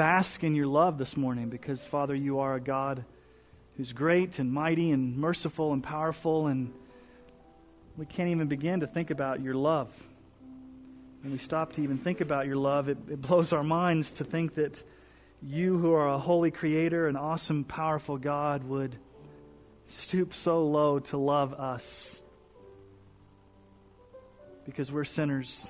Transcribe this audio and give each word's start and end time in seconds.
bask 0.00 0.44
in 0.44 0.54
your 0.54 0.66
love 0.66 0.96
this 0.96 1.14
morning 1.14 1.50
because, 1.50 1.84
Father, 1.84 2.14
you 2.14 2.38
are 2.38 2.54
a 2.54 2.60
God 2.60 3.04
who's 3.76 3.92
great 3.92 4.38
and 4.38 4.50
mighty 4.50 4.92
and 4.92 5.18
merciful 5.18 5.74
and 5.74 5.82
powerful, 5.82 6.46
and 6.46 6.72
we 7.98 8.06
can't 8.06 8.30
even 8.30 8.48
begin 8.48 8.80
to 8.80 8.86
think 8.86 9.10
about 9.10 9.42
your 9.42 9.52
love. 9.52 9.92
When 11.20 11.32
we 11.32 11.36
stop 11.36 11.74
to 11.74 11.82
even 11.82 11.98
think 11.98 12.22
about 12.22 12.46
your 12.46 12.56
love, 12.56 12.88
it, 12.88 12.96
it 13.10 13.20
blows 13.20 13.52
our 13.52 13.62
minds 13.62 14.12
to 14.12 14.24
think 14.24 14.54
that 14.54 14.82
you, 15.42 15.76
who 15.76 15.92
are 15.92 16.08
a 16.08 16.18
holy 16.18 16.50
creator, 16.50 17.06
an 17.06 17.16
awesome, 17.16 17.64
powerful 17.64 18.16
God, 18.16 18.64
would 18.64 18.96
stoop 19.84 20.32
so 20.32 20.64
low 20.64 21.00
to 21.00 21.18
love 21.18 21.52
us 21.52 22.22
because 24.64 24.90
we're 24.90 25.04
sinners. 25.04 25.68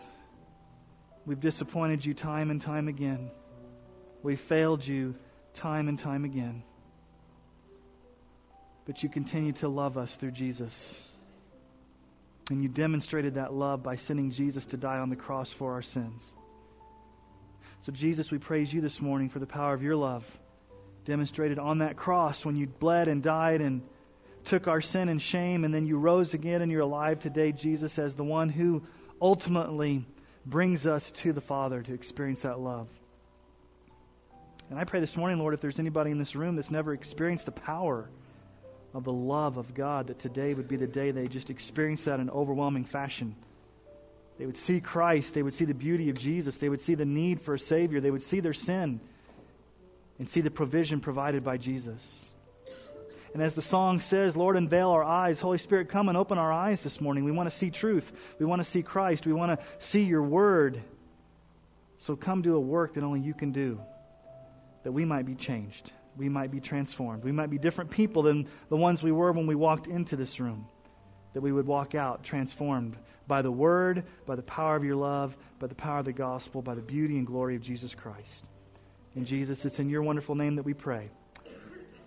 We've 1.27 1.41
disappointed 1.41 2.05
you 2.05 2.15
time 2.15 2.53
and 2.53 2.61
time 2.61 2.87
again. 2.87 3.33
We've 4.23 4.41
failed 4.41 4.87
you 4.87 5.15
time 5.55 5.89
and 5.89 5.99
time 5.99 6.25
again 6.25 6.63
but 8.91 9.05
you 9.05 9.09
continue 9.09 9.53
to 9.53 9.69
love 9.69 9.97
us 9.97 10.17
through 10.17 10.33
Jesus. 10.33 11.01
And 12.51 12.61
you 12.61 12.69
demonstrated 12.69 13.35
that 13.35 13.53
love 13.53 13.85
by 13.85 13.95
sending 13.95 14.33
Jesus 14.33 14.67
to 14.67 14.77
die 14.77 14.99
on 14.99 15.11
the 15.11 15.15
cross 15.17 15.53
for 15.53 15.75
our 15.75 15.81
sins. 15.81 16.35
So, 17.79 17.93
Jesus, 17.93 18.33
we 18.33 18.39
praise 18.39 18.75
you 18.75 18.81
this 18.81 19.01
morning 19.01 19.29
for 19.29 19.39
the 19.39 19.47
power 19.47 19.75
of 19.75 19.85
your 19.85 19.95
love 19.95 20.25
demonstrated 21.05 21.61
on 21.61 21.79
that 21.79 21.97
cross 21.97 22.45
when 22.45 22.57
you 22.57 22.67
bled 22.67 23.07
and 23.07 23.23
died 23.23 23.61
and 23.61 23.81
took 24.43 24.67
our 24.67 24.81
sin 24.81 25.09
and 25.09 25.23
shame, 25.23 25.65
and 25.65 25.73
then 25.73 25.87
you 25.87 25.97
rose 25.97 26.35
again 26.35 26.61
and 26.61 26.73
you're 26.73 26.81
alive 26.81 27.21
today, 27.21 27.53
Jesus, 27.53 27.97
as 27.97 28.17
the 28.17 28.25
one 28.25 28.49
who 28.49 28.83
ultimately 29.23 30.05
brings 30.45 30.85
us 30.85 31.13
to 31.13 31.33
the 31.33 31.41
Father 31.41 31.81
to 31.81 31.95
experience 31.95 32.43
that 32.43 32.59
love. 32.59 32.89
And 34.71 34.79
I 34.79 34.85
pray 34.85 35.01
this 35.01 35.17
morning, 35.17 35.39
Lord, 35.39 35.53
if 35.53 35.61
there's 35.61 35.81
anybody 35.81 36.13
in 36.13 36.19
this 36.19 36.37
room 36.37 36.55
that's 36.55 36.71
never 36.71 36.95
experienced 36.95 37.47
the 37.47 37.53
power 37.53 38.09
of 38.95 39.03
the 39.05 39.13
love 39.13 39.57
of 39.57 39.75
God, 39.75 40.07
that 40.07 40.21
today 40.21 40.55
would 40.55 40.69
be 40.69 40.77
the 40.77 40.87
day 40.87 41.11
they 41.11 41.27
just 41.27 41.51
experience 41.51 42.05
that 42.05 42.15
in 42.15 42.21
an 42.21 42.31
overwhelming 42.31 42.85
fashion. 42.85 43.35
They 44.39 44.47
would 44.47 44.57
see 44.57 44.81
Christ, 44.81 45.35
they 45.35 45.43
would 45.43 45.55
see 45.55 45.65
the 45.65 45.75
beauty 45.75 46.09
of 46.09 46.17
Jesus, 46.17 46.57
they 46.57 46.69
would 46.69 46.81
see 46.81 46.95
the 46.95 47.05
need 47.05 47.41
for 47.41 47.55
a 47.55 47.59
Savior, 47.59 48.01
they 48.01 48.11
would 48.11 48.23
see 48.23 48.41
their 48.41 48.55
sin 48.55 49.01
and 50.19 50.31
see 50.31 50.41
the 50.41 50.51
provision 50.51 51.01
provided 51.01 51.43
by 51.43 51.57
Jesus. 51.57 52.31
And 53.35 53.43
as 53.43 53.55
the 53.55 53.63
song 53.63 54.01
says, 54.01 54.37
Lord, 54.37 54.57
unveil 54.57 54.91
our 54.91 55.05
eyes. 55.05 55.41
Holy 55.41 55.59
Spirit, 55.59 55.89
come 55.89 56.09
and 56.09 56.17
open 56.17 56.39
our 56.39 56.53
eyes 56.53 56.83
this 56.83 57.01
morning. 57.01 57.25
We 57.25 57.33
want 57.33 57.49
to 57.49 57.55
see 57.55 57.71
truth. 57.71 58.13
We 58.39 58.47
want 58.47 58.61
to 58.61 58.69
see 58.69 58.83
Christ. 58.83 59.27
We 59.27 59.33
want 59.33 59.59
to 59.59 59.67
see 59.79 60.03
your 60.03 60.23
word. 60.23 60.83
So 61.97 62.17
come 62.17 62.43
do 62.43 62.57
a 62.57 62.61
work 62.61 62.95
that 62.95 63.05
only 63.05 63.21
you 63.21 63.35
can 63.35 63.53
do, 63.53 63.81
that 64.83 64.93
we 64.93 65.05
might 65.05 65.27
be 65.27 65.35
changed 65.35 65.93
we 66.17 66.29
might 66.29 66.51
be 66.51 66.61
transformed. 66.61 67.25
We 67.25 67.33
might 67.33 67.51
be 67.51 67.59
different 67.59 67.91
people 67.91 68.23
than 68.23 68.47
the 68.69 68.77
ones 68.77 69.03
we 69.03 69.13
were 69.13 69.33
when 69.33 69.47
we 69.47 69.55
walked 69.55 69.87
into 69.87 70.17
this 70.17 70.39
room. 70.39 70.67
That 71.33 71.41
we 71.41 71.53
would 71.53 71.67
walk 71.67 71.95
out 71.95 72.25
transformed 72.25 72.97
by 73.27 73.43
the 73.43 73.51
word, 73.51 74.05
by 74.27 74.35
the 74.35 74.43
power 74.43 74.77
of 74.77 74.85
your 74.85 74.97
love, 74.97 75.37
by 75.59 75.69
the 75.69 75.75
power 75.75 76.01
of 76.01 76.05
the 76.05 76.13
gospel, 76.13 76.61
by 76.61 76.75
the 76.75 76.83
beauty 76.83 77.17
and 77.17 77.27
glory 77.27 77.57
of 77.57 77.63
Jesus 77.63 77.95
Christ. 77.95 78.47
In 79.15 79.25
Jesus, 79.25 79.65
it's 79.65 79.79
in 79.79 79.89
your 79.89 80.03
wonderful 80.03 80.35
name 80.35 80.57
that 80.57 80.65
we 80.65 80.75
pray. 80.75 81.11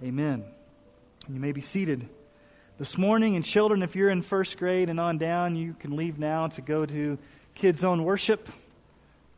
Amen. 0.04 0.44
You 1.28 1.40
may 1.40 1.52
be 1.52 1.62
seated. 1.62 2.08
This 2.78 2.98
morning, 2.98 3.36
and 3.36 3.46
children, 3.46 3.82
if 3.82 3.96
you're 3.96 4.10
in 4.10 4.22
first 4.22 4.58
grade 4.58 4.90
and 4.90 5.00
on 5.00 5.18
down, 5.18 5.56
you 5.56 5.74
can 5.74 5.96
leave 5.96 6.20
now 6.20 6.48
to 6.48 6.62
go 6.62 6.86
to 6.86 7.18
Kids 7.56 7.80
Zone 7.80 8.04
Worship. 8.04 8.50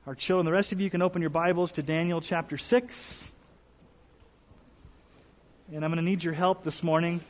Our 0.07 0.13
children, 0.13 0.45
the 0.45 0.51
rest 0.51 0.71
of 0.71 0.79
you 0.79 0.91
can 0.91 1.01
open 1.01 1.23
your 1.23 1.31
Bibles 1.31 1.71
to 1.73 1.81
Daniel 1.81 2.21
chapter 2.21 2.59
6. 2.59 3.31
And 5.73 5.83
I'm 5.83 5.89
going 5.89 5.97
to 5.97 6.07
need 6.07 6.23
your 6.23 6.35
help 6.35 6.63
this 6.63 6.83
morning 6.83 7.21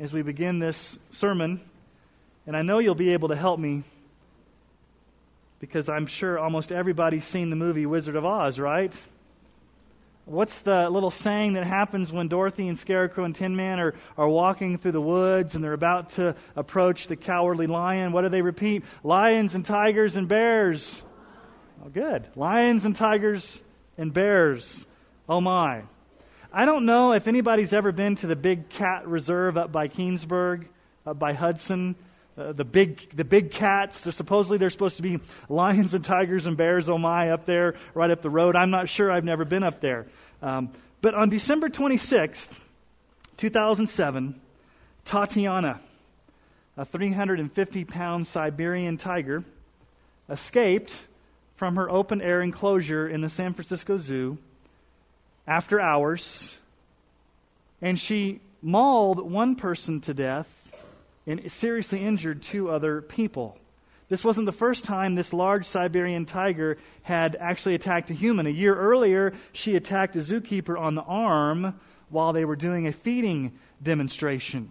as 0.00 0.12
we 0.12 0.22
begin 0.22 0.58
this 0.58 0.98
sermon. 1.12 1.60
And 2.44 2.56
I 2.56 2.62
know 2.62 2.80
you'll 2.80 2.96
be 2.96 3.12
able 3.12 3.28
to 3.28 3.36
help 3.36 3.60
me 3.60 3.84
because 5.60 5.88
I'm 5.88 6.08
sure 6.08 6.40
almost 6.40 6.72
everybody's 6.72 7.24
seen 7.24 7.50
the 7.50 7.56
movie 7.56 7.86
Wizard 7.86 8.16
of 8.16 8.24
Oz, 8.24 8.58
right? 8.58 9.00
What's 10.24 10.62
the 10.62 10.90
little 10.90 11.12
saying 11.12 11.52
that 11.52 11.64
happens 11.64 12.12
when 12.12 12.26
Dorothy 12.26 12.66
and 12.66 12.76
Scarecrow 12.76 13.22
and 13.22 13.32
Tin 13.32 13.54
Man 13.54 13.78
are, 13.78 13.94
are 14.18 14.28
walking 14.28 14.76
through 14.76 14.90
the 14.90 15.00
woods 15.00 15.54
and 15.54 15.62
they're 15.62 15.72
about 15.72 16.10
to 16.10 16.34
approach 16.56 17.06
the 17.06 17.14
cowardly 17.14 17.68
lion? 17.68 18.10
What 18.10 18.22
do 18.22 18.28
they 18.28 18.42
repeat? 18.42 18.82
Lions 19.04 19.54
and 19.54 19.64
tigers 19.64 20.16
and 20.16 20.26
bears. 20.26 21.04
Oh, 21.86 21.88
good. 21.88 22.26
Lions 22.34 22.84
and 22.84 22.96
tigers 22.96 23.62
and 23.96 24.12
bears. 24.12 24.86
Oh, 25.28 25.40
my. 25.40 25.82
I 26.52 26.64
don't 26.64 26.84
know 26.84 27.12
if 27.12 27.28
anybody's 27.28 27.72
ever 27.72 27.92
been 27.92 28.16
to 28.16 28.26
the 28.26 28.34
big 28.34 28.68
cat 28.70 29.06
reserve 29.06 29.56
up 29.56 29.70
by 29.70 29.86
Keenesburg, 29.86 30.66
up 31.06 31.20
by 31.20 31.32
Hudson. 31.32 31.94
Uh, 32.36 32.52
the 32.52 32.64
big 32.64 33.16
the 33.16 33.24
big 33.24 33.52
cats. 33.52 34.00
They're 34.00 34.12
supposedly 34.12 34.58
they're 34.58 34.68
supposed 34.68 34.96
to 34.96 35.02
be 35.02 35.20
lions 35.48 35.94
and 35.94 36.04
tigers 36.04 36.46
and 36.46 36.56
bears. 36.56 36.90
Oh 36.90 36.98
my, 36.98 37.30
up 37.30 37.44
there, 37.44 37.74
right 37.94 38.10
up 38.10 38.20
the 38.20 38.30
road. 38.30 38.56
I'm 38.56 38.70
not 38.70 38.88
sure. 38.88 39.12
I've 39.12 39.24
never 39.24 39.44
been 39.44 39.62
up 39.62 39.80
there. 39.80 40.06
Um, 40.42 40.70
but 41.02 41.14
on 41.14 41.28
December 41.28 41.68
26th, 41.68 42.58
2007, 43.36 44.40
Tatiana, 45.04 45.80
a 46.76 46.84
350 46.84 47.84
pound 47.84 48.26
Siberian 48.26 48.96
tiger, 48.96 49.44
escaped 50.28 51.04
from 51.56 51.76
her 51.76 51.90
open 51.90 52.20
air 52.20 52.42
enclosure 52.42 53.08
in 53.08 53.22
the 53.22 53.28
San 53.28 53.54
Francisco 53.54 53.96
Zoo 53.96 54.38
after 55.46 55.80
hours, 55.80 56.58
and 57.80 57.98
she 57.98 58.40
mauled 58.62 59.30
one 59.30 59.56
person 59.56 60.00
to 60.02 60.14
death 60.14 60.72
and 61.26 61.50
seriously 61.50 62.04
injured 62.04 62.42
two 62.42 62.70
other 62.70 63.00
people. 63.00 63.58
This 64.08 64.24
wasn't 64.24 64.46
the 64.46 64.52
first 64.52 64.84
time 64.84 65.14
this 65.14 65.32
large 65.32 65.66
Siberian 65.66 66.26
tiger 66.26 66.78
had 67.02 67.36
actually 67.40 67.74
attacked 67.74 68.10
a 68.10 68.14
human. 68.14 68.46
A 68.46 68.50
year 68.50 68.74
earlier, 68.74 69.32
she 69.52 69.74
attacked 69.74 70.14
a 70.14 70.20
zookeeper 70.20 70.78
on 70.78 70.94
the 70.94 71.02
arm 71.02 71.78
while 72.08 72.32
they 72.32 72.44
were 72.44 72.54
doing 72.54 72.86
a 72.86 72.92
feeding 72.92 73.58
demonstration. 73.82 74.70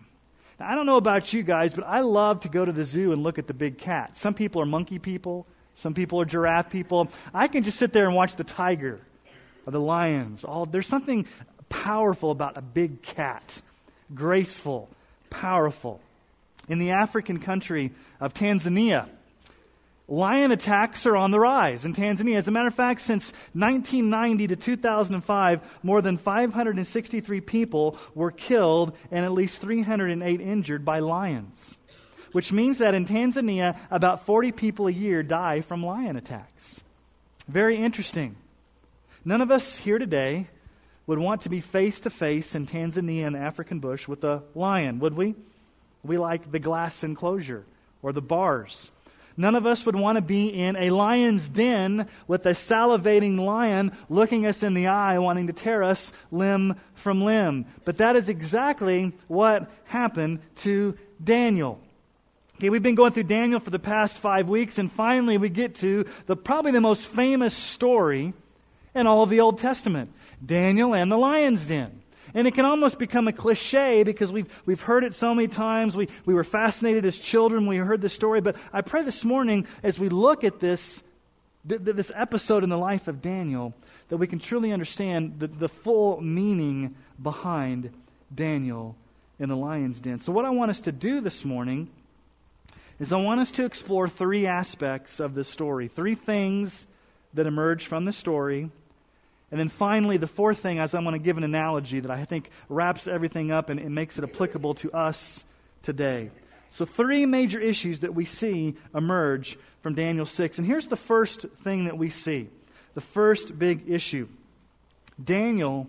Now, 0.57 0.71
I 0.71 0.75
don't 0.75 0.85
know 0.85 0.95
about 0.95 1.33
you 1.33 1.43
guys, 1.43 1.73
but 1.73 1.85
I 1.85 1.99
love 1.99 2.41
to 2.41 2.49
go 2.49 2.63
to 2.63 2.71
the 2.71 2.85
zoo 2.85 3.11
and 3.11 3.23
look 3.23 3.37
at 3.37 3.47
the 3.47 3.53
big 3.53 3.77
cats. 3.77 4.21
Some 4.21 4.33
people 4.33 4.61
are 4.61 4.65
monkey 4.65 4.99
people, 4.99 5.45
some 5.75 5.93
people 5.93 6.21
are 6.21 6.25
giraffe 6.25 6.69
people. 6.69 7.09
I 7.33 7.47
can 7.47 7.63
just 7.63 7.77
sit 7.77 7.93
there 7.93 8.07
and 8.07 8.15
watch 8.15 8.37
the 8.37 8.45
tiger 8.45 8.99
or 9.67 9.71
the 9.71 9.79
lions. 9.79 10.43
All, 10.43 10.65
there's 10.65 10.87
something 10.87 11.27
powerful 11.69 12.31
about 12.31 12.57
a 12.57 12.61
big 12.61 13.01
cat, 13.01 13.61
graceful, 14.13 14.89
powerful. 15.29 15.99
In 16.67 16.79
the 16.79 16.91
African 16.91 17.39
country 17.39 17.91
of 18.19 18.33
Tanzania, 18.33 19.07
lion 20.07 20.51
attacks 20.51 21.05
are 21.05 21.17
on 21.17 21.31
the 21.31 21.39
rise 21.39 21.83
in 21.83 21.93
Tanzania. 21.93 22.37
As 22.37 22.47
a 22.47 22.51
matter 22.51 22.67
of 22.67 22.73
fact, 22.73 23.01
since 23.01 23.31
1990 23.53 24.47
to 24.47 24.55
2005, 24.55 25.79
more 25.83 26.01
than 26.01 26.17
563 26.17 27.41
people 27.41 27.97
were 28.15 28.31
killed 28.31 28.95
and 29.11 29.25
at 29.25 29.33
least 29.33 29.61
308 29.61 30.41
injured 30.41 30.85
by 30.85 30.99
lions, 30.99 31.77
which 32.35 32.51
means 32.51 32.79
that 32.79 32.93
in 32.93 33.05
Tanzania, 33.05 33.77
about 33.89 34.25
40 34.25 34.51
people 34.51 34.87
a 34.87 34.91
year 34.91 35.23
die 35.23 35.61
from 35.61 35.85
lion 35.85 36.17
attacks. 36.17 36.81
Very 37.47 37.77
interesting. 37.77 38.35
None 39.23 39.39
of 39.39 39.51
us 39.51 39.77
here 39.77 39.97
today 39.97 40.47
would 41.07 41.17
want 41.17 41.43
to 41.43 41.49
be 41.49 41.61
face 41.61 42.01
to 42.01 42.09
face 42.09 42.53
in 42.53 42.65
Tanzania 42.65 43.25
in 43.25 43.31
the 43.31 43.39
African 43.39 43.79
bush 43.79 44.05
with 44.05 44.21
a 44.25 44.43
lion, 44.53 44.99
would 44.99 45.13
we? 45.13 45.33
We 46.03 46.17
like 46.17 46.51
the 46.51 46.59
glass 46.59 47.05
enclosure 47.05 47.63
or 48.01 48.11
the 48.11 48.21
bars. 48.21 48.91
None 49.37 49.55
of 49.55 49.65
us 49.65 49.85
would 49.85 49.95
want 49.95 50.17
to 50.17 50.21
be 50.21 50.47
in 50.47 50.75
a 50.75 50.89
lion's 50.89 51.47
den 51.47 52.05
with 52.27 52.45
a 52.45 52.49
salivating 52.49 53.39
lion 53.39 53.93
looking 54.09 54.45
us 54.45 54.61
in 54.61 54.73
the 54.73 54.87
eye, 54.87 55.19
wanting 55.19 55.47
to 55.47 55.53
tear 55.53 55.83
us 55.83 56.11
limb 56.33 56.75
from 56.95 57.23
limb. 57.23 57.65
But 57.85 57.99
that 57.99 58.17
is 58.17 58.27
exactly 58.27 59.13
what 59.29 59.71
happened 59.85 60.41
to 60.55 60.97
Daniel. 61.23 61.79
Okay, 62.57 62.69
we've 62.69 62.81
been 62.81 62.95
going 62.95 63.11
through 63.11 63.23
Daniel 63.23 63.59
for 63.59 63.69
the 63.69 63.79
past 63.79 64.19
five 64.19 64.47
weeks, 64.47 64.77
and 64.77 64.89
finally 64.89 65.37
we 65.37 65.49
get 65.49 65.75
to 65.75 66.05
the 66.25 66.37
probably 66.37 66.71
the 66.71 66.79
most 66.79 67.11
famous 67.11 67.53
story 67.53 68.33
in 68.93 69.07
all 69.07 69.23
of 69.23 69.29
the 69.29 69.41
Old 69.41 69.59
Testament 69.59 70.09
Daniel 70.45 70.95
and 70.95 71.11
the 71.11 71.17
lion's 71.17 71.65
den. 71.65 72.01
And 72.33 72.47
it 72.47 72.53
can 72.53 72.63
almost 72.63 72.97
become 72.97 73.27
a 73.27 73.33
cliche 73.33 74.03
because 74.03 74.31
we've, 74.31 74.47
we've 74.65 74.79
heard 74.79 75.03
it 75.03 75.13
so 75.13 75.35
many 75.35 75.49
times. 75.49 75.97
We, 75.97 76.07
we 76.25 76.33
were 76.33 76.45
fascinated 76.45 77.05
as 77.05 77.17
children 77.17 77.67
we 77.67 77.75
heard 77.75 77.99
the 77.99 78.09
story. 78.09 78.39
But 78.39 78.55
I 78.71 78.81
pray 78.81 79.03
this 79.03 79.25
morning, 79.25 79.67
as 79.83 79.99
we 79.99 80.07
look 80.07 80.45
at 80.45 80.61
this, 80.61 81.03
th- 81.67 81.81
this 81.81 82.11
episode 82.15 82.63
in 82.63 82.69
the 82.69 82.77
life 82.77 83.09
of 83.09 83.21
Daniel, 83.21 83.73
that 84.07 84.17
we 84.17 84.27
can 84.27 84.39
truly 84.39 84.71
understand 84.71 85.39
the, 85.39 85.47
the 85.47 85.69
full 85.69 86.21
meaning 86.21 86.95
behind 87.21 87.91
Daniel 88.33 88.95
in 89.39 89.49
the 89.49 89.57
lion's 89.57 89.99
den. 89.99 90.19
So, 90.19 90.31
what 90.31 90.45
I 90.45 90.51
want 90.51 90.71
us 90.71 90.79
to 90.81 90.93
do 90.93 91.19
this 91.19 91.43
morning 91.43 91.89
is 92.99 93.11
I 93.11 93.17
want 93.17 93.41
us 93.41 93.51
to 93.53 93.65
explore 93.65 94.07
three 94.07 94.47
aspects 94.47 95.19
of 95.19 95.35
this 95.35 95.49
story, 95.49 95.87
three 95.87 96.15
things 96.15 96.87
that 97.33 97.47
emerge 97.47 97.85
from 97.85 98.05
the 98.05 98.13
story 98.13 98.69
and 99.51 99.59
then 99.59 99.69
finally, 99.69 100.17
the 100.17 100.27
fourth 100.27 100.59
thing 100.59 100.79
is 100.79 100.93
I'm 100.93 101.03
going 101.03 101.13
to 101.13 101.23
give 101.23 101.37
an 101.37 101.43
analogy 101.43 101.99
that 101.99 102.11
I 102.11 102.25
think 102.25 102.49
wraps 102.67 103.07
everything 103.07 103.51
up 103.51 103.69
and, 103.69 103.79
and 103.79 103.93
makes 103.93 104.17
it 104.17 104.23
applicable 104.23 104.73
to 104.75 104.91
us 104.91 105.45
today. 105.81 106.31
So, 106.69 106.83
three 106.83 107.25
major 107.25 107.59
issues 107.59 108.01
that 108.01 108.13
we 108.13 108.25
see 108.25 108.75
emerge 108.93 109.57
from 109.81 109.93
Daniel 109.93 110.25
6. 110.25 110.57
And 110.57 110.67
here's 110.67 110.87
the 110.87 110.97
first 110.97 111.43
thing 111.63 111.85
that 111.85 111.97
we 111.97 112.09
see 112.09 112.49
the 112.95 113.01
first 113.01 113.57
big 113.57 113.89
issue 113.89 114.27
Daniel 115.23 115.87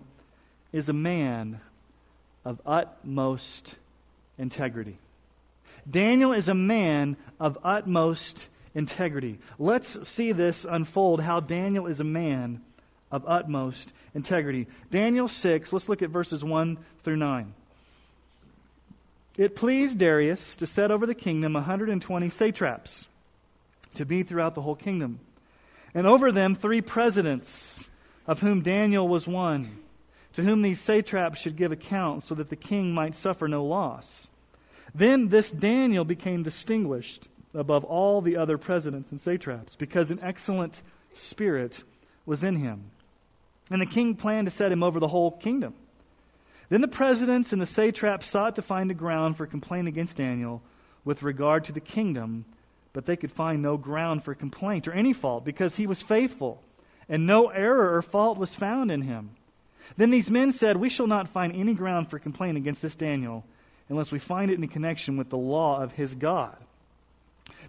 is 0.73 0.89
a 0.89 0.93
man 0.93 1.61
of 2.45 2.61
utmost 2.67 3.77
integrity. 4.39 4.99
Daniel 5.89 6.33
is 6.33 6.49
a 6.49 6.55
man 6.55 7.17
of 7.39 7.59
utmost 7.63 8.49
integrity. 8.75 9.39
Let's 9.59 10.09
see 10.09 10.33
this 10.33 10.67
unfold 10.69 11.21
how 11.21 11.41
Daniel 11.41 11.87
is 11.87 12.01
a 12.01 12.05
man 12.05 12.63
of 13.11 13.25
utmost 13.27 13.93
integrity. 14.15 14.67
Daniel 14.91 15.29
6, 15.29 15.73
let's 15.73 15.89
look 15.89 16.03
at 16.03 16.11
verses 16.11 16.45
1 16.45 16.79
through 17.03 17.17
9. 17.17 17.55
It 19.37 19.55
pleased 19.55 19.99
Darius 19.99 20.57
to 20.57 20.67
set 20.67 20.91
over 20.91 21.07
the 21.07 21.15
kingdom 21.15 21.55
120 21.55 22.31
satraps 22.31 23.09
to 23.95 24.05
be 24.05 24.23
throughout 24.23 24.55
the 24.55 24.63
whole 24.63 24.75
kingdom, 24.75 25.21
and 25.95 26.07
over 26.07 26.33
them 26.33 26.55
three 26.55 26.81
presidents, 26.81 27.89
of 28.27 28.41
whom 28.41 28.61
Daniel 28.61 29.07
was 29.09 29.27
one, 29.27 29.79
to 30.33 30.43
whom 30.43 30.63
these 30.63 30.81
satraps 30.81 31.41
should 31.41 31.57
give 31.57 31.73
account, 31.73 32.23
so 32.23 32.35
that 32.35 32.51
the 32.51 32.57
king 32.57 32.93
might 32.93 33.15
suffer 33.15 33.49
no 33.49 33.65
loss. 33.65 34.29
Then 34.97 35.29
this 35.29 35.51
Daniel 35.51 36.07
became 36.07 36.43
distinguished 36.43 37.29
above 37.53 37.85
all 37.85 38.23
the 38.23 38.39
other 38.39 38.57
presidents 38.57 39.11
and 39.11 39.21
satraps, 39.21 39.77
because 39.77 40.11
an 40.11 40.21
excellent 40.23 40.83
spirit 41.13 41.85
was 42.25 42.43
in 42.43 42.57
him. 42.57 42.91
And 43.71 43.83
the 43.83 43.87
king 43.87 44.15
planned 44.15 44.47
to 44.47 44.51
set 44.51 44.73
him 44.73 44.83
over 44.83 44.99
the 44.99 45.09
whole 45.09 45.33
kingdom. 45.33 45.75
Then 46.71 46.81
the 46.81 46.89
presidents 46.89 47.53
and 47.53 47.61
the 47.61 47.67
satraps 47.67 48.29
sought 48.29 48.55
to 48.57 48.63
find 48.63 48.91
a 48.91 48.95
ground 48.95 49.37
for 49.37 49.47
complaint 49.47 49.87
against 49.87 50.17
Daniel 50.17 50.63
with 51.05 51.23
regard 51.23 51.65
to 51.65 51.73
the 51.73 51.81
kingdom, 51.81 52.47
but 52.95 53.05
they 53.05 53.17
could 53.17 53.31
find 53.31 53.61
no 53.61 53.77
ground 53.77 54.25
for 54.25 54.35
complaint 54.35 54.89
or 54.89 54.93
any 54.93 55.13
fault 55.13 55.45
because 55.45 55.77
he 55.77 55.87
was 55.87 56.03
faithful, 56.03 56.63
and 57.07 57.27
no 57.27 57.49
error 57.49 57.95
or 57.95 58.01
fault 58.01 58.39
was 58.39 58.57
found 58.57 58.91
in 58.91 59.03
him. 59.03 59.31
Then 59.99 60.11
these 60.11 60.31
men 60.31 60.53
said, 60.53 60.79
We 60.79 60.89
shall 60.89 61.07
not 61.07 61.29
find 61.29 61.55
any 61.55 61.75
ground 61.75 62.09
for 62.09 62.19
complaint 62.19 62.57
against 62.57 62.81
this 62.81 62.97
Daniel 62.97 63.45
unless 63.89 64.13
we 64.13 64.19
find 64.19 64.51
it 64.51 64.59
in 64.59 64.69
connection 64.69 65.17
with 65.17 65.31
the 65.31 65.37
law 65.37 65.81
of 65.81 65.93
his 65.93 66.15
God. 66.15 66.57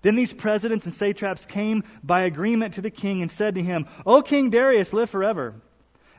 Then 0.01 0.15
these 0.15 0.33
presidents 0.33 0.85
and 0.85 0.93
satraps 0.93 1.45
came 1.45 1.83
by 2.03 2.21
agreement 2.21 2.73
to 2.75 2.81
the 2.81 2.91
king 2.91 3.21
and 3.21 3.31
said 3.31 3.55
to 3.55 3.63
him, 3.63 3.87
O 4.05 4.21
King 4.21 4.49
Darius, 4.49 4.93
live 4.93 5.09
forever. 5.09 5.55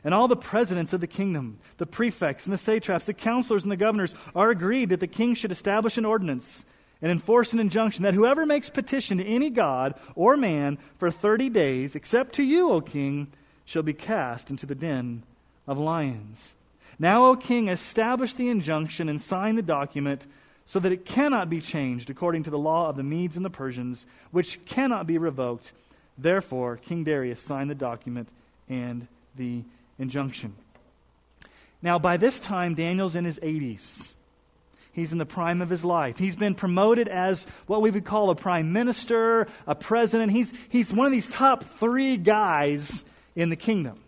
And 0.03 0.13
all 0.13 0.27
the 0.27 0.35
presidents 0.35 0.93
of 0.93 1.01
the 1.01 1.07
kingdom, 1.07 1.59
the 1.77 1.85
prefects 1.85 2.45
and 2.45 2.53
the 2.53 2.57
satraps, 2.57 3.05
the 3.05 3.13
counselors 3.13 3.63
and 3.63 3.71
the 3.71 3.77
governors 3.77 4.15
are 4.33 4.49
agreed 4.49 4.89
that 4.89 5.01
the 5.01 5.07
king 5.07 5.35
should 5.35 5.51
establish 5.51 5.97
an 5.97 6.05
ordinance 6.05 6.65
and 7.01 7.11
enforce 7.11 7.53
an 7.53 7.59
injunction 7.59 8.03
that 8.03 8.13
whoever 8.13 8.45
makes 8.45 8.69
petition 8.69 9.17
to 9.17 9.25
any 9.25 9.49
god 9.49 9.95
or 10.15 10.35
man 10.37 10.77
for 10.97 11.11
30 11.11 11.49
days, 11.49 11.95
except 11.95 12.33
to 12.33 12.43
you, 12.43 12.69
O 12.69 12.81
king, 12.81 13.27
shall 13.65 13.83
be 13.83 13.93
cast 13.93 14.49
into 14.49 14.65
the 14.65 14.75
den 14.75 15.23
of 15.67 15.77
lions. 15.77 16.55
Now, 16.99 17.27
O 17.27 17.35
king, 17.37 17.69
establish 17.69 18.33
the 18.33 18.49
injunction 18.49 19.07
and 19.07 19.19
sign 19.19 19.55
the 19.55 19.61
document 19.61 20.27
so 20.65 20.79
that 20.79 20.91
it 20.91 21.05
cannot 21.05 21.49
be 21.49 21.61
changed 21.61 22.09
according 22.09 22.43
to 22.43 22.49
the 22.49 22.59
law 22.59 22.89
of 22.89 22.97
the 22.97 23.03
Medes 23.03 23.37
and 23.37 23.45
the 23.45 23.49
Persians, 23.49 24.05
which 24.31 24.63
cannot 24.65 25.07
be 25.07 25.17
revoked. 25.17 25.71
Therefore, 26.17 26.77
King 26.77 27.05
Darius 27.05 27.41
signed 27.41 27.69
the 27.69 27.75
document 27.75 28.29
and 28.67 29.07
the 29.35 29.63
injunction. 29.97 30.53
Now, 31.81 31.97
by 31.97 32.17
this 32.17 32.39
time, 32.39 32.75
Daniel's 32.75 33.15
in 33.15 33.23
his 33.23 33.39
80s. 33.39 34.09
He's 34.91 35.13
in 35.13 35.17
the 35.17 35.25
prime 35.25 35.61
of 35.61 35.69
his 35.69 35.85
life. 35.85 36.17
He's 36.17 36.35
been 36.35 36.55
promoted 36.55 37.07
as 37.07 37.47
what 37.67 37.81
we 37.81 37.89
would 37.89 38.03
call 38.03 38.29
a 38.29 38.35
prime 38.35 38.73
minister, 38.73 39.47
a 39.65 39.75
president. 39.75 40.31
He's, 40.33 40.53
he's 40.67 40.93
one 40.93 41.05
of 41.05 41.13
these 41.13 41.29
top 41.29 41.63
three 41.63 42.17
guys 42.17 43.05
in 43.35 43.49
the 43.49 43.55
kingdom. 43.55 44.01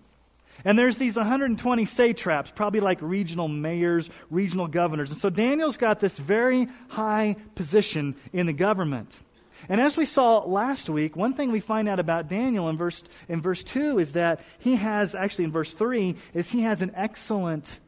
And 0.64 0.78
there's 0.78 0.98
these 0.98 1.18
120 1.18 1.86
satraps, 1.86 2.52
probably 2.52 2.80
like 2.80 3.02
regional 3.02 3.48
mayors, 3.48 4.10
regional 4.30 4.68
governors. 4.68 5.12
And 5.12 5.20
so 5.20 5.30
Daniel's 5.30 5.78
got 5.78 6.00
this 6.00 6.20
very 6.20 6.68
high 6.90 7.36
position 7.56 8.16
in 8.32 8.46
the 8.46 8.54
government. 8.54 9.20
And 9.70 9.80
as 9.80 9.98
we 9.98 10.06
saw 10.06 10.40
last 10.40 10.90
week, 10.90 11.16
one 11.16 11.34
thing 11.34 11.52
we 11.52 11.60
find 11.60 11.88
out 11.88 12.00
about 12.00 12.28
Daniel 12.28 12.70
in 12.70 12.78
verse, 12.78 13.04
in 13.30 13.42
verse 13.42 13.64
2 13.64 14.00
is 14.00 14.14
that 14.14 14.42
he 14.60 14.76
has, 14.76 15.16
actually 15.16 15.46
in 15.46 15.52
verse 15.52 15.74
3, 15.74 16.16
is 16.34 16.50
he 16.50 16.62
has 16.62 16.82
an 16.82 16.92
excellent 16.96 17.80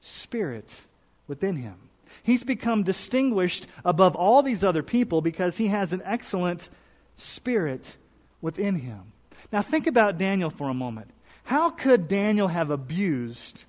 spirit 0.00 0.82
within 1.26 1.56
him. 1.56 1.74
He's 2.22 2.44
become 2.44 2.82
distinguished 2.82 3.66
above 3.84 4.16
all 4.16 4.42
these 4.42 4.64
other 4.64 4.82
people 4.82 5.20
because 5.20 5.56
he 5.56 5.68
has 5.68 5.92
an 5.92 6.02
excellent 6.04 6.68
spirit 7.16 7.96
within 8.40 8.76
him. 8.76 9.12
Now, 9.52 9.62
think 9.62 9.86
about 9.86 10.18
Daniel 10.18 10.50
for 10.50 10.68
a 10.68 10.74
moment. 10.74 11.10
How 11.48 11.70
could 11.70 12.08
Daniel 12.08 12.48
have 12.48 12.68
abused 12.68 13.64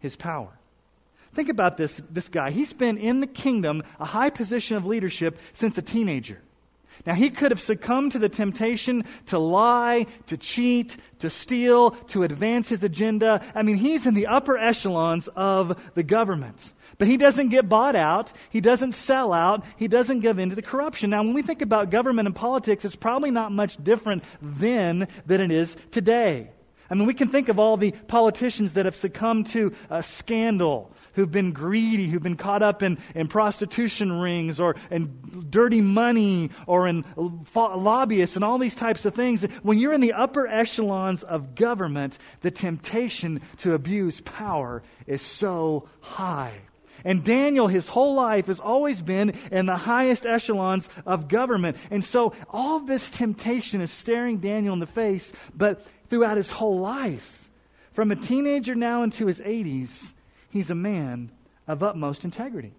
his 0.00 0.16
power? 0.16 0.50
Think 1.32 1.48
about 1.48 1.78
this, 1.78 2.02
this 2.10 2.28
guy. 2.28 2.50
He's 2.50 2.74
been 2.74 2.98
in 2.98 3.20
the 3.20 3.26
kingdom, 3.26 3.84
a 3.98 4.04
high 4.04 4.28
position 4.28 4.76
of 4.76 4.84
leadership, 4.84 5.38
since 5.54 5.78
a 5.78 5.82
teenager. 5.82 6.42
Now, 7.06 7.14
he 7.14 7.30
could 7.30 7.52
have 7.52 7.60
succumbed 7.60 8.12
to 8.12 8.18
the 8.18 8.28
temptation 8.28 9.06
to 9.28 9.38
lie, 9.38 10.04
to 10.26 10.36
cheat, 10.36 10.98
to 11.20 11.30
steal, 11.30 11.92
to 12.08 12.22
advance 12.22 12.68
his 12.68 12.84
agenda. 12.84 13.42
I 13.54 13.62
mean, 13.62 13.76
he's 13.76 14.06
in 14.06 14.12
the 14.12 14.26
upper 14.26 14.58
echelons 14.58 15.26
of 15.36 15.80
the 15.94 16.02
government. 16.02 16.74
But 16.98 17.08
he 17.08 17.16
doesn't 17.16 17.48
get 17.48 17.66
bought 17.66 17.96
out. 17.96 18.30
He 18.50 18.60
doesn't 18.60 18.92
sell 18.92 19.32
out. 19.32 19.64
He 19.78 19.88
doesn't 19.88 20.20
give 20.20 20.38
in 20.38 20.50
to 20.50 20.54
the 20.54 20.60
corruption. 20.60 21.08
Now, 21.08 21.22
when 21.22 21.32
we 21.32 21.40
think 21.40 21.62
about 21.62 21.88
government 21.88 22.26
and 22.26 22.36
politics, 22.36 22.84
it's 22.84 22.94
probably 22.94 23.30
not 23.30 23.52
much 23.52 23.82
different 23.82 24.22
then 24.42 25.08
than 25.24 25.40
it 25.40 25.50
is 25.50 25.78
today. 25.90 26.50
I 26.90 26.94
mean, 26.94 27.06
we 27.06 27.14
can 27.14 27.28
think 27.28 27.48
of 27.48 27.58
all 27.58 27.76
the 27.76 27.92
politicians 28.08 28.74
that 28.74 28.84
have 28.84 28.94
succumbed 28.94 29.46
to 29.48 29.72
a 29.90 30.02
scandal 30.02 30.92
who've 31.14 31.30
been 31.30 31.52
greedy, 31.52 32.08
who've 32.08 32.22
been 32.22 32.36
caught 32.36 32.62
up 32.62 32.82
in, 32.82 32.98
in 33.14 33.26
prostitution 33.26 34.12
rings 34.12 34.60
or 34.60 34.76
in 34.90 35.46
dirty 35.50 35.80
money 35.80 36.50
or 36.66 36.86
in 36.86 37.04
lobbyists 37.16 38.36
and 38.36 38.44
all 38.44 38.58
these 38.58 38.76
types 38.76 39.04
of 39.06 39.14
things. 39.14 39.42
When 39.62 39.78
you're 39.78 39.94
in 39.94 40.02
the 40.02 40.12
upper 40.12 40.46
echelons 40.46 41.22
of 41.22 41.54
government, 41.54 42.18
the 42.42 42.50
temptation 42.50 43.40
to 43.58 43.74
abuse 43.74 44.20
power 44.20 44.82
is 45.06 45.22
so 45.22 45.88
high. 46.00 46.52
And 47.04 47.22
Daniel, 47.24 47.68
his 47.68 47.88
whole 47.88 48.14
life, 48.14 48.46
has 48.46 48.60
always 48.60 49.02
been 49.02 49.34
in 49.50 49.66
the 49.66 49.76
highest 49.76 50.26
echelons 50.26 50.88
of 51.04 51.28
government. 51.28 51.76
And 51.90 52.04
so 52.04 52.32
all 52.50 52.80
this 52.80 53.10
temptation 53.10 53.80
is 53.80 53.90
staring 53.90 54.38
Daniel 54.38 54.72
in 54.72 54.80
the 54.80 54.86
face, 54.86 55.32
but 55.54 55.86
throughout 56.08 56.36
his 56.36 56.50
whole 56.50 56.78
life, 56.78 57.48
from 57.92 58.10
a 58.10 58.16
teenager 58.16 58.74
now 58.74 59.02
into 59.02 59.26
his 59.26 59.40
80s, 59.40 60.14
He's 60.56 60.70
a 60.70 60.74
man 60.74 61.30
of 61.68 61.82
utmost 61.82 62.24
integrity. 62.24 62.72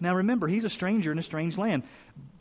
Now 0.00 0.16
remember, 0.16 0.48
he's 0.48 0.64
a 0.64 0.70
stranger 0.70 1.12
in 1.12 1.18
a 1.18 1.22
strange 1.22 1.58
land. 1.58 1.82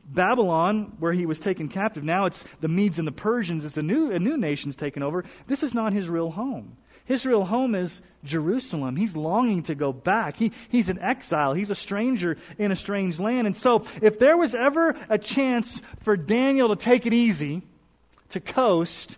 Babylon, 0.05 0.93
where 0.99 1.11
he 1.11 1.25
was 1.25 1.37
taken 1.37 1.67
captive, 1.67 2.01
now 2.01 2.25
it's 2.25 2.45
the 2.61 2.69
Medes 2.69 2.97
and 2.97 3.05
the 3.05 3.11
Persians, 3.11 3.65
it's 3.65 3.75
a 3.75 3.81
new, 3.81 4.13
a 4.13 4.19
new 4.19 4.37
nation's 4.37 4.77
taken 4.77 5.03
over. 5.03 5.25
This 5.47 5.63
is 5.63 5.73
not 5.73 5.91
his 5.91 6.07
real 6.07 6.31
home. 6.31 6.77
His 7.03 7.25
real 7.25 7.43
home 7.43 7.75
is 7.75 8.01
Jerusalem. 8.23 8.95
He's 8.95 9.17
longing 9.17 9.63
to 9.63 9.75
go 9.75 9.91
back. 9.91 10.37
He, 10.37 10.53
he's 10.69 10.87
an 10.87 10.99
exile. 10.99 11.51
He's 11.51 11.69
a 11.69 11.75
stranger 11.75 12.37
in 12.57 12.71
a 12.71 12.75
strange 12.77 13.19
land. 13.19 13.47
And 13.47 13.57
so, 13.57 13.85
if 14.01 14.17
there 14.17 14.37
was 14.37 14.55
ever 14.55 14.95
a 15.09 15.17
chance 15.17 15.81
for 15.99 16.15
Daniel 16.15 16.69
to 16.69 16.77
take 16.77 17.05
it 17.05 17.11
easy, 17.11 17.63
to 18.29 18.39
coast, 18.39 19.17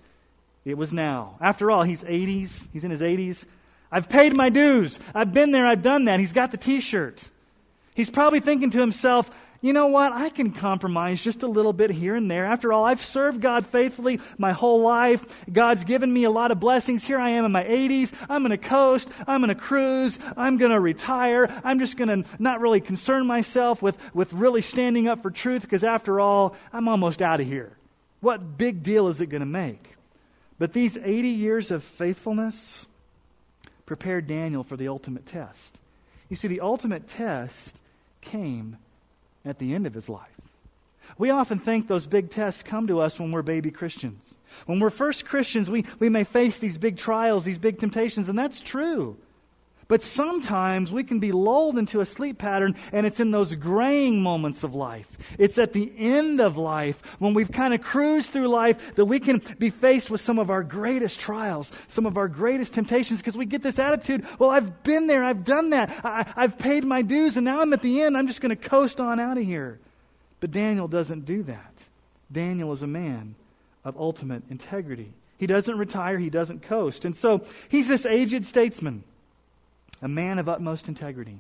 it 0.66 0.78
was 0.78 0.92
now. 0.92 1.38
After 1.40 1.70
all, 1.70 1.84
he's 1.84 2.04
80s. 2.04 2.68
He's 2.74 2.84
in 2.84 2.92
his 2.92 3.02
80s. 3.02 3.46
I've 3.92 4.10
paid 4.10 4.36
my 4.36 4.50
dues. 4.50 5.00
I've 5.14 5.32
been 5.32 5.52
there. 5.52 5.66
I've 5.66 5.84
done 5.84 6.06
that. 6.06 6.20
He's 6.20 6.34
got 6.34 6.52
the 6.52 6.58
t 6.58 6.80
shirt. 6.82 7.30
He's 7.94 8.10
probably 8.10 8.42
thinking 8.42 8.72
to 8.72 8.80
himself, 8.80 9.30
you 9.62 9.74
know 9.74 9.88
what? 9.88 10.12
I 10.12 10.30
can 10.30 10.52
compromise 10.52 11.24
just 11.24 11.42
a 11.42 11.48
little 11.48 11.74
bit 11.74 11.90
here 11.90 12.16
and 12.16 12.30
there. 12.30 12.46
After 12.46 12.74
all, 12.74 12.84
I've 12.84 13.02
served 13.02 13.42
God 13.42 13.66
faithfully 13.66 14.20
my 14.38 14.52
whole 14.52 14.82
life. 14.82 15.26
God's 15.52 15.84
given 15.84 16.12
me 16.12 16.24
a 16.26 16.30
lot 16.30 16.52
of 16.52 16.60
blessings. 16.60 17.04
Here 17.04 17.18
I 17.18 17.32
am 17.32 17.46
in 17.46 17.52
my 17.52 17.64
80s. 17.64 18.14
I'm 18.30 18.44
going 18.44 18.52
to 18.52 18.58
coast. 18.58 19.10
I'm 19.26 19.42
going 19.42 19.50
to 19.50 19.60
cruise. 19.60 20.20
I'm 20.36 20.58
going 20.58 20.72
to 20.72 20.80
retire. 20.80 21.50
I'm 21.64 21.80
just 21.80 21.98
going 21.98 22.24
to 22.24 22.30
not 22.38 22.60
really 22.60 22.82
concern 22.82 23.26
myself 23.26 23.82
with, 23.82 23.98
with 24.14 24.34
really 24.34 24.62
standing 24.62 25.08
up 25.08 25.24
for 25.24 25.32
truth 25.32 25.62
because, 25.62 25.84
after 25.84 26.20
all, 26.20 26.56
I'm 26.74 26.88
almost 26.88 27.22
out 27.22 27.40
of 27.40 27.48
here. 27.48 27.76
What 28.20 28.58
big 28.58 28.84
deal 28.84 29.08
is 29.08 29.22
it 29.22 29.28
going 29.28 29.40
to 29.40 29.48
make? 29.48 29.95
But 30.58 30.74
these 30.74 30.98
80 30.98 31.28
years 31.30 31.72
of 31.72 31.84
faithfulness 31.84 32.86
prepared 33.86 34.28
Daniel 34.28 34.64
for 34.64 34.78
the 34.78 34.88
ultimate 34.88 35.26
test. 35.26 35.80
You 36.30 36.36
see, 36.36 36.48
the 36.48 36.62
ultimate 36.62 37.08
test 37.08 37.82
came 38.22 38.78
at 39.44 39.60
the 39.60 39.74
end 39.74 39.86
of 39.86 39.94
his 39.94 40.10
life. 40.10 40.30
We 41.18 41.30
often 41.30 41.60
think 41.60 41.88
those 41.88 42.08
big 42.08 42.32
tests 42.32 42.64
come 42.64 42.88
to 42.88 43.00
us 43.00 43.20
when 43.20 43.32
we're 43.32 43.44
baby 43.44 43.70
Christians. 43.70 44.36
When 44.66 44.80
we're 44.80 44.90
first 44.90 45.26
Christians, 45.26 45.70
we, 45.70 45.86
we 46.00 46.10
may 46.10 46.24
face 46.24 46.58
these 46.58 46.78
big 46.78 46.98
trials, 46.98 47.46
these 47.46 47.60
big 47.60 47.78
temptations, 47.78 48.28
and 48.28 48.38
that's 48.38 48.60
true. 48.60 49.18
But 49.88 50.02
sometimes 50.02 50.92
we 50.92 51.04
can 51.04 51.20
be 51.20 51.32
lulled 51.32 51.78
into 51.78 52.02
a 52.02 52.06
sleep 52.06 52.40
pattern, 52.40 52.76
and 52.92 53.06
it's 53.06 53.20
in 53.20 53.30
those 53.30 53.54
graying 53.54 54.22
moments 54.22 54.64
of 54.64 54.74
life. 54.74 55.18
It's 55.38 55.60
at 55.60 55.74
the 55.74 55.92
end 55.98 56.42
of 56.42 56.58
life, 56.58 57.02
when 57.20 57.36
we've 57.36 57.52
kind 57.52 57.74
of 57.74 57.82
cruised 57.82 58.32
through 58.32 58.48
life, 58.48 58.96
that 58.96 59.06
we 59.06 59.20
can 59.20 59.44
be 59.60 59.70
faced 59.70 60.10
with 60.10 60.22
some 60.22 60.40
of 60.40 60.50
our 60.50 60.64
greatest 60.64 61.20
trials, 61.20 61.72
some 61.88 62.08
of 62.08 62.18
our 62.18 62.28
greatest 62.28 62.74
temptations, 62.74 63.20
because 63.20 63.38
we 63.38 63.46
get 63.46 63.62
this 63.62 63.78
attitude 63.78 64.26
well, 64.40 64.50
I've 64.50 64.84
been 64.84 65.08
there, 65.08 65.24
I've 65.24 65.44
done 65.44 65.70
that, 65.70 65.92
I, 66.04 66.26
have 66.36 66.58
paid 66.58 66.84
my 66.84 67.02
dues, 67.02 67.38
and 67.38 67.46
now 67.46 67.62
I'm 67.62 67.74
at 67.74 67.82
the 67.82 68.02
end, 68.02 68.18
I'm 68.18 68.28
just 68.28 68.42
going 68.42 68.56
to 68.56 68.70
coast 68.70 69.00
on 69.00 69.20
out 69.20 69.38
of 69.38 69.44
here. 69.44 69.80
But 70.40 70.52
Daniel 70.52 70.88
doesn't 70.88 71.26
do 71.26 71.44
that. 71.44 71.86
Daniel 72.32 72.72
is 72.72 72.82
a 72.82 72.88
man 72.88 73.36
of 73.84 73.96
ultimate 73.98 74.44
integrity. 74.50 75.14
He 75.38 75.48
doesn't 75.48 75.78
retire, 75.78 76.18
he 76.18 76.30
doesn't 76.30 76.64
coast. 76.64 77.06
And 77.06 77.16
so 77.16 77.46
he's 77.70 77.88
this 77.88 78.06
aged 78.06 78.46
statesman 78.46 79.04
a 80.02 80.08
man 80.08 80.40
of 80.40 80.50
utmost 80.50 80.88
integrity. 80.88 81.40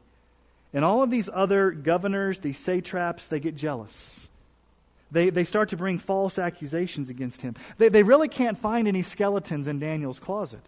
And 0.74 0.84
all 0.84 1.04
of 1.04 1.10
these 1.10 1.30
other 1.32 1.72
governors, 1.72 2.40
these 2.40 2.58
satraps, 2.58 3.28
they 3.28 3.40
get 3.40 3.56
jealous. 3.56 4.28
They, 5.12 5.30
they 5.30 5.46
start 5.46 5.70
to 5.70 5.78
bring 5.78 6.00
false 6.00 6.38
accusations 6.38 7.10
against 7.10 7.42
him. 7.42 7.56
They, 7.78 7.90
they 7.90 8.04
really 8.04 8.28
can't 8.28 8.58
find 8.58 8.88
any 8.88 9.02
skeletons 9.02 9.68
in 9.68 9.80
Daniel's 9.80 10.20
closet. 10.20 10.62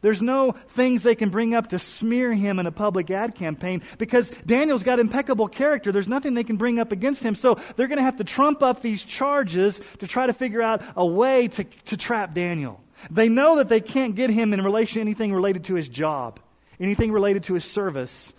There's 0.00 0.20
no 0.20 0.50
things 0.50 1.04
they 1.04 1.14
can 1.14 1.30
bring 1.30 1.54
up 1.54 1.68
to 1.68 1.78
smear 1.78 2.32
him 2.32 2.58
in 2.58 2.66
a 2.66 2.72
public 2.72 3.08
ad 3.12 3.36
campaign 3.36 3.82
because 3.98 4.30
Daniel's 4.44 4.82
got 4.82 4.98
impeccable 4.98 5.46
character. 5.46 5.92
There's 5.92 6.08
nothing 6.08 6.34
they 6.34 6.42
can 6.42 6.56
bring 6.56 6.80
up 6.80 6.90
against 6.90 7.22
him. 7.22 7.36
So 7.36 7.60
they're 7.76 7.86
going 7.86 7.98
to 7.98 8.04
have 8.04 8.16
to 8.16 8.24
trump 8.24 8.64
up 8.64 8.82
these 8.82 9.04
charges 9.04 9.80
to 10.00 10.08
try 10.08 10.26
to 10.26 10.32
figure 10.32 10.60
out 10.60 10.82
a 10.96 11.06
way 11.06 11.46
to, 11.48 11.62
to 11.62 11.96
trap 11.96 12.34
Daniel. 12.34 12.80
They 13.10 13.28
know 13.28 13.56
that 13.56 13.68
they 13.68 13.80
can't 13.80 14.16
get 14.16 14.30
him 14.30 14.52
in 14.52 14.62
relation 14.64 14.96
to 14.96 15.00
anything 15.02 15.32
related 15.32 15.64
to 15.66 15.74
his 15.74 15.88
job 15.88 16.40
anything 16.82 17.12
related 17.12 17.44
to 17.44 17.54
his 17.54 17.64
service. 17.64 18.34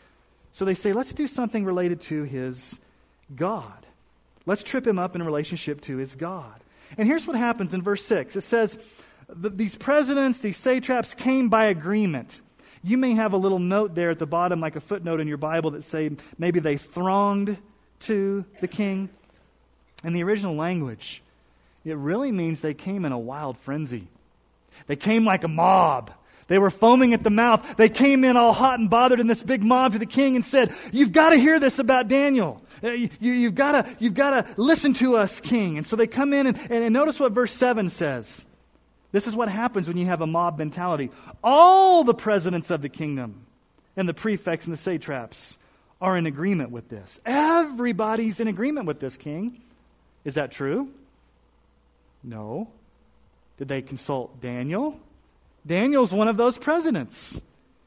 So 0.51 0.65
they 0.65 0.73
say, 0.73 0.93
let's 0.93 1.13
do 1.13 1.25
something 1.25 1.65
related 1.65 2.01
to 2.01 2.23
his 2.23 2.79
God. 3.35 3.85
Let's 4.45 4.63
trip 4.63 4.85
him 4.85 4.99
up 4.99 5.15
in 5.15 5.23
relationship 5.23 5.81
to 5.81 5.97
his 5.97 6.15
God. 6.15 6.61
And 6.97 7.07
here's 7.07 7.25
what 7.25 7.37
happens 7.37 7.73
in 7.73 7.81
verse 7.81 8.05
6 8.05 8.35
it 8.35 8.41
says, 8.41 8.77
These 9.33 9.75
presidents, 9.75 10.39
these 10.39 10.57
satraps 10.57 11.13
came 11.13 11.49
by 11.49 11.65
agreement. 11.65 12.41
You 12.83 12.97
may 12.97 13.13
have 13.13 13.31
a 13.31 13.37
little 13.37 13.59
note 13.59 13.95
there 13.95 14.09
at 14.09 14.19
the 14.19 14.27
bottom, 14.27 14.59
like 14.59 14.75
a 14.75 14.81
footnote 14.81 15.21
in 15.21 15.27
your 15.27 15.37
Bible, 15.37 15.71
that 15.71 15.83
say 15.83 16.11
maybe 16.37 16.59
they 16.59 16.75
thronged 16.75 17.57
to 18.01 18.43
the 18.59 18.67
king. 18.67 19.09
In 20.03 20.11
the 20.11 20.23
original 20.23 20.55
language, 20.55 21.23
it 21.85 21.95
really 21.95 22.33
means 22.33 22.59
they 22.59 22.73
came 22.73 23.05
in 23.05 23.13
a 23.13 23.17
wild 23.17 23.57
frenzy. 23.57 24.09
They 24.87 24.97
came 24.97 25.23
like 25.23 25.45
a 25.45 25.47
mob. 25.47 26.11
They 26.47 26.59
were 26.59 26.69
foaming 26.69 27.13
at 27.13 27.23
the 27.23 27.29
mouth. 27.29 27.77
They 27.77 27.89
came 27.89 28.23
in 28.23 28.37
all 28.37 28.53
hot 28.53 28.79
and 28.79 28.89
bothered 28.89 29.19
in 29.19 29.27
this 29.27 29.41
big 29.41 29.63
mob 29.63 29.93
to 29.93 29.99
the 29.99 30.05
king 30.05 30.35
and 30.35 30.43
said, 30.43 30.73
You've 30.91 31.11
got 31.11 31.29
to 31.29 31.37
hear 31.37 31.59
this 31.59 31.79
about 31.79 32.07
Daniel. 32.07 32.61
Uh, 32.83 32.89
you, 32.91 33.45
have 33.45 33.55
got 33.55 34.01
you've 34.01 34.13
got 34.13 34.31
to 34.31 34.53
listen 34.57 34.93
to 34.95 35.15
us, 35.15 35.39
king. 35.39 35.77
And 35.77 35.85
so 35.85 35.95
they 35.95 36.07
come 36.07 36.33
in, 36.33 36.47
and, 36.47 36.57
and 36.69 36.93
notice 36.93 37.19
what 37.19 37.31
verse 37.31 37.53
7 37.53 37.89
says. 37.89 38.45
This 39.13 39.27
is 39.27 39.35
what 39.35 39.47
happens 39.47 39.87
when 39.87 39.95
you 39.95 40.07
have 40.07 40.21
a 40.21 40.27
mob 40.27 40.57
mentality. 40.57 41.11
All 41.43 42.03
the 42.03 42.15
presidents 42.15 42.71
of 42.71 42.81
the 42.81 42.89
kingdom 42.89 43.45
and 43.95 44.09
the 44.09 44.13
prefects 44.13 44.65
and 44.65 44.73
the 44.73 44.77
satraps 44.77 45.57
are 46.01 46.17
in 46.17 46.25
agreement 46.25 46.71
with 46.71 46.89
this. 46.89 47.19
Everybody's 47.25 48.39
in 48.39 48.47
agreement 48.47 48.87
with 48.87 48.99
this, 48.99 49.15
king. 49.15 49.61
Is 50.25 50.33
that 50.35 50.51
true? 50.51 50.89
No. 52.23 52.69
Did 53.57 53.67
they 53.67 53.81
consult 53.81 54.41
Daniel? 54.41 54.99
Daniel's 55.65 56.13
one 56.13 56.27
of 56.27 56.37
those 56.37 56.57
presidents. 56.57 57.41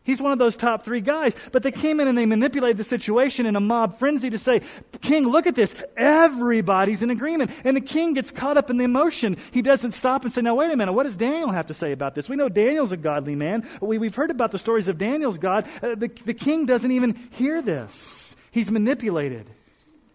He's 0.07 0.23
one 0.23 0.31
of 0.31 0.39
those 0.39 0.57
top 0.57 0.85
three 0.85 1.01
guys. 1.01 1.35
But 1.51 1.65
they 1.65 1.73
came 1.73 1.99
in 1.99 2.07
and 2.07 2.17
they 2.17 2.27
manipulated 2.27 2.77
the 2.77 2.85
situation 2.85 3.45
in 3.45 3.57
a 3.57 3.61
mob 3.61 3.99
frenzy 3.99 4.31
to 4.31 4.39
say, 4.39 4.63
King, 5.03 5.27
look 5.27 5.49
at 5.49 5.57
this. 5.57 5.75
Everybody's 5.97 7.03
in 7.03 7.11
agreement. 7.11 7.51
And 7.65 7.77
the 7.77 7.81
king 7.81 8.15
gets 8.15 8.31
caught 8.31 8.57
up 8.57 8.71
in 8.71 8.77
the 8.77 8.85
emotion. 8.85 9.37
He 9.51 9.63
doesn't 9.63 9.91
stop 9.91 10.23
and 10.23 10.33
say, 10.33 10.43
Now, 10.43 10.55
wait 10.55 10.71
a 10.71 10.77
minute. 10.77 10.93
What 10.93 11.03
does 11.03 11.17
Daniel 11.17 11.51
have 11.51 11.67
to 11.67 11.75
say 11.75 11.91
about 11.91 12.15
this? 12.15 12.29
We 12.29 12.37
know 12.37 12.49
Daniel's 12.49 12.93
a 12.93 12.97
godly 12.97 13.35
man. 13.35 13.69
We, 13.81 13.99
have 14.07 14.15
heard 14.15 14.31
about 14.31 14.53
the 14.53 14.61
stories 14.61 14.87
of 14.87 14.97
Daniel's 14.97 15.39
God. 15.39 15.67
Uh, 15.83 15.97
the, 15.97 16.09
the 16.25 16.35
king 16.35 16.67
doesn't 16.67 16.93
even 16.93 17.29
hear 17.33 17.61
this. 17.61 18.37
He's 18.53 18.71
manipulated 18.71 19.51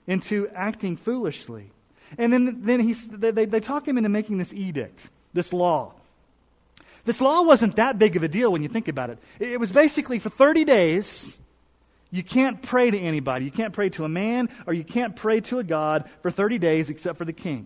into 0.07 0.47
acting 0.55 0.95
foolishly. 0.95 1.69
And 2.17 2.31
then, 2.31 2.61
then 2.61 2.79
he's, 2.79 3.07
they, 3.09 3.31
they 3.31 3.59
talk 3.59 3.85
him 3.85 3.97
into 3.97 4.09
making 4.09 4.37
this 4.37 4.53
edict, 4.53 5.09
this 5.33 5.51
law. 5.51 5.95
This 7.05 7.21
law 7.21 7.41
wasn't 7.41 7.75
that 7.77 7.97
big 7.97 8.15
of 8.15 8.23
a 8.23 8.27
deal 8.27 8.51
when 8.51 8.61
you 8.63 8.69
think 8.69 8.87
about 8.87 9.09
it. 9.09 9.19
It 9.39 9.59
was 9.59 9.71
basically 9.71 10.19
for 10.19 10.29
30 10.29 10.65
days, 10.65 11.37
you 12.11 12.23
can't 12.23 12.61
pray 12.61 12.91
to 12.91 12.99
anybody. 12.99 13.45
You 13.45 13.51
can't 13.51 13.73
pray 13.73 13.89
to 13.89 14.05
a 14.05 14.09
man 14.09 14.49
or 14.67 14.73
you 14.73 14.83
can't 14.83 15.15
pray 15.15 15.39
to 15.41 15.59
a 15.59 15.63
God 15.63 16.09
for 16.21 16.29
30 16.29 16.59
days 16.59 16.89
except 16.89 17.17
for 17.17 17.25
the 17.25 17.33
king. 17.33 17.65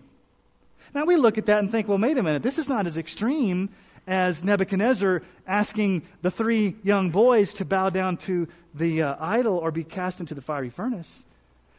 Now 0.93 1.05
we 1.05 1.15
look 1.15 1.37
at 1.37 1.47
that 1.47 1.59
and 1.59 1.69
think, 1.69 1.87
well, 1.87 1.97
wait 1.97 2.17
a 2.17 2.23
minute, 2.23 2.43
this 2.43 2.57
is 2.57 2.69
not 2.69 2.87
as 2.87 2.97
extreme 2.97 3.69
as 4.07 4.43
Nebuchadnezzar 4.43 5.23
asking 5.47 6.03
the 6.21 6.31
three 6.31 6.75
young 6.83 7.09
boys 7.09 7.53
to 7.55 7.65
bow 7.65 7.89
down 7.89 8.17
to 8.17 8.47
the 8.73 9.01
uh, 9.01 9.15
idol 9.19 9.57
or 9.57 9.71
be 9.71 9.83
cast 9.83 10.19
into 10.19 10.35
the 10.35 10.41
fiery 10.41 10.69
furnace. 10.69 11.25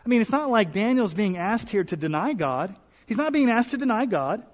I 0.04 0.08
mean, 0.08 0.20
it's 0.20 0.30
not 0.30 0.50
like 0.50 0.72
Daniel's 0.72 1.14
being 1.14 1.36
asked 1.36 1.70
here 1.70 1.84
to 1.84 1.96
deny 1.96 2.32
God. 2.32 2.74
He's 3.06 3.16
not 3.16 3.32
being 3.32 3.50
asked 3.50 3.70
to 3.70 3.76
deny 3.76 4.06
God. 4.06 4.44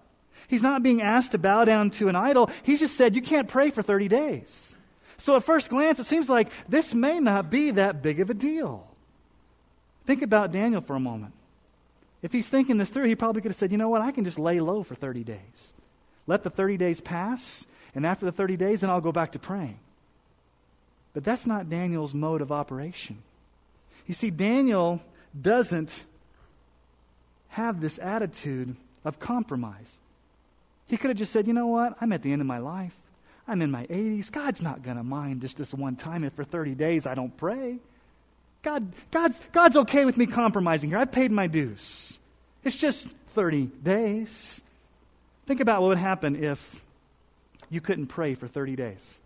He's 0.49 0.63
not 0.63 0.83
being 0.83 1.03
asked 1.03 1.33
to 1.33 1.39
bow 1.39 1.65
down 1.65 1.91
to 1.93 2.09
an 2.09 2.17
idol. 2.17 2.51
He's 2.63 2.81
just 2.81 2.97
said, 2.97 3.15
You 3.15 3.23
can't 3.23 3.49
pray 3.49 3.71
for 3.71 3.83
30 3.83 4.09
days. 4.09 4.77
So 5.17 5.37
at 5.37 5.45
first 5.45 5.71
glance, 5.71 6.01
it 6.01 6.05
seems 6.05 6.29
like 6.29 6.51
this 6.69 6.95
may 6.95 7.21
not 7.21 7.51
be 7.51 7.71
that 7.73 8.03
big 8.03 8.21
of 8.21 8.31
a 8.31 8.35
deal. 8.35 8.87
Think 10.05 10.23
about 10.23 10.53
Daniel 10.53 10.81
for 10.81 10.97
a 10.97 11.01
moment. 11.01 11.33
If 12.23 12.33
he's 12.33 12.49
thinking 12.49 12.77
this 12.77 12.89
through, 12.89 13.05
he 13.07 13.17
probably 13.17 13.43
could 13.43 13.51
have 13.51 13.57
said, 13.57 13.73
You 13.73 13.79
know 13.79 13.89
what? 13.89 14.03
I 14.03 14.13
can 14.13 14.25
just 14.25 14.39
lay 14.39 14.61
low 14.61 14.83
for 14.83 14.95
30 14.95 15.25
days. 15.25 15.73
Let 16.27 16.43
the 16.45 16.51
30 16.51 16.77
days 16.77 17.01
pass, 17.01 17.67
and 17.95 18.07
after 18.07 18.25
the 18.25 18.33
30 18.33 18.57
days, 18.57 18.81
then 18.81 18.91
I'll 18.91 19.01
go 19.01 19.13
back 19.13 19.33
to 19.33 19.39
praying. 19.39 19.79
But 21.15 21.25
that's 21.25 21.47
not 21.47 21.69
Daniel's 21.69 22.15
mode 22.15 22.41
of 22.41 22.53
operation. 22.53 23.23
You 24.07 24.15
see, 24.15 24.31
Daniel 24.31 25.01
doesn't 25.41 26.05
have 27.49 27.81
this 27.81 27.99
attitude 27.99 28.77
of 29.05 29.19
compromise. 29.19 30.01
He 30.93 30.99
could 30.99 31.09
have 31.09 31.17
just 31.17 31.33
said, 31.33 31.47
you 31.47 31.55
know 31.55 31.69
what? 31.69 31.97
I'm 32.03 32.13
at 32.13 32.21
the 32.21 32.31
end 32.31 32.43
of 32.43 32.47
my 32.47 32.59
life. 32.59 32.95
I'm 33.49 33.63
in 33.63 33.71
my 33.71 33.87
80s. 33.87 34.31
God's 34.31 34.61
not 34.61 34.83
going 34.83 34.99
to 34.99 35.03
mind 35.03 35.41
just 35.41 35.57
this 35.57 35.73
one 35.73 35.97
time 35.97 36.23
if 36.23 36.35
for 36.35 36.45
30 36.45 36.75
days 36.75 37.07
I 37.07 37.15
don't 37.15 37.35
pray. 37.35 37.79
God, 38.61 38.93
God's, 39.11 39.41
God's 39.53 39.79
okay 39.79 40.05
with 40.05 40.19
me 40.19 40.27
compromising 40.27 40.91
here. 40.91 40.99
I've 40.99 41.11
paid 41.11 41.33
my 41.33 41.47
dues. 41.47 42.19
It's 42.63 42.77
just 42.77 43.09
30 43.29 43.71
days. 43.83 44.61
Think 45.47 45.61
about 45.61 45.81
what 45.81 45.89
would 45.89 45.97
happen 45.97 46.45
if 46.45 46.83
you 47.71 47.81
couldn't 47.81 48.09
pray 48.09 48.35
for 48.35 48.47
30 48.47 48.77
days. 48.77 49.17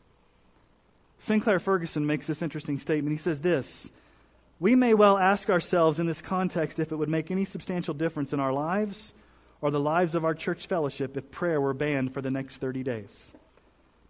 Sinclair 1.18 1.58
Ferguson 1.58 2.06
makes 2.06 2.28
this 2.28 2.42
interesting 2.42 2.78
statement. 2.78 3.11
He 3.11 3.18
says 3.18 3.40
this 3.40 3.90
We 4.61 4.76
may 4.76 4.94
well 4.94 5.18
ask 5.18 5.50
ourselves 5.50 5.99
in 5.99 6.06
this 6.06 6.23
context 6.23 6.78
if 6.78 6.92
it 6.92 6.96
would 6.96 7.08
make 7.08 7.32
any 7.32 7.44
substantial 7.44 7.92
difference 7.92 8.32
in 8.32 8.38
our 8.38 8.52
lives 8.52 9.14
or 9.66 9.73
the 9.73 9.80
lives 9.80 10.14
of 10.14 10.25
our 10.25 10.32
church 10.32 10.68
fellowship 10.68 11.16
if 11.16 11.28
prayer 11.32 11.61
were 11.61 11.75
banned 11.75 12.14
for 12.14 12.23
the 12.23 12.30
next 12.30 12.58
30 12.58 12.85
days? 12.85 13.35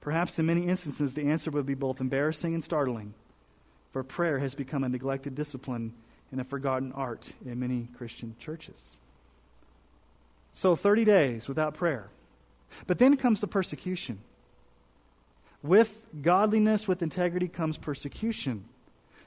Perhaps 0.02 0.38
in 0.38 0.44
many 0.44 0.66
instances, 0.66 1.14
the 1.14 1.30
answer 1.30 1.50
would 1.50 1.64
be 1.64 1.72
both 1.72 1.98
embarrassing 1.98 2.52
and 2.52 2.62
startling, 2.62 3.14
for 3.90 4.02
prayer 4.02 4.38
has 4.38 4.54
become 4.54 4.84
a 4.84 4.88
neglected 4.90 5.34
discipline 5.34 5.94
and 6.30 6.42
a 6.42 6.44
forgotten 6.44 6.92
art 6.92 7.32
in 7.46 7.58
many 7.58 7.88
Christian 7.96 8.36
churches. 8.38 8.98
So, 10.52 10.76
30 10.76 11.06
days 11.06 11.48
without 11.48 11.72
prayer. 11.72 12.10
But 12.86 12.98
then 12.98 13.16
comes 13.16 13.40
the 13.40 13.46
persecution. 13.46 14.18
With 15.62 16.04
godliness, 16.20 16.86
with 16.86 17.00
integrity, 17.02 17.48
comes 17.48 17.78
persecution. 17.78 18.66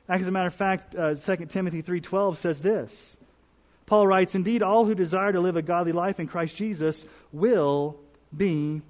As 0.08 0.28
a 0.28 0.32
matter 0.32 0.46
of 0.46 0.54
fact, 0.54 0.96
uh, 0.96 1.16
2 1.16 1.48
Timothy 1.48 1.82
3.12 1.82 2.36
says 2.36 2.60
this, 2.60 3.18
Paul 3.90 4.06
writes, 4.06 4.36
Indeed, 4.36 4.62
all 4.62 4.86
who 4.86 4.94
desire 4.94 5.32
to 5.32 5.40
live 5.40 5.56
a 5.56 5.64
godly 5.64 5.94
life 5.94 6.20
in 6.20 6.28
Christ 6.28 6.56
Jesus 6.56 7.08
will 7.34 7.98
be 8.36 8.84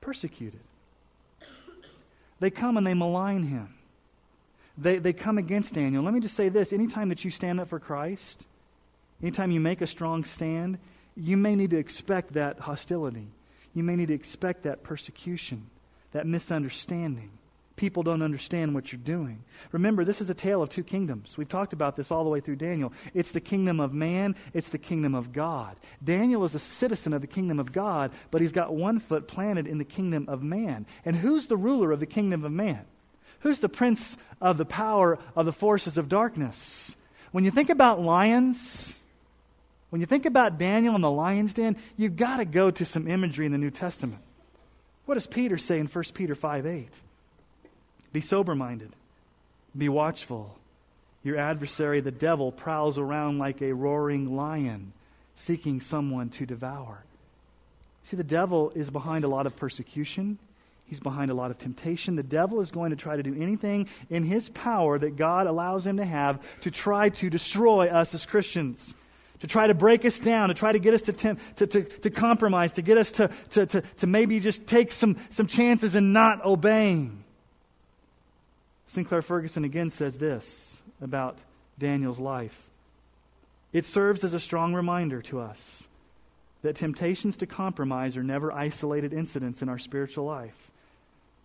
persecuted. 0.00 0.60
They 2.38 2.50
come 2.50 2.76
and 2.76 2.86
they 2.86 2.94
malign 2.94 3.42
him. 3.42 3.74
They, 4.78 4.98
they 4.98 5.12
come 5.12 5.36
against 5.36 5.74
Daniel. 5.74 6.04
Let 6.04 6.14
me 6.14 6.20
just 6.20 6.36
say 6.36 6.48
this 6.48 6.72
anytime 6.72 7.08
that 7.08 7.24
you 7.24 7.30
stand 7.32 7.58
up 7.58 7.68
for 7.68 7.80
Christ, 7.80 8.46
anytime 9.20 9.50
you 9.50 9.58
make 9.58 9.80
a 9.80 9.86
strong 9.86 10.22
stand, 10.22 10.78
you 11.16 11.36
may 11.36 11.56
need 11.56 11.70
to 11.70 11.78
expect 11.78 12.34
that 12.34 12.60
hostility. 12.60 13.26
You 13.74 13.82
may 13.82 13.96
need 13.96 14.08
to 14.08 14.14
expect 14.14 14.62
that 14.62 14.84
persecution, 14.84 15.66
that 16.12 16.24
misunderstanding. 16.24 17.30
People 17.76 18.02
don't 18.02 18.22
understand 18.22 18.74
what 18.74 18.90
you're 18.90 19.00
doing. 19.02 19.44
Remember, 19.70 20.02
this 20.02 20.22
is 20.22 20.30
a 20.30 20.34
tale 20.34 20.62
of 20.62 20.70
two 20.70 20.82
kingdoms. 20.82 21.36
We've 21.36 21.48
talked 21.48 21.74
about 21.74 21.94
this 21.94 22.10
all 22.10 22.24
the 22.24 22.30
way 22.30 22.40
through 22.40 22.56
Daniel. 22.56 22.90
It's 23.12 23.32
the 23.32 23.40
kingdom 23.40 23.80
of 23.80 23.92
man, 23.92 24.34
it's 24.54 24.70
the 24.70 24.78
kingdom 24.78 25.14
of 25.14 25.32
God. 25.32 25.76
Daniel 26.02 26.44
is 26.44 26.54
a 26.54 26.58
citizen 26.58 27.12
of 27.12 27.20
the 27.20 27.26
kingdom 27.26 27.60
of 27.60 27.72
God, 27.72 28.12
but 28.30 28.40
he's 28.40 28.52
got 28.52 28.74
one 28.74 28.98
foot 28.98 29.28
planted 29.28 29.66
in 29.66 29.76
the 29.76 29.84
kingdom 29.84 30.26
of 30.26 30.42
man. 30.42 30.86
And 31.04 31.16
who's 31.16 31.48
the 31.48 31.56
ruler 31.56 31.92
of 31.92 32.00
the 32.00 32.06
kingdom 32.06 32.44
of 32.46 32.52
man? 32.52 32.80
Who's 33.40 33.60
the 33.60 33.68
prince 33.68 34.16
of 34.40 34.56
the 34.56 34.64
power 34.64 35.18
of 35.34 35.44
the 35.44 35.52
forces 35.52 35.98
of 35.98 36.08
darkness? 36.08 36.96
When 37.32 37.44
you 37.44 37.50
think 37.50 37.68
about 37.68 38.00
lions, 38.00 38.98
when 39.90 40.00
you 40.00 40.06
think 40.06 40.24
about 40.24 40.56
Daniel 40.56 40.94
and 40.94 41.04
the 41.04 41.10
lion's 41.10 41.52
den, 41.52 41.76
you've 41.98 42.16
got 42.16 42.38
to 42.38 42.46
go 42.46 42.70
to 42.70 42.84
some 42.86 43.06
imagery 43.06 43.44
in 43.44 43.52
the 43.52 43.58
New 43.58 43.70
Testament. 43.70 44.22
What 45.04 45.14
does 45.14 45.26
Peter 45.26 45.58
say 45.58 45.78
in 45.78 45.86
1 45.86 46.04
Peter 46.14 46.34
5 46.34 46.66
8? 46.66 47.02
Be 48.16 48.22
sober 48.22 48.54
minded, 48.54 48.96
be 49.76 49.90
watchful. 49.90 50.56
Your 51.22 51.36
adversary, 51.36 52.00
the 52.00 52.10
devil, 52.10 52.50
prowls 52.50 52.96
around 52.96 53.36
like 53.36 53.60
a 53.60 53.74
roaring 53.74 54.34
lion, 54.34 54.94
seeking 55.34 55.80
someone 55.80 56.30
to 56.30 56.46
devour. 56.46 57.04
See, 58.04 58.16
the 58.16 58.24
devil 58.24 58.72
is 58.74 58.88
behind 58.88 59.24
a 59.24 59.28
lot 59.28 59.46
of 59.46 59.54
persecution. 59.54 60.38
He's 60.86 60.98
behind 60.98 61.30
a 61.30 61.34
lot 61.34 61.50
of 61.50 61.58
temptation. 61.58 62.16
The 62.16 62.22
devil 62.22 62.60
is 62.60 62.70
going 62.70 62.88
to 62.88 62.96
try 62.96 63.16
to 63.16 63.22
do 63.22 63.34
anything 63.38 63.86
in 64.08 64.24
his 64.24 64.48
power 64.48 64.98
that 64.98 65.16
God 65.16 65.46
allows 65.46 65.86
him 65.86 65.98
to 65.98 66.04
have 66.06 66.40
to 66.62 66.70
try 66.70 67.10
to 67.10 67.28
destroy 67.28 67.88
us 67.88 68.14
as 68.14 68.24
Christians, 68.24 68.94
to 69.40 69.46
try 69.46 69.66
to 69.66 69.74
break 69.74 70.06
us 70.06 70.20
down, 70.20 70.48
to 70.48 70.54
try 70.54 70.72
to 70.72 70.78
get 70.78 70.94
us 70.94 71.02
to, 71.02 71.12
temp- 71.12 71.40
to, 71.56 71.66
to, 71.66 71.82
to 71.82 72.08
compromise, 72.08 72.72
to 72.72 72.80
get 72.80 72.96
us 72.96 73.12
to, 73.12 73.30
to, 73.50 73.66
to, 73.66 73.82
to 73.82 74.06
maybe 74.06 74.40
just 74.40 74.66
take 74.66 74.90
some, 74.90 75.18
some 75.28 75.46
chances 75.46 75.94
and 75.94 76.14
not 76.14 76.42
obeying. 76.46 77.24
Sinclair 78.86 79.20
Ferguson 79.20 79.64
again 79.64 79.90
says 79.90 80.16
this 80.16 80.82
about 81.00 81.38
Daniel's 81.78 82.18
life 82.18 82.62
it 83.72 83.84
serves 83.84 84.24
as 84.24 84.32
a 84.32 84.40
strong 84.40 84.72
reminder 84.72 85.20
to 85.22 85.38
us 85.38 85.86
that 86.62 86.76
temptations 86.76 87.36
to 87.36 87.46
compromise 87.46 88.16
are 88.16 88.22
never 88.22 88.50
isolated 88.50 89.12
incidents 89.12 89.60
in 89.60 89.68
our 89.68 89.76
spiritual 89.76 90.24
life, 90.24 90.70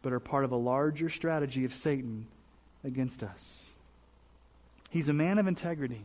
but 0.02 0.14
are 0.14 0.20
part 0.22 0.46
of 0.46 0.54
a 0.54 0.56
larger 0.56 1.10
strategy 1.10 1.66
of 1.66 1.74
Satan 1.74 2.28
against 2.86 3.22
us. 3.22 3.72
He's 4.90 5.10
a 5.10 5.14
man 5.14 5.40
of 5.40 5.48
integrity. 5.48 6.04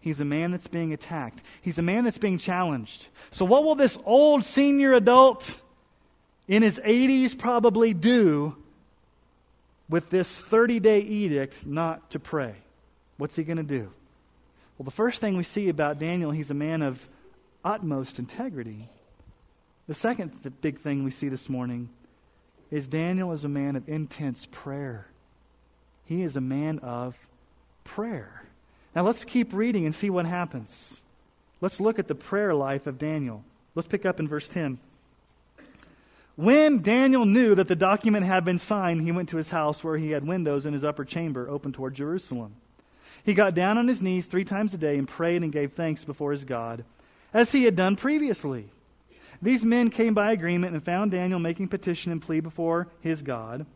He's 0.00 0.18
a 0.18 0.24
man 0.24 0.50
that's 0.50 0.66
being 0.66 0.92
attacked. 0.92 1.40
He's 1.62 1.78
a 1.78 1.82
man 1.82 2.02
that's 2.02 2.18
being 2.18 2.38
challenged. 2.38 3.08
So, 3.30 3.44
what 3.44 3.62
will 3.62 3.76
this 3.76 3.96
old 4.04 4.42
senior 4.42 4.94
adult 4.94 5.54
in 6.48 6.62
his 6.62 6.80
80s 6.80 7.38
probably 7.38 7.94
do 7.94 8.56
with 9.90 10.08
this 10.08 10.40
30 10.40 10.80
day 10.80 11.00
edict 11.00 11.66
not 11.66 12.10
to 12.10 12.18
pray. 12.18 12.54
What's 13.18 13.36
he 13.36 13.44
going 13.44 13.58
to 13.58 13.62
do? 13.62 13.92
Well, 14.78 14.84
the 14.84 14.90
first 14.90 15.20
thing 15.20 15.36
we 15.36 15.42
see 15.42 15.68
about 15.68 15.98
Daniel, 15.98 16.30
he's 16.30 16.50
a 16.50 16.54
man 16.54 16.80
of 16.80 17.06
utmost 17.64 18.18
integrity. 18.18 18.88
The 19.88 19.94
second 19.94 20.30
th- 20.42 20.54
big 20.62 20.78
thing 20.78 21.04
we 21.04 21.10
see 21.10 21.28
this 21.28 21.48
morning 21.48 21.90
is 22.70 22.88
Daniel 22.88 23.32
is 23.32 23.44
a 23.44 23.48
man 23.48 23.76
of 23.76 23.88
intense 23.88 24.46
prayer. 24.50 25.08
He 26.06 26.22
is 26.22 26.36
a 26.36 26.40
man 26.40 26.78
of 26.78 27.16
prayer. 27.84 28.44
Now 28.94 29.04
let's 29.04 29.24
keep 29.24 29.52
reading 29.52 29.84
and 29.84 29.94
see 29.94 30.08
what 30.08 30.24
happens. 30.24 31.00
Let's 31.60 31.80
look 31.80 31.98
at 31.98 32.08
the 32.08 32.14
prayer 32.14 32.54
life 32.54 32.86
of 32.86 32.98
Daniel. 32.98 33.44
Let's 33.74 33.88
pick 33.88 34.06
up 34.06 34.18
in 34.18 34.28
verse 34.28 34.48
10. 34.48 34.78
When 36.40 36.80
Daniel 36.80 37.26
knew 37.26 37.54
that 37.54 37.68
the 37.68 37.76
document 37.76 38.24
had 38.24 38.46
been 38.46 38.56
signed, 38.56 39.02
he 39.02 39.12
went 39.12 39.28
to 39.28 39.36
his 39.36 39.50
house 39.50 39.84
where 39.84 39.98
he 39.98 40.12
had 40.12 40.26
windows 40.26 40.64
in 40.64 40.72
his 40.72 40.86
upper 40.86 41.04
chamber 41.04 41.50
open 41.50 41.70
toward 41.70 41.92
Jerusalem. 41.92 42.54
He 43.22 43.34
got 43.34 43.52
down 43.52 43.76
on 43.76 43.86
his 43.86 44.00
knees 44.00 44.24
three 44.24 44.44
times 44.44 44.72
a 44.72 44.78
day 44.78 44.96
and 44.96 45.06
prayed 45.06 45.42
and 45.42 45.52
gave 45.52 45.74
thanks 45.74 46.02
before 46.02 46.32
his 46.32 46.46
God, 46.46 46.86
as 47.34 47.52
he 47.52 47.64
had 47.64 47.76
done 47.76 47.94
previously. 47.94 48.70
These 49.42 49.66
men 49.66 49.90
came 49.90 50.14
by 50.14 50.32
agreement 50.32 50.72
and 50.72 50.82
found 50.82 51.10
Daniel 51.10 51.38
making 51.38 51.68
petition 51.68 52.10
and 52.10 52.22
plea 52.22 52.40
before 52.40 52.88
his 53.02 53.20
God. 53.20 53.66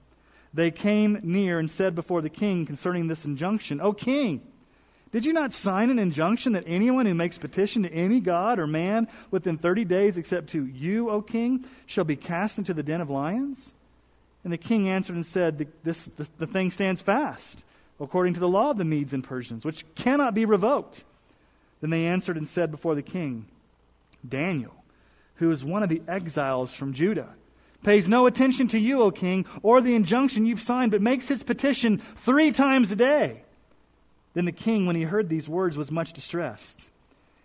They 0.55 0.70
came 0.70 1.18
near 1.22 1.59
and 1.59 1.70
said 1.70 1.94
before 1.94 2.22
the 2.22 2.31
king 2.31 2.64
concerning 2.64 3.09
this 3.09 3.27
injunction, 3.27 3.79
O 3.79 3.92
king, 3.92 4.40
did 5.14 5.24
you 5.24 5.33
not 5.33 5.53
sign 5.53 5.90
an 5.90 6.00
injunction 6.00 6.55
that 6.55 6.64
anyone 6.66 7.07
who 7.07 7.14
makes 7.14 7.38
petition 7.38 7.85
to 7.85 7.92
any 7.92 8.18
god 8.18 8.59
or 8.59 8.66
man 8.66 9.07
within 9.31 9.57
30 9.57 9.85
days, 9.85 10.18
except 10.18 10.48
to 10.48 10.66
you, 10.66 11.09
O 11.09 11.22
king, 11.22 11.64
shall 11.87 12.03
be 12.03 12.16
cast 12.16 12.59
into 12.59 12.74
the 12.74 12.83
den 12.83 13.00
of 13.00 13.11
lions? 13.11 13.74
And 14.42 14.53
the 14.53 14.59
king 14.59 14.88
answered 14.88 15.14
and 15.14 15.24
said, 15.24 15.68
this, 15.85 16.07
the, 16.16 16.27
the 16.38 16.48
thing 16.48 16.72
stands 16.72 17.00
fast, 17.00 17.62
according 18.00 18.35
to 18.35 18.40
the 18.40 18.48
law 18.48 18.72
of 18.72 18.77
the 18.77 18.85
Medes 18.85 19.12
and 19.12 19.22
Persians, 19.22 19.64
which 19.64 19.85
cannot 19.94 20.35
be 20.35 20.46
revoked. 20.46 21.05
Then 21.81 21.90
they 21.90 22.07
answered 22.07 22.37
and 22.37 22.48
said 22.48 22.72
before 22.72 22.96
the 22.96 23.00
king, 23.00 23.46
Daniel, 24.29 24.74
who 25.37 25.48
is 25.53 25.64
one 25.64 25.85
of 25.85 25.90
the 25.90 26.03
exiles 26.09 26.74
from 26.74 26.92
Judah, 26.92 27.37
pays 27.85 28.09
no 28.09 28.27
attention 28.27 28.66
to 28.66 28.81
you, 28.81 29.00
O 29.00 29.12
king, 29.12 29.46
or 29.62 29.81
the 29.81 29.94
injunction 29.94 30.44
you've 30.44 30.61
signed, 30.61 30.90
but 30.90 31.00
makes 31.00 31.29
his 31.29 31.44
petition 31.44 32.03
three 32.16 32.50
times 32.50 32.90
a 32.90 32.96
day. 32.96 33.43
Then 34.35 34.44
the 34.44 34.53
king, 34.53 34.87
when 34.87 34.97
he 34.97 35.03
heard 35.03 35.29
these 35.29 35.49
words, 35.49 35.77
was 35.77 35.90
much 35.90 36.12
distressed. 36.12 36.88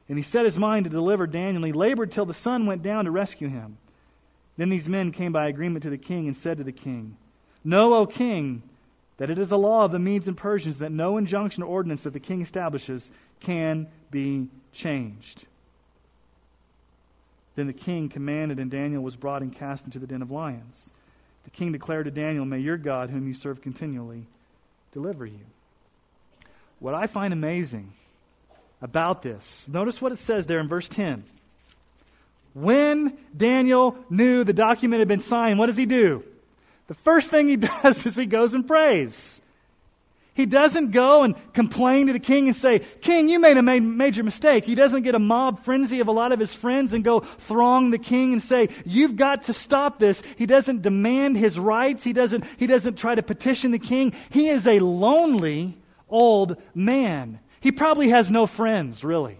And 0.09 0.17
he 0.17 0.23
set 0.23 0.43
his 0.43 0.57
mind 0.57 0.85
to 0.85 0.89
deliver 0.89 1.27
Daniel. 1.27 1.57
And 1.57 1.65
he 1.65 1.71
labored 1.71 2.11
till 2.11 2.25
the 2.25 2.33
sun 2.33 2.65
went 2.65 2.83
down 2.83 3.05
to 3.05 3.11
rescue 3.11 3.47
him. 3.47 3.77
Then 4.57 4.69
these 4.69 4.89
men 4.89 5.11
came 5.11 5.31
by 5.31 5.47
agreement 5.47 5.83
to 5.83 5.89
the 5.89 5.97
king 5.97 6.25
and 6.25 6.35
said 6.35 6.57
to 6.57 6.63
the 6.63 6.71
king, 6.71 7.15
Know, 7.63 7.93
O 7.93 8.05
king, 8.05 8.63
that 9.17 9.29
it 9.29 9.37
is 9.37 9.51
a 9.51 9.57
law 9.57 9.85
of 9.85 9.91
the 9.91 9.99
Medes 9.99 10.27
and 10.27 10.35
Persians 10.35 10.79
that 10.79 10.91
no 10.91 11.17
injunction 11.17 11.63
or 11.63 11.67
ordinance 11.67 12.03
that 12.03 12.13
the 12.13 12.19
king 12.19 12.41
establishes 12.41 13.11
can 13.39 13.87
be 14.11 14.47
changed. 14.73 15.45
Then 17.55 17.67
the 17.67 17.73
king 17.73 18.09
commanded, 18.09 18.59
and 18.59 18.71
Daniel 18.71 19.03
was 19.03 19.15
brought 19.15 19.41
and 19.41 19.53
cast 19.53 19.85
into 19.85 19.99
the 19.99 20.07
den 20.07 20.21
of 20.21 20.31
lions. 20.31 20.91
The 21.43 21.49
king 21.49 21.71
declared 21.71 22.05
to 22.05 22.11
Daniel, 22.11 22.45
May 22.45 22.59
your 22.59 22.77
God, 22.77 23.09
whom 23.09 23.27
you 23.27 23.33
serve 23.33 23.61
continually, 23.61 24.25
deliver 24.91 25.25
you. 25.25 25.45
What 26.79 26.93
I 26.93 27.07
find 27.07 27.33
amazing 27.33 27.93
about 28.81 29.21
this, 29.21 29.67
notice 29.67 30.01
what 30.01 30.11
it 30.11 30.17
says 30.17 30.45
there 30.45 30.59
in 30.59 30.67
verse 30.67 30.87
10. 30.87 31.23
When 32.53 33.17
Daniel 33.35 33.97
knew 34.09 34.43
the 34.43 34.53
document 34.53 34.99
had 34.99 35.07
been 35.07 35.19
signed, 35.19 35.59
what 35.59 35.67
does 35.67 35.77
he 35.77 35.85
do? 35.85 36.23
The 36.87 36.93
first 36.95 37.29
thing 37.29 37.47
he 37.47 37.55
does 37.83 38.05
is 38.05 38.15
he 38.15 38.25
goes 38.25 38.53
and 38.53 38.65
prays. 38.65 39.41
He 40.33 40.45
doesn't 40.45 40.91
go 40.91 41.23
and 41.23 41.35
complain 41.51 42.07
to 42.07 42.13
the 42.13 42.19
king 42.19 42.47
and 42.47 42.55
say, 42.55 42.79
King, 43.01 43.27
you 43.27 43.39
made 43.39 43.57
a 43.57 43.61
major 43.61 44.23
mistake. 44.23 44.63
He 44.63 44.73
doesn't 44.73 45.03
get 45.03 45.13
a 45.13 45.19
mob 45.19 45.65
frenzy 45.65 45.99
of 45.99 46.07
a 46.07 46.13
lot 46.13 46.31
of 46.31 46.39
his 46.39 46.55
friends 46.55 46.93
and 46.93 47.03
go 47.03 47.19
throng 47.19 47.91
the 47.91 47.97
king 47.97 48.31
and 48.31 48.41
say, 48.41 48.69
You've 48.85 49.17
got 49.17 49.43
to 49.43 49.53
stop 49.53 49.99
this. 49.99 50.23
He 50.37 50.45
doesn't 50.45 50.81
demand 50.81 51.35
his 51.35 51.59
rights. 51.59 52.05
He 52.05 52.13
doesn't, 52.13 52.45
he 52.55 52.67
doesn't 52.67 52.97
try 52.97 53.15
to 53.15 53.21
petition 53.21 53.71
the 53.71 53.79
king. 53.79 54.13
He 54.29 54.47
is 54.47 54.65
a 54.65 54.79
lonely, 54.79 55.77
old 56.09 56.57
man. 56.73 57.39
He 57.61 57.71
probably 57.71 58.09
has 58.09 58.31
no 58.31 58.45
friends, 58.45 59.03
really. 59.03 59.37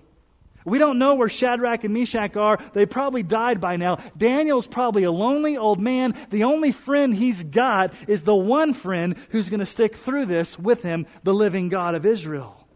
We 0.66 0.78
don't 0.78 1.00
know 1.00 1.16
where 1.16 1.30
Shadrach 1.30 1.84
and 1.84 1.94
Meshach 1.94 2.36
are. 2.36 2.60
They 2.74 2.86
probably 2.86 3.24
died 3.24 3.62
by 3.62 3.78
now. 3.78 4.00
Daniel's 4.18 4.68
probably 4.68 5.04
a 5.04 5.12
lonely 5.12 5.58
old 5.58 5.80
man. 5.80 6.16
The 6.30 6.44
only 6.44 6.72
friend 6.72 7.16
he's 7.16 7.44
got 7.44 7.94
is 8.08 8.24
the 8.24 8.36
one 8.36 8.74
friend 8.74 9.16
who's 9.30 9.50
going 9.50 9.62
to 9.62 9.66
stick 9.66 9.96
through 9.96 10.26
this 10.26 10.60
with 10.60 10.84
him, 10.84 11.08
the 11.24 11.34
living 11.34 11.70
God 11.70 11.96
of 11.96 12.06
Israel. 12.06 12.68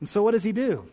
And 0.00 0.08
so, 0.08 0.22
what 0.22 0.32
does 0.32 0.42
he 0.42 0.52
do? 0.52 0.86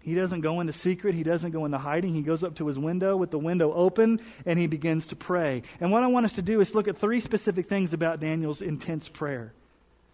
He 0.00 0.14
doesn't 0.14 0.42
go 0.42 0.60
into 0.60 0.72
secret. 0.72 1.14
He 1.14 1.22
doesn't 1.22 1.52
go 1.52 1.64
into 1.64 1.78
hiding. 1.78 2.14
He 2.14 2.20
goes 2.20 2.44
up 2.44 2.56
to 2.56 2.66
his 2.66 2.78
window 2.78 3.16
with 3.16 3.30
the 3.30 3.38
window 3.38 3.72
open 3.72 4.20
and 4.44 4.58
he 4.58 4.66
begins 4.66 5.06
to 5.08 5.16
pray. 5.16 5.62
And 5.80 5.90
what 5.90 6.02
I 6.02 6.08
want 6.08 6.26
us 6.26 6.34
to 6.34 6.42
do 6.42 6.60
is 6.60 6.74
look 6.74 6.88
at 6.88 6.98
three 6.98 7.20
specific 7.20 7.68
things 7.68 7.94
about 7.94 8.20
Daniel's 8.20 8.60
intense 8.60 9.08
prayer. 9.08 9.54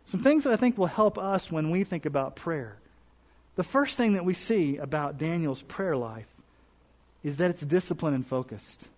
Some 0.04 0.20
things 0.20 0.44
that 0.44 0.52
I 0.52 0.56
think 0.56 0.76
will 0.76 0.86
help 0.86 1.18
us 1.18 1.52
when 1.52 1.70
we 1.70 1.84
think 1.84 2.06
about 2.06 2.36
prayer. 2.36 2.76
The 3.56 3.64
first 3.64 3.96
thing 3.96 4.14
that 4.14 4.24
we 4.24 4.34
see 4.34 4.76
about 4.76 5.18
Daniel's 5.18 5.62
prayer 5.62 5.96
life 5.96 6.26
is 7.22 7.36
that 7.36 7.50
it's 7.50 7.60
disciplined 7.60 8.14
and 8.14 8.26
focused. 8.26 8.88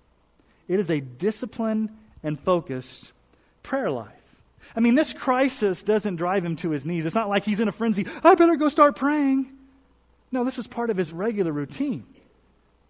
It 0.69 0.79
is 0.79 0.91
a 0.91 1.01
disciplined 1.01 1.91
and 2.23 2.39
focused 2.39 3.13
prayer 3.63 3.91
life. 3.91 4.09
I 4.77 4.81
mean, 4.81 4.95
this 4.95 5.13
crisis 5.13 5.83
doesn't 5.83 6.17
drive 6.17 6.45
him 6.45 6.57
to 6.57 6.71
his 6.71 6.87
knees. 6.87 7.05
It's 7.05 7.15
not 7.15 7.29
like 7.29 7.45
he's 7.45 7.61
in 7.61 7.69
a 7.69 7.73
frenzy. 7.73 8.07
I 8.23 8.35
better 8.35 8.57
go 8.57 8.69
start 8.69 8.97
praying. 8.97 9.51
No, 10.31 10.45
this 10.45 10.57
was 10.57 10.67
part 10.67 10.91
of 10.91 10.97
his 10.97 11.13
regular 11.13 11.53
routine. 11.53 12.07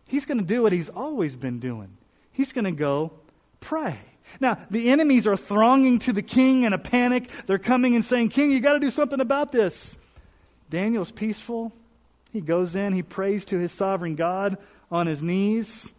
He's 0.07 0.27
going 0.27 0.39
to 0.39 0.45
do 0.45 0.63
what 0.63 0.73
he's 0.73 0.91
always 0.91 1.35
been 1.35 1.59
doing. 1.59 1.97
He's 2.33 2.53
going 2.53 2.67
to 2.67 2.73
go 2.73 3.13
pray. 3.61 3.99
Now, 4.41 4.59
the 4.71 4.89
enemies 4.89 5.27
are 5.27 5.37
thronging 5.37 5.99
to 6.01 6.13
the 6.13 6.23
king 6.23 6.65
in 6.65 6.73
a 6.73 6.79
panic. 6.79 7.31
They're 7.47 7.59
coming 7.59 7.95
and 7.95 8.05
saying, 8.05 8.31
King, 8.31 8.51
you 8.51 8.61
got 8.61 8.75
to 8.75 8.81
do 8.81 8.91
something 8.91 9.21
about 9.21 9.53
this. 9.53 9.97
Daniel's 10.71 11.11
peaceful. 11.11 11.73
He 12.33 12.41
goes 12.41 12.77
in, 12.77 12.95
he 12.95 13.03
prays 13.03 13.45
to 13.47 13.59
his 13.59 13.73
sovereign 13.73 14.17
God 14.17 14.57
on 14.91 15.07
his 15.07 15.23
knees, 15.23 15.93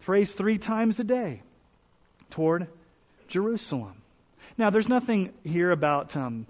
prays 0.00 0.32
three 0.32 0.56
times 0.56 1.00
a 1.00 1.04
day 1.04 1.42
toward 2.30 2.68
Jerusalem. 3.26 4.02
Now, 4.56 4.70
there's 4.70 4.88
nothing 4.88 5.32
here 5.44 5.70
about. 5.70 6.16
Um, 6.16 6.46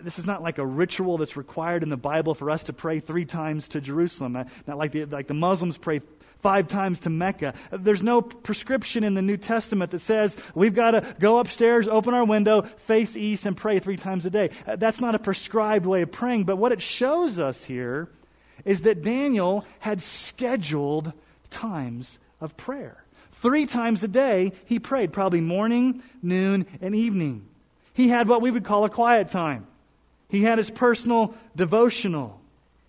this 0.00 0.18
is 0.18 0.26
not 0.26 0.42
like 0.42 0.58
a 0.58 0.66
ritual 0.66 1.18
that's 1.18 1.36
required 1.36 1.82
in 1.82 1.88
the 1.88 1.96
Bible 1.96 2.34
for 2.34 2.50
us 2.50 2.64
to 2.64 2.72
pray 2.72 2.98
three 2.98 3.24
times 3.24 3.68
to 3.68 3.80
Jerusalem. 3.80 4.32
Not 4.66 4.78
like 4.78 4.92
the, 4.92 5.04
like 5.04 5.28
the 5.28 5.34
Muslims 5.34 5.78
pray 5.78 6.00
five 6.42 6.68
times 6.68 7.00
to 7.00 7.10
Mecca. 7.10 7.54
There's 7.70 8.02
no 8.02 8.20
prescription 8.20 9.04
in 9.04 9.14
the 9.14 9.22
New 9.22 9.36
Testament 9.36 9.92
that 9.92 10.00
says 10.00 10.36
we've 10.54 10.74
got 10.74 10.90
to 10.90 11.14
go 11.18 11.38
upstairs, 11.38 11.88
open 11.88 12.12
our 12.12 12.24
window, 12.24 12.62
face 12.62 13.16
east, 13.16 13.46
and 13.46 13.56
pray 13.56 13.78
three 13.78 13.96
times 13.96 14.26
a 14.26 14.30
day. 14.30 14.50
Uh, 14.66 14.76
that's 14.76 15.00
not 15.00 15.14
a 15.14 15.20
prescribed 15.20 15.86
way 15.86 16.02
of 16.02 16.12
praying. 16.12 16.44
But 16.44 16.56
what 16.56 16.72
it 16.72 16.82
shows 16.82 17.38
us 17.38 17.64
here 17.64 18.08
is 18.64 18.82
that 18.82 19.02
Daniel 19.02 19.64
had 19.78 20.02
scheduled 20.02 21.12
times 21.50 22.18
of 22.40 22.56
prayer. 22.56 23.04
Three 23.30 23.66
times 23.66 24.02
a 24.02 24.08
day, 24.08 24.52
he 24.66 24.78
prayed, 24.78 25.12
probably 25.12 25.40
morning, 25.40 26.02
noon, 26.22 26.66
and 26.80 26.94
evening. 26.94 27.46
He 27.94 28.08
had 28.08 28.28
what 28.28 28.42
we 28.42 28.50
would 28.50 28.64
call 28.64 28.84
a 28.84 28.90
quiet 28.90 29.28
time. 29.28 29.66
He 30.28 30.42
had 30.42 30.58
his 30.58 30.70
personal 30.70 31.34
devotional. 31.54 32.40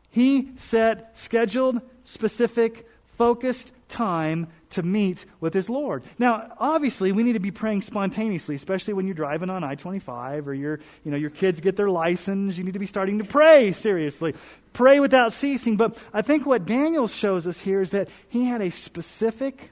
He 0.09 0.51
set 0.55 1.17
scheduled, 1.17 1.81
specific, 2.03 2.87
focused 3.17 3.71
time 3.89 4.47
to 4.71 4.83
meet 4.83 5.25
with 5.39 5.53
his 5.53 5.69
Lord. 5.69 6.03
Now, 6.17 6.51
obviously, 6.57 7.11
we 7.11 7.23
need 7.23 7.33
to 7.33 7.39
be 7.39 7.51
praying 7.51 7.83
spontaneously, 7.83 8.55
especially 8.55 8.93
when 8.93 9.05
you're 9.05 9.13
driving 9.13 9.49
on 9.49 9.63
I-25 9.63 10.47
or 10.47 10.53
your, 10.53 10.79
you 11.05 11.11
know, 11.11 11.17
your 11.17 11.29
kids 11.29 11.59
get 11.59 11.75
their 11.75 11.89
license. 11.89 12.57
You 12.57 12.63
need 12.63 12.73
to 12.73 12.79
be 12.79 12.87
starting 12.87 13.19
to 13.19 13.23
pray 13.23 13.71
seriously. 13.71 14.33
Pray 14.73 14.99
without 14.99 15.31
ceasing. 15.31 15.77
But 15.77 15.97
I 16.11 16.23
think 16.23 16.45
what 16.45 16.65
Daniel 16.65 17.07
shows 17.07 17.45
us 17.45 17.59
here 17.59 17.81
is 17.81 17.91
that 17.91 18.09
he 18.29 18.45
had 18.45 18.61
a 18.61 18.71
specific, 18.71 19.69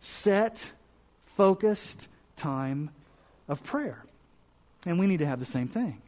set, 0.00 0.72
focused 1.24 2.08
time 2.36 2.90
of 3.48 3.62
prayer. 3.62 4.04
And 4.84 4.98
we 4.98 5.06
need 5.06 5.18
to 5.18 5.26
have 5.26 5.38
the 5.38 5.46
same 5.46 5.68
thing. 5.68 6.02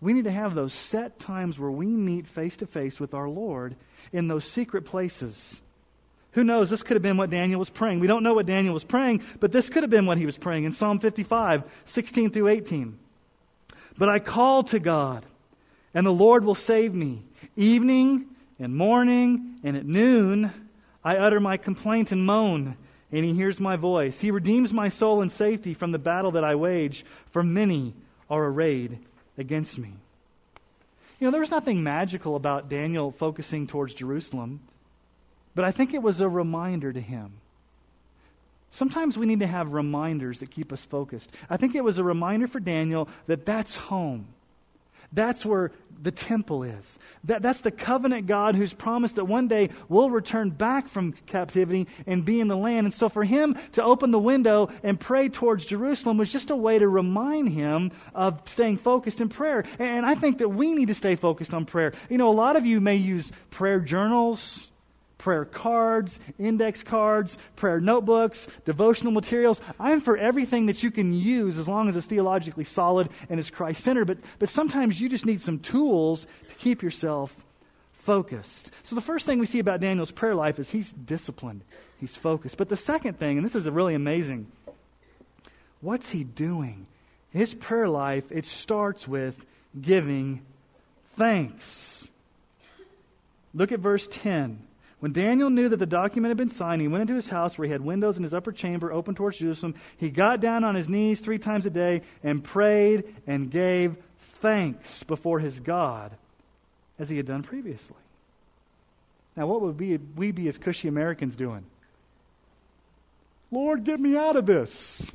We 0.00 0.12
need 0.12 0.24
to 0.24 0.30
have 0.30 0.54
those 0.54 0.72
set 0.72 1.18
times 1.18 1.58
where 1.58 1.70
we 1.70 1.86
meet 1.86 2.26
face 2.26 2.56
to 2.58 2.66
face 2.66 2.98
with 2.98 3.14
our 3.14 3.28
Lord 3.28 3.76
in 4.12 4.28
those 4.28 4.44
secret 4.44 4.84
places. 4.84 5.60
Who 6.34 6.44
knows? 6.44 6.70
This 6.70 6.82
could 6.82 6.94
have 6.94 7.02
been 7.02 7.16
what 7.16 7.30
Daniel 7.30 7.58
was 7.58 7.70
praying. 7.70 8.00
We 8.00 8.06
don't 8.06 8.22
know 8.22 8.34
what 8.34 8.46
Daniel 8.46 8.74
was 8.74 8.84
praying, 8.84 9.22
but 9.40 9.52
this 9.52 9.68
could 9.68 9.82
have 9.82 9.90
been 9.90 10.06
what 10.06 10.18
he 10.18 10.26
was 10.26 10.36
praying 10.36 10.64
in 10.64 10.72
Psalm 10.72 10.98
55, 10.98 11.64
16 11.84 12.30
through 12.30 12.48
18. 12.48 12.98
But 13.96 14.08
I 14.08 14.18
call 14.18 14.64
to 14.64 14.78
God, 14.78 15.26
and 15.94 16.06
the 16.06 16.12
Lord 16.12 16.44
will 16.44 16.54
save 16.54 16.94
me. 16.94 17.22
Evening 17.56 18.26
and 18.58 18.76
morning 18.76 19.58
and 19.62 19.76
at 19.76 19.86
noon, 19.86 20.52
I 21.04 21.16
utter 21.16 21.40
my 21.40 21.56
complaint 21.56 22.12
and 22.12 22.24
moan 22.24 22.76
and 23.14 23.24
he 23.24 23.32
hears 23.32 23.60
my 23.60 23.76
voice. 23.76 24.20
He 24.20 24.32
redeems 24.32 24.72
my 24.72 24.88
soul 24.88 25.22
in 25.22 25.28
safety 25.28 25.72
from 25.72 25.92
the 25.92 26.00
battle 26.00 26.32
that 26.32 26.42
I 26.42 26.56
wage, 26.56 27.04
for 27.30 27.44
many 27.44 27.94
are 28.28 28.46
arrayed 28.46 28.98
against 29.38 29.78
me. 29.78 29.94
You 31.20 31.26
know, 31.26 31.30
there 31.30 31.40
was 31.40 31.50
nothing 31.50 31.84
magical 31.84 32.34
about 32.34 32.68
Daniel 32.68 33.12
focusing 33.12 33.68
towards 33.68 33.94
Jerusalem, 33.94 34.60
but 35.54 35.64
I 35.64 35.70
think 35.70 35.94
it 35.94 36.02
was 36.02 36.20
a 36.20 36.28
reminder 36.28 36.92
to 36.92 37.00
him. 37.00 37.32
Sometimes 38.70 39.16
we 39.16 39.26
need 39.26 39.38
to 39.38 39.46
have 39.46 39.72
reminders 39.72 40.40
that 40.40 40.50
keep 40.50 40.72
us 40.72 40.84
focused. 40.84 41.32
I 41.48 41.56
think 41.56 41.76
it 41.76 41.84
was 41.84 41.98
a 41.98 42.04
reminder 42.04 42.48
for 42.48 42.58
Daniel 42.58 43.08
that 43.28 43.46
that's 43.46 43.76
home. 43.76 44.26
That's 45.12 45.46
where 45.46 45.70
the 46.02 46.10
temple 46.10 46.64
is. 46.64 46.98
That, 47.22 47.40
that's 47.40 47.60
the 47.60 47.70
covenant 47.70 48.26
God 48.26 48.56
who's 48.56 48.72
promised 48.74 49.14
that 49.14 49.26
one 49.26 49.46
day 49.46 49.70
we'll 49.88 50.10
return 50.10 50.50
back 50.50 50.88
from 50.88 51.12
captivity 51.26 51.86
and 52.04 52.24
be 52.24 52.40
in 52.40 52.48
the 52.48 52.56
land. 52.56 52.88
And 52.88 52.92
so 52.92 53.08
for 53.08 53.22
him 53.22 53.56
to 53.72 53.84
open 53.84 54.10
the 54.10 54.18
window 54.18 54.70
and 54.82 54.98
pray 54.98 55.28
towards 55.28 55.66
Jerusalem 55.66 56.18
was 56.18 56.32
just 56.32 56.50
a 56.50 56.56
way 56.56 56.80
to 56.80 56.88
remind 56.88 57.50
him 57.50 57.92
of 58.12 58.40
staying 58.46 58.78
focused 58.78 59.20
in 59.20 59.28
prayer. 59.28 59.64
And 59.78 60.04
I 60.04 60.16
think 60.16 60.38
that 60.38 60.48
we 60.48 60.74
need 60.74 60.88
to 60.88 60.94
stay 60.94 61.14
focused 61.14 61.54
on 61.54 61.64
prayer. 61.64 61.92
You 62.10 62.18
know, 62.18 62.28
a 62.28 62.34
lot 62.34 62.56
of 62.56 62.66
you 62.66 62.80
may 62.80 62.96
use 62.96 63.30
prayer 63.50 63.78
journals 63.78 64.68
prayer 65.24 65.46
cards, 65.46 66.20
index 66.38 66.82
cards, 66.82 67.38
prayer 67.56 67.80
notebooks, 67.80 68.46
devotional 68.66 69.10
materials. 69.10 69.58
I'm 69.80 70.02
for 70.02 70.18
everything 70.18 70.66
that 70.66 70.82
you 70.82 70.90
can 70.90 71.14
use 71.14 71.56
as 71.56 71.66
long 71.66 71.88
as 71.88 71.96
it's 71.96 72.06
theologically 72.06 72.64
solid 72.64 73.08
and 73.30 73.40
is 73.40 73.50
Christ 73.50 73.82
centered. 73.82 74.04
But, 74.04 74.18
but 74.38 74.50
sometimes 74.50 75.00
you 75.00 75.08
just 75.08 75.24
need 75.24 75.40
some 75.40 75.60
tools 75.60 76.26
to 76.50 76.54
keep 76.56 76.82
yourself 76.82 77.42
focused. 77.94 78.70
So 78.82 78.94
the 78.94 79.00
first 79.00 79.24
thing 79.24 79.38
we 79.38 79.46
see 79.46 79.60
about 79.60 79.80
Daniel's 79.80 80.10
prayer 80.10 80.34
life 80.34 80.58
is 80.58 80.68
he's 80.68 80.92
disciplined, 80.92 81.62
he's 81.98 82.18
focused. 82.18 82.58
But 82.58 82.68
the 82.68 82.76
second 82.76 83.18
thing, 83.18 83.38
and 83.38 83.46
this 83.46 83.54
is 83.54 83.66
really 83.66 83.94
amazing, 83.94 84.52
what's 85.80 86.10
he 86.10 86.22
doing? 86.22 86.86
His 87.30 87.54
prayer 87.54 87.88
life, 87.88 88.30
it 88.30 88.44
starts 88.44 89.08
with 89.08 89.42
giving 89.80 90.42
thanks. 91.16 92.10
Look 93.54 93.72
at 93.72 93.80
verse 93.80 94.06
10. 94.10 94.58
When 95.04 95.12
Daniel 95.12 95.50
knew 95.50 95.68
that 95.68 95.76
the 95.76 95.84
document 95.84 96.30
had 96.30 96.38
been 96.38 96.48
signed, 96.48 96.80
he 96.80 96.88
went 96.88 97.02
into 97.02 97.14
his 97.14 97.28
house 97.28 97.58
where 97.58 97.66
he 97.66 97.72
had 97.72 97.82
windows 97.82 98.16
in 98.16 98.22
his 98.22 98.32
upper 98.32 98.52
chamber 98.52 98.90
open 98.90 99.14
towards 99.14 99.36
Jerusalem. 99.36 99.74
He 99.98 100.08
got 100.08 100.40
down 100.40 100.64
on 100.64 100.74
his 100.74 100.88
knees 100.88 101.20
three 101.20 101.36
times 101.36 101.66
a 101.66 101.70
day 101.70 102.00
and 102.22 102.42
prayed 102.42 103.14
and 103.26 103.50
gave 103.50 103.98
thanks 104.18 105.02
before 105.02 105.40
his 105.40 105.60
God 105.60 106.12
as 106.98 107.10
he 107.10 107.18
had 107.18 107.26
done 107.26 107.42
previously. 107.42 107.98
Now, 109.36 109.46
what 109.46 109.60
would 109.60 109.78
we, 110.16 110.32
be 110.32 110.48
as 110.48 110.56
cushy 110.56 110.88
Americans 110.88 111.36
doing? 111.36 111.66
Lord, 113.50 113.84
get 113.84 114.00
me 114.00 114.16
out 114.16 114.36
of 114.36 114.46
this. 114.46 115.12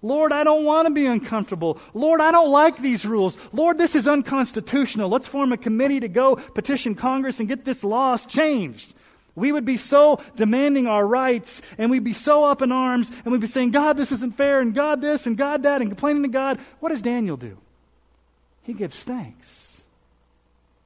Lord, 0.00 0.32
I 0.32 0.42
don't 0.42 0.64
want 0.64 0.88
to 0.88 0.94
be 0.94 1.04
uncomfortable. 1.04 1.78
Lord, 1.92 2.22
I 2.22 2.30
don't 2.30 2.50
like 2.50 2.78
these 2.78 3.04
rules. 3.04 3.36
Lord, 3.52 3.76
this 3.76 3.94
is 3.94 4.08
unconstitutional. 4.08 5.10
Let's 5.10 5.28
form 5.28 5.52
a 5.52 5.58
committee 5.58 6.00
to 6.00 6.08
go 6.08 6.36
petition 6.36 6.94
Congress 6.94 7.40
and 7.40 7.48
get 7.48 7.66
this 7.66 7.84
law 7.84 8.16
changed. 8.16 8.94
We 9.38 9.52
would 9.52 9.64
be 9.64 9.76
so 9.76 10.20
demanding 10.36 10.86
our 10.86 11.06
rights 11.06 11.62
and 11.78 11.90
we'd 11.90 12.04
be 12.04 12.12
so 12.12 12.44
up 12.44 12.62
in 12.62 12.72
arms 12.72 13.10
and 13.24 13.32
we'd 13.32 13.40
be 13.40 13.46
saying, 13.46 13.70
God, 13.70 13.96
this 13.96 14.12
isn't 14.12 14.36
fair, 14.36 14.60
and 14.60 14.74
God, 14.74 15.00
this, 15.00 15.26
and 15.26 15.36
God, 15.36 15.62
that, 15.62 15.80
and 15.80 15.90
complaining 15.90 16.22
to 16.24 16.28
God. 16.28 16.58
What 16.80 16.90
does 16.90 17.02
Daniel 17.02 17.36
do? 17.36 17.56
He 18.62 18.72
gives 18.72 19.02
thanks. 19.02 19.82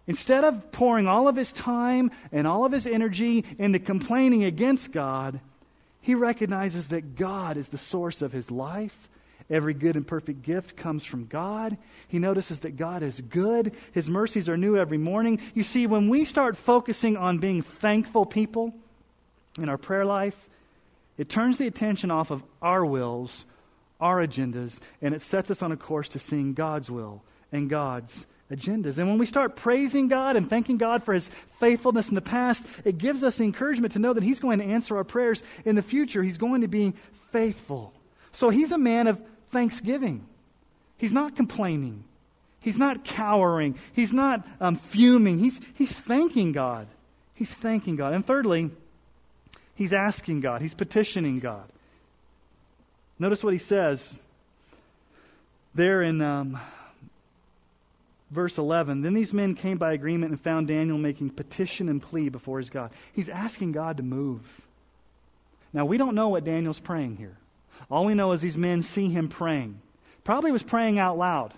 Instead 0.06 0.44
of 0.44 0.72
pouring 0.72 1.06
all 1.06 1.28
of 1.28 1.36
his 1.36 1.52
time 1.52 2.10
and 2.32 2.46
all 2.46 2.64
of 2.64 2.72
his 2.72 2.86
energy 2.86 3.44
into 3.58 3.78
complaining 3.78 4.44
against 4.44 4.92
God, 4.92 5.40
he 6.00 6.14
recognizes 6.14 6.88
that 6.88 7.14
God 7.14 7.56
is 7.56 7.68
the 7.68 7.78
source 7.78 8.22
of 8.22 8.32
his 8.32 8.50
life 8.50 9.08
Every 9.52 9.74
good 9.74 9.96
and 9.96 10.06
perfect 10.06 10.40
gift 10.40 10.76
comes 10.76 11.04
from 11.04 11.26
God. 11.26 11.76
He 12.08 12.18
notices 12.18 12.60
that 12.60 12.78
God 12.78 13.02
is 13.02 13.20
good. 13.20 13.74
His 13.92 14.08
mercies 14.08 14.48
are 14.48 14.56
new 14.56 14.78
every 14.78 14.96
morning. 14.96 15.40
You 15.52 15.62
see, 15.62 15.86
when 15.86 16.08
we 16.08 16.24
start 16.24 16.56
focusing 16.56 17.18
on 17.18 17.36
being 17.36 17.60
thankful 17.60 18.24
people 18.24 18.72
in 19.58 19.68
our 19.68 19.76
prayer 19.76 20.06
life, 20.06 20.48
it 21.18 21.28
turns 21.28 21.58
the 21.58 21.66
attention 21.66 22.10
off 22.10 22.30
of 22.30 22.42
our 22.62 22.82
wills, 22.82 23.44
our 24.00 24.26
agendas, 24.26 24.80
and 25.02 25.14
it 25.14 25.20
sets 25.20 25.50
us 25.50 25.62
on 25.62 25.70
a 25.70 25.76
course 25.76 26.08
to 26.08 26.18
seeing 26.18 26.54
God's 26.54 26.90
will 26.90 27.22
and 27.52 27.68
God's 27.68 28.26
agendas. 28.50 28.96
And 28.96 29.06
when 29.06 29.18
we 29.18 29.26
start 29.26 29.54
praising 29.54 30.08
God 30.08 30.36
and 30.36 30.48
thanking 30.48 30.78
God 30.78 31.04
for 31.04 31.12
his 31.12 31.28
faithfulness 31.60 32.08
in 32.08 32.14
the 32.14 32.22
past, 32.22 32.64
it 32.86 32.96
gives 32.96 33.22
us 33.22 33.38
encouragement 33.38 33.92
to 33.92 33.98
know 33.98 34.14
that 34.14 34.22
he's 34.22 34.40
going 34.40 34.60
to 34.60 34.64
answer 34.64 34.96
our 34.96 35.04
prayers 35.04 35.42
in 35.66 35.74
the 35.74 35.82
future. 35.82 36.22
He's 36.22 36.38
going 36.38 36.62
to 36.62 36.68
be 36.68 36.94
faithful. 37.32 37.92
So 38.32 38.48
he's 38.48 38.72
a 38.72 38.78
man 38.78 39.08
of 39.08 39.20
thanksgiving. 39.52 40.26
He's 40.96 41.12
not 41.12 41.36
complaining. 41.36 42.04
He's 42.60 42.78
not 42.78 43.04
cowering. 43.04 43.78
He's 43.92 44.12
not 44.12 44.46
um, 44.60 44.76
fuming. 44.76 45.38
He's, 45.38 45.60
he's 45.74 45.96
thanking 45.96 46.52
God. 46.52 46.88
He's 47.34 47.54
thanking 47.54 47.96
God. 47.96 48.14
And 48.14 48.24
thirdly, 48.24 48.70
he's 49.74 49.92
asking 49.92 50.40
God. 50.40 50.62
He's 50.62 50.74
petitioning 50.74 51.38
God. 51.38 51.64
Notice 53.18 53.44
what 53.44 53.52
he 53.52 53.58
says 53.58 54.20
there 55.74 56.02
in 56.02 56.20
um, 56.22 56.58
verse 58.30 58.58
11. 58.58 59.02
Then 59.02 59.14
these 59.14 59.32
men 59.32 59.54
came 59.54 59.78
by 59.78 59.92
agreement 59.92 60.30
and 60.30 60.40
found 60.40 60.68
Daniel 60.68 60.98
making 60.98 61.30
petition 61.30 61.88
and 61.88 62.00
plea 62.00 62.28
before 62.28 62.58
his 62.58 62.70
God. 62.70 62.90
He's 63.12 63.28
asking 63.28 63.72
God 63.72 63.98
to 63.98 64.02
move. 64.02 64.60
Now, 65.72 65.84
we 65.84 65.98
don't 65.98 66.14
know 66.14 66.28
what 66.28 66.44
Daniel's 66.44 66.80
praying 66.80 67.16
here. 67.16 67.36
All 67.90 68.04
we 68.04 68.14
know 68.14 68.32
is 68.32 68.40
these 68.40 68.56
men 68.56 68.82
see 68.82 69.08
him 69.08 69.28
praying. 69.28 69.80
Probably 70.24 70.52
was 70.52 70.62
praying 70.62 70.98
out 70.98 71.18
loud. 71.18 71.52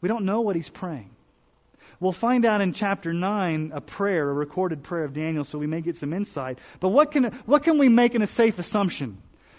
We 0.00 0.08
don't 0.08 0.24
know 0.24 0.40
what 0.40 0.56
he's 0.56 0.68
praying. 0.68 1.10
We'll 1.98 2.12
find 2.12 2.46
out 2.46 2.62
in 2.62 2.72
chapter 2.72 3.12
9 3.12 3.72
a 3.74 3.80
prayer, 3.80 4.30
a 4.30 4.32
recorded 4.32 4.82
prayer 4.82 5.04
of 5.04 5.12
Daniel, 5.12 5.44
so 5.44 5.58
we 5.58 5.66
may 5.66 5.82
get 5.82 5.96
some 5.96 6.14
insight. 6.14 6.58
But 6.80 6.88
what 6.88 7.10
can, 7.10 7.24
what 7.44 7.62
can 7.62 7.76
we 7.76 7.90
make 7.90 8.14
in 8.14 8.22
a 8.22 8.26
safe 8.26 8.58
assumption? 8.58 9.18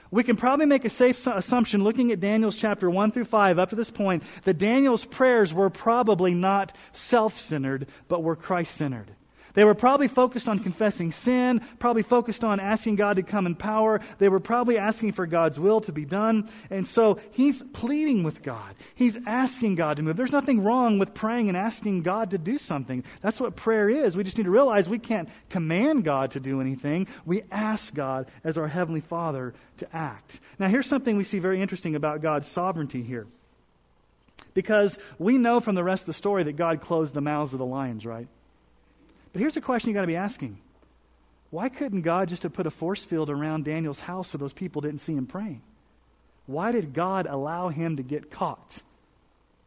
We 0.09 0.23
can 0.23 0.35
probably 0.35 0.65
make 0.65 0.83
a 0.83 0.89
safe 0.89 1.25
assumption 1.27 1.83
looking 1.83 2.11
at 2.11 2.19
Daniel's 2.19 2.57
chapter 2.57 2.89
1 2.89 3.11
through 3.11 3.25
5 3.25 3.59
up 3.59 3.69
to 3.69 3.75
this 3.75 3.91
point 3.91 4.23
that 4.43 4.57
Daniel's 4.57 5.05
prayers 5.05 5.53
were 5.53 5.69
probably 5.69 6.33
not 6.33 6.75
self 6.91 7.37
centered, 7.37 7.87
but 8.07 8.23
were 8.23 8.35
Christ 8.35 8.75
centered. 8.75 9.11
They 9.53 9.63
were 9.63 9.75
probably 9.75 10.07
focused 10.07 10.47
on 10.47 10.59
confessing 10.59 11.11
sin, 11.11 11.61
probably 11.79 12.03
focused 12.03 12.43
on 12.43 12.59
asking 12.59 12.95
God 12.95 13.17
to 13.17 13.23
come 13.23 13.45
in 13.45 13.55
power. 13.55 14.01
They 14.17 14.29
were 14.29 14.39
probably 14.39 14.77
asking 14.77 15.13
for 15.13 15.25
God's 15.25 15.59
will 15.59 15.81
to 15.81 15.91
be 15.91 16.05
done. 16.05 16.49
And 16.69 16.85
so 16.85 17.19
he's 17.31 17.63
pleading 17.73 18.23
with 18.23 18.43
God. 18.43 18.75
He's 18.95 19.17
asking 19.25 19.75
God 19.75 19.97
to 19.97 20.03
move. 20.03 20.17
There's 20.17 20.31
nothing 20.31 20.63
wrong 20.63 20.99
with 20.99 21.13
praying 21.13 21.49
and 21.49 21.57
asking 21.57 22.03
God 22.03 22.31
to 22.31 22.37
do 22.37 22.57
something. 22.57 23.03
That's 23.21 23.39
what 23.39 23.55
prayer 23.55 23.89
is. 23.89 24.15
We 24.15 24.23
just 24.23 24.37
need 24.37 24.45
to 24.45 24.51
realize 24.51 24.87
we 24.87 24.99
can't 24.99 25.29
command 25.49 26.03
God 26.03 26.31
to 26.31 26.39
do 26.39 26.61
anything. 26.61 27.07
We 27.25 27.43
ask 27.51 27.93
God 27.93 28.27
as 28.43 28.57
our 28.57 28.67
Heavenly 28.67 29.01
Father 29.01 29.53
to 29.77 29.95
act. 29.95 30.39
Now, 30.59 30.67
here's 30.67 30.87
something 30.87 31.17
we 31.17 31.23
see 31.23 31.39
very 31.39 31.61
interesting 31.61 31.95
about 31.95 32.21
God's 32.21 32.47
sovereignty 32.47 33.03
here. 33.03 33.27
Because 34.53 34.97
we 35.17 35.37
know 35.37 35.59
from 35.59 35.75
the 35.75 35.83
rest 35.83 36.03
of 36.03 36.07
the 36.07 36.13
story 36.13 36.43
that 36.43 36.57
God 36.57 36.81
closed 36.81 37.13
the 37.13 37.21
mouths 37.21 37.53
of 37.53 37.59
the 37.59 37.65
lions, 37.65 38.05
right? 38.05 38.27
But 39.33 39.39
here's 39.39 39.57
a 39.57 39.61
question 39.61 39.89
you 39.89 39.93
got 39.93 40.01
to 40.01 40.07
be 40.07 40.15
asking 40.15 40.57
Why 41.49 41.69
couldn't 41.69 42.01
God 42.01 42.29
just 42.29 42.43
have 42.43 42.53
put 42.53 42.67
a 42.67 42.71
force 42.71 43.05
field 43.05 43.29
around 43.29 43.65
Daniel's 43.65 43.99
house 43.99 44.29
so 44.29 44.37
those 44.37 44.53
people 44.53 44.81
didn't 44.81 44.99
see 44.99 45.13
him 45.13 45.27
praying? 45.27 45.61
Why 46.45 46.71
did 46.71 46.93
God 46.93 47.27
allow 47.27 47.69
him 47.69 47.97
to 47.97 48.03
get 48.03 48.31
caught? 48.31 48.81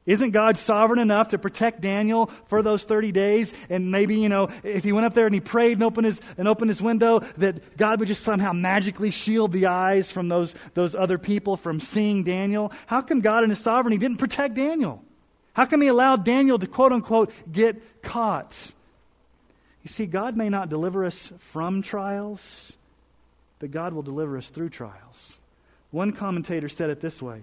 Isn't 0.06 0.32
God 0.32 0.58
sovereign 0.58 0.98
enough 0.98 1.30
to 1.30 1.38
protect 1.38 1.80
Daniel 1.80 2.30
for 2.48 2.62
those 2.62 2.84
30 2.84 3.10
days? 3.10 3.54
And 3.70 3.90
maybe, 3.90 4.16
you 4.16 4.28
know, 4.28 4.50
if 4.62 4.84
he 4.84 4.92
went 4.92 5.06
up 5.06 5.14
there 5.14 5.24
and 5.24 5.34
he 5.34 5.40
prayed 5.40 5.74
and 5.74 5.82
opened 5.82 6.04
his, 6.04 6.20
and 6.36 6.46
opened 6.46 6.68
his 6.68 6.82
window, 6.82 7.20
that 7.38 7.78
God 7.78 8.00
would 8.00 8.08
just 8.08 8.22
somehow 8.22 8.52
magically 8.52 9.10
shield 9.10 9.52
the 9.52 9.66
eyes 9.66 10.10
from 10.10 10.28
those, 10.28 10.54
those 10.74 10.94
other 10.94 11.16
people 11.16 11.56
from 11.56 11.80
seeing 11.80 12.22
Daniel? 12.22 12.70
How 12.86 13.00
come 13.00 13.22
God 13.22 13.44
in 13.44 13.50
his 13.50 13.60
sovereignty 13.60 13.96
didn't 13.96 14.18
protect 14.18 14.54
Daniel? 14.54 15.02
How 15.54 15.64
come 15.64 15.80
he 15.80 15.88
allowed 15.88 16.24
Daniel 16.24 16.58
to 16.58 16.66
quote 16.66 16.92
unquote 16.92 17.32
get 17.50 18.02
caught? 18.02 18.74
You 19.84 19.90
see, 19.90 20.06
God 20.06 20.36
may 20.36 20.48
not 20.48 20.70
deliver 20.70 21.04
us 21.04 21.32
from 21.38 21.82
trials, 21.82 22.72
but 23.60 23.70
God 23.70 23.92
will 23.92 24.02
deliver 24.02 24.38
us 24.38 24.48
through 24.48 24.70
trials. 24.70 25.38
One 25.90 26.12
commentator 26.12 26.68
said 26.68 26.90
it 26.90 27.00
this 27.00 27.22
way 27.22 27.42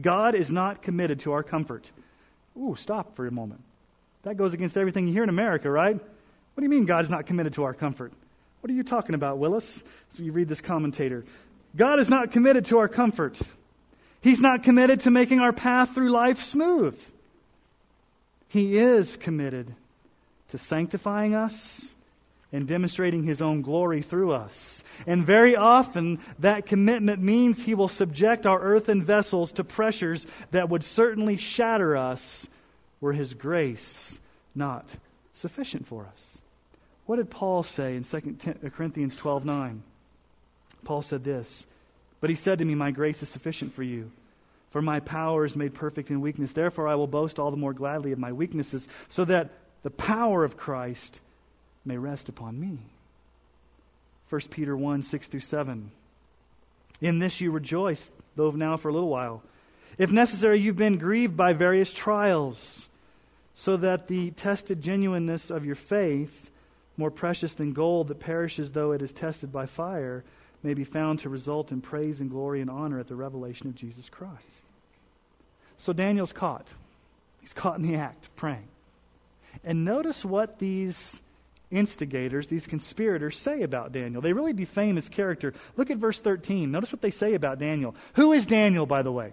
God 0.00 0.34
is 0.34 0.50
not 0.50 0.80
committed 0.80 1.20
to 1.20 1.32
our 1.32 1.42
comfort. 1.42 1.90
Ooh, 2.56 2.76
stop 2.76 3.16
for 3.16 3.26
a 3.26 3.30
moment. 3.30 3.60
That 4.22 4.36
goes 4.36 4.54
against 4.54 4.76
everything 4.78 5.08
you 5.08 5.12
hear 5.12 5.24
in 5.24 5.28
America, 5.28 5.68
right? 5.68 5.94
What 5.94 6.60
do 6.60 6.62
you 6.62 6.68
mean 6.68 6.86
God's 6.86 7.10
not 7.10 7.26
committed 7.26 7.54
to 7.54 7.64
our 7.64 7.74
comfort? 7.74 8.12
What 8.60 8.70
are 8.70 8.74
you 8.74 8.84
talking 8.84 9.16
about, 9.16 9.38
Willis? 9.38 9.82
So 10.10 10.22
you 10.22 10.30
read 10.30 10.48
this 10.48 10.60
commentator. 10.60 11.24
God 11.74 11.98
is 11.98 12.08
not 12.08 12.30
committed 12.30 12.66
to 12.66 12.78
our 12.78 12.88
comfort. 12.88 13.40
He's 14.20 14.40
not 14.40 14.62
committed 14.62 15.00
to 15.00 15.10
making 15.10 15.40
our 15.40 15.52
path 15.52 15.94
through 15.94 16.10
life 16.10 16.40
smooth. 16.40 17.00
He 18.48 18.76
is 18.76 19.16
committed 19.16 19.74
to 20.52 20.58
sanctifying 20.58 21.34
us 21.34 21.94
and 22.52 22.68
demonstrating 22.68 23.24
his 23.24 23.40
own 23.40 23.62
glory 23.62 24.02
through 24.02 24.32
us. 24.32 24.84
And 25.06 25.24
very 25.24 25.56
often, 25.56 26.18
that 26.40 26.66
commitment 26.66 27.22
means 27.22 27.62
he 27.62 27.74
will 27.74 27.88
subject 27.88 28.44
our 28.44 28.60
earthen 28.60 29.02
vessels 29.02 29.50
to 29.52 29.64
pressures 29.64 30.26
that 30.50 30.68
would 30.68 30.84
certainly 30.84 31.38
shatter 31.38 31.96
us 31.96 32.46
were 33.00 33.14
his 33.14 33.32
grace 33.32 34.20
not 34.54 34.96
sufficient 35.32 35.86
for 35.86 36.06
us. 36.12 36.38
What 37.06 37.16
did 37.16 37.30
Paul 37.30 37.62
say 37.62 37.96
in 37.96 38.04
2 38.04 38.36
uh, 38.46 38.68
Corinthians 38.68 39.16
12 39.16 39.46
9? 39.46 39.82
Paul 40.84 41.00
said 41.00 41.24
this, 41.24 41.66
But 42.20 42.28
he 42.28 42.36
said 42.36 42.58
to 42.58 42.66
me, 42.66 42.74
My 42.74 42.90
grace 42.90 43.22
is 43.22 43.30
sufficient 43.30 43.72
for 43.72 43.82
you. 43.82 44.10
For 44.68 44.82
my 44.82 45.00
power 45.00 45.46
is 45.46 45.56
made 45.56 45.72
perfect 45.72 46.10
in 46.10 46.20
weakness. 46.20 46.52
Therefore, 46.52 46.88
I 46.88 46.94
will 46.94 47.06
boast 47.06 47.38
all 47.38 47.50
the 47.50 47.56
more 47.56 47.72
gladly 47.72 48.12
of 48.12 48.18
my 48.18 48.32
weaknesses, 48.32 48.86
so 49.08 49.24
that 49.24 49.50
the 49.82 49.90
power 49.90 50.44
of 50.44 50.56
Christ 50.56 51.20
may 51.84 51.96
rest 51.96 52.28
upon 52.28 52.60
me. 52.60 52.78
1 54.28 54.40
Peter 54.50 54.76
1 54.76 55.02
6 55.02 55.28
through 55.28 55.40
7. 55.40 55.90
In 57.00 57.18
this 57.18 57.40
you 57.40 57.50
rejoice, 57.50 58.12
though 58.36 58.50
now 58.50 58.76
for 58.76 58.88
a 58.88 58.92
little 58.92 59.08
while. 59.08 59.42
If 59.98 60.10
necessary, 60.10 60.60
you've 60.60 60.76
been 60.76 60.98
grieved 60.98 61.36
by 61.36 61.52
various 61.52 61.92
trials, 61.92 62.88
so 63.54 63.76
that 63.76 64.08
the 64.08 64.30
tested 64.30 64.80
genuineness 64.80 65.50
of 65.50 65.66
your 65.66 65.74
faith, 65.74 66.50
more 66.96 67.10
precious 67.10 67.52
than 67.54 67.72
gold 67.72 68.08
that 68.08 68.20
perishes 68.20 68.72
though 68.72 68.92
it 68.92 69.02
is 69.02 69.12
tested 69.12 69.52
by 69.52 69.66
fire, 69.66 70.24
may 70.62 70.74
be 70.74 70.84
found 70.84 71.18
to 71.18 71.28
result 71.28 71.72
in 71.72 71.80
praise 71.80 72.20
and 72.20 72.30
glory 72.30 72.60
and 72.60 72.70
honor 72.70 73.00
at 73.00 73.08
the 73.08 73.16
revelation 73.16 73.66
of 73.66 73.74
Jesus 73.74 74.08
Christ. 74.08 74.64
So 75.76 75.92
Daniel's 75.92 76.32
caught. 76.32 76.72
He's 77.40 77.52
caught 77.52 77.76
in 77.76 77.82
the 77.82 77.96
act 77.96 78.26
of 78.26 78.36
praying. 78.36 78.68
And 79.64 79.84
notice 79.84 80.24
what 80.24 80.58
these 80.58 81.22
instigators, 81.70 82.48
these 82.48 82.66
conspirators, 82.66 83.38
say 83.38 83.62
about 83.62 83.92
Daniel. 83.92 84.20
They 84.20 84.32
really 84.32 84.52
defame 84.52 84.96
his 84.96 85.08
character. 85.08 85.54
Look 85.76 85.90
at 85.90 85.96
verse 85.98 86.20
13. 86.20 86.70
Notice 86.70 86.92
what 86.92 87.02
they 87.02 87.10
say 87.10 87.34
about 87.34 87.58
Daniel. 87.58 87.94
Who 88.14 88.32
is 88.32 88.46
Daniel, 88.46 88.86
by 88.86 89.02
the 89.02 89.12
way? 89.12 89.32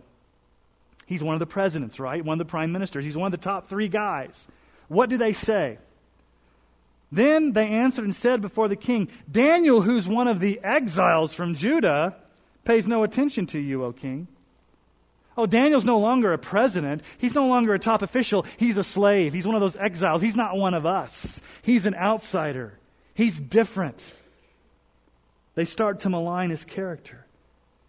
He's 1.05 1.23
one 1.23 1.33
of 1.33 1.39
the 1.39 1.47
presidents, 1.47 1.99
right? 1.99 2.23
One 2.23 2.39
of 2.39 2.47
the 2.47 2.49
prime 2.49 2.71
ministers. 2.71 3.03
He's 3.03 3.17
one 3.17 3.33
of 3.33 3.39
the 3.39 3.43
top 3.43 3.67
three 3.67 3.87
guys. 3.87 4.47
What 4.87 5.09
do 5.09 5.17
they 5.17 5.33
say? 5.33 5.79
Then 7.11 7.53
they 7.53 7.67
answered 7.67 8.05
and 8.05 8.15
said 8.15 8.41
before 8.41 8.67
the 8.67 8.75
king, 8.75 9.09
Daniel, 9.29 9.81
who's 9.81 10.07
one 10.07 10.27
of 10.27 10.39
the 10.39 10.59
exiles 10.63 11.33
from 11.33 11.55
Judah, 11.55 12.15
pays 12.63 12.87
no 12.87 13.03
attention 13.03 13.47
to 13.47 13.59
you, 13.59 13.83
O 13.83 13.91
king. 13.91 14.27
Oh, 15.39 15.45
Daniel's 15.45 15.85
no 15.85 15.99
longer 15.99 16.33
a 16.33 16.37
president. 16.37 17.01
He's 17.17 17.33
no 17.33 17.47
longer 17.47 17.73
a 17.73 17.79
top 17.79 18.01
official. 18.01 18.45
He's 18.57 18.77
a 18.77 18.83
slave. 18.83 19.31
He's 19.31 19.47
one 19.47 19.55
of 19.55 19.61
those 19.61 19.77
exiles. 19.77 20.21
He's 20.21 20.35
not 20.35 20.57
one 20.57 20.73
of 20.73 20.85
us. 20.85 21.39
He's 21.61 21.85
an 21.85 21.95
outsider. 21.95 22.77
He's 23.13 23.39
different. 23.39 24.13
They 25.55 25.63
start 25.63 26.01
to 26.01 26.09
malign 26.09 26.49
his 26.49 26.65
character. 26.65 27.25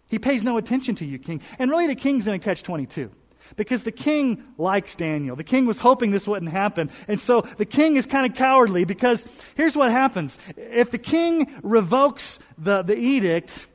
He 0.07 0.17
pays 0.17 0.45
no 0.45 0.55
attention 0.55 0.95
to 0.95 1.05
you, 1.05 1.19
king. 1.19 1.41
And 1.59 1.69
really, 1.69 1.87
the 1.87 1.95
king's 1.95 2.25
in 2.25 2.33
a 2.33 2.39
catch 2.39 2.63
22 2.63 3.11
because 3.57 3.83
the 3.83 3.91
king 3.91 4.45
likes 4.57 4.95
Daniel. 4.95 5.35
The 5.35 5.43
king 5.43 5.65
was 5.65 5.81
hoping 5.81 6.11
this 6.11 6.29
wouldn't 6.29 6.53
happen. 6.53 6.89
And 7.09 7.19
so 7.19 7.41
the 7.41 7.65
king 7.65 7.97
is 7.97 8.05
kind 8.05 8.31
of 8.31 8.37
cowardly 8.37 8.85
because 8.85 9.27
here's 9.55 9.75
what 9.75 9.91
happens 9.91 10.39
if 10.55 10.89
the 10.89 10.97
king 10.97 11.51
revokes 11.63 12.39
the, 12.57 12.81
the 12.81 12.95
edict, 12.95 13.67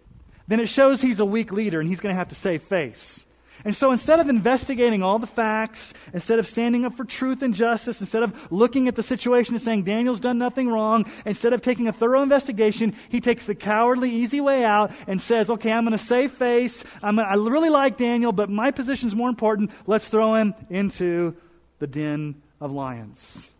then 0.48 0.60
it 0.60 0.70
shows 0.70 1.02
he's 1.02 1.20
a 1.20 1.26
weak 1.26 1.52
leader 1.52 1.78
and 1.78 1.90
he's 1.90 2.00
going 2.00 2.14
to 2.14 2.18
have 2.18 2.30
to 2.30 2.34
save 2.34 2.62
face. 2.62 3.26
And 3.66 3.74
so 3.74 3.90
instead 3.90 4.20
of 4.20 4.28
investigating 4.28 5.02
all 5.02 5.18
the 5.18 5.26
facts, 5.26 5.92
instead 6.12 6.38
of 6.38 6.46
standing 6.46 6.84
up 6.84 6.94
for 6.94 7.04
truth 7.04 7.42
and 7.42 7.52
justice, 7.52 8.00
instead 8.00 8.22
of 8.22 8.52
looking 8.52 8.86
at 8.86 8.94
the 8.94 9.02
situation 9.02 9.56
and 9.56 9.60
saying 9.60 9.82
Daniel's 9.82 10.20
done 10.20 10.38
nothing 10.38 10.68
wrong, 10.68 11.04
instead 11.24 11.52
of 11.52 11.62
taking 11.62 11.88
a 11.88 11.92
thorough 11.92 12.22
investigation, 12.22 12.94
he 13.08 13.20
takes 13.20 13.44
the 13.44 13.56
cowardly, 13.56 14.08
easy 14.08 14.40
way 14.40 14.62
out 14.62 14.92
and 15.08 15.20
says, 15.20 15.50
okay, 15.50 15.72
I'm 15.72 15.82
going 15.82 15.90
to 15.90 15.98
save 15.98 16.30
face. 16.30 16.84
I'm 17.02 17.16
gonna, 17.16 17.26
I 17.26 17.34
really 17.34 17.68
like 17.68 17.96
Daniel, 17.96 18.30
but 18.30 18.48
my 18.48 18.70
position's 18.70 19.16
more 19.16 19.28
important. 19.28 19.72
Let's 19.84 20.06
throw 20.06 20.34
him 20.34 20.54
into 20.70 21.36
the 21.80 21.88
den 21.88 22.40
of 22.60 22.70
lions. 22.70 23.52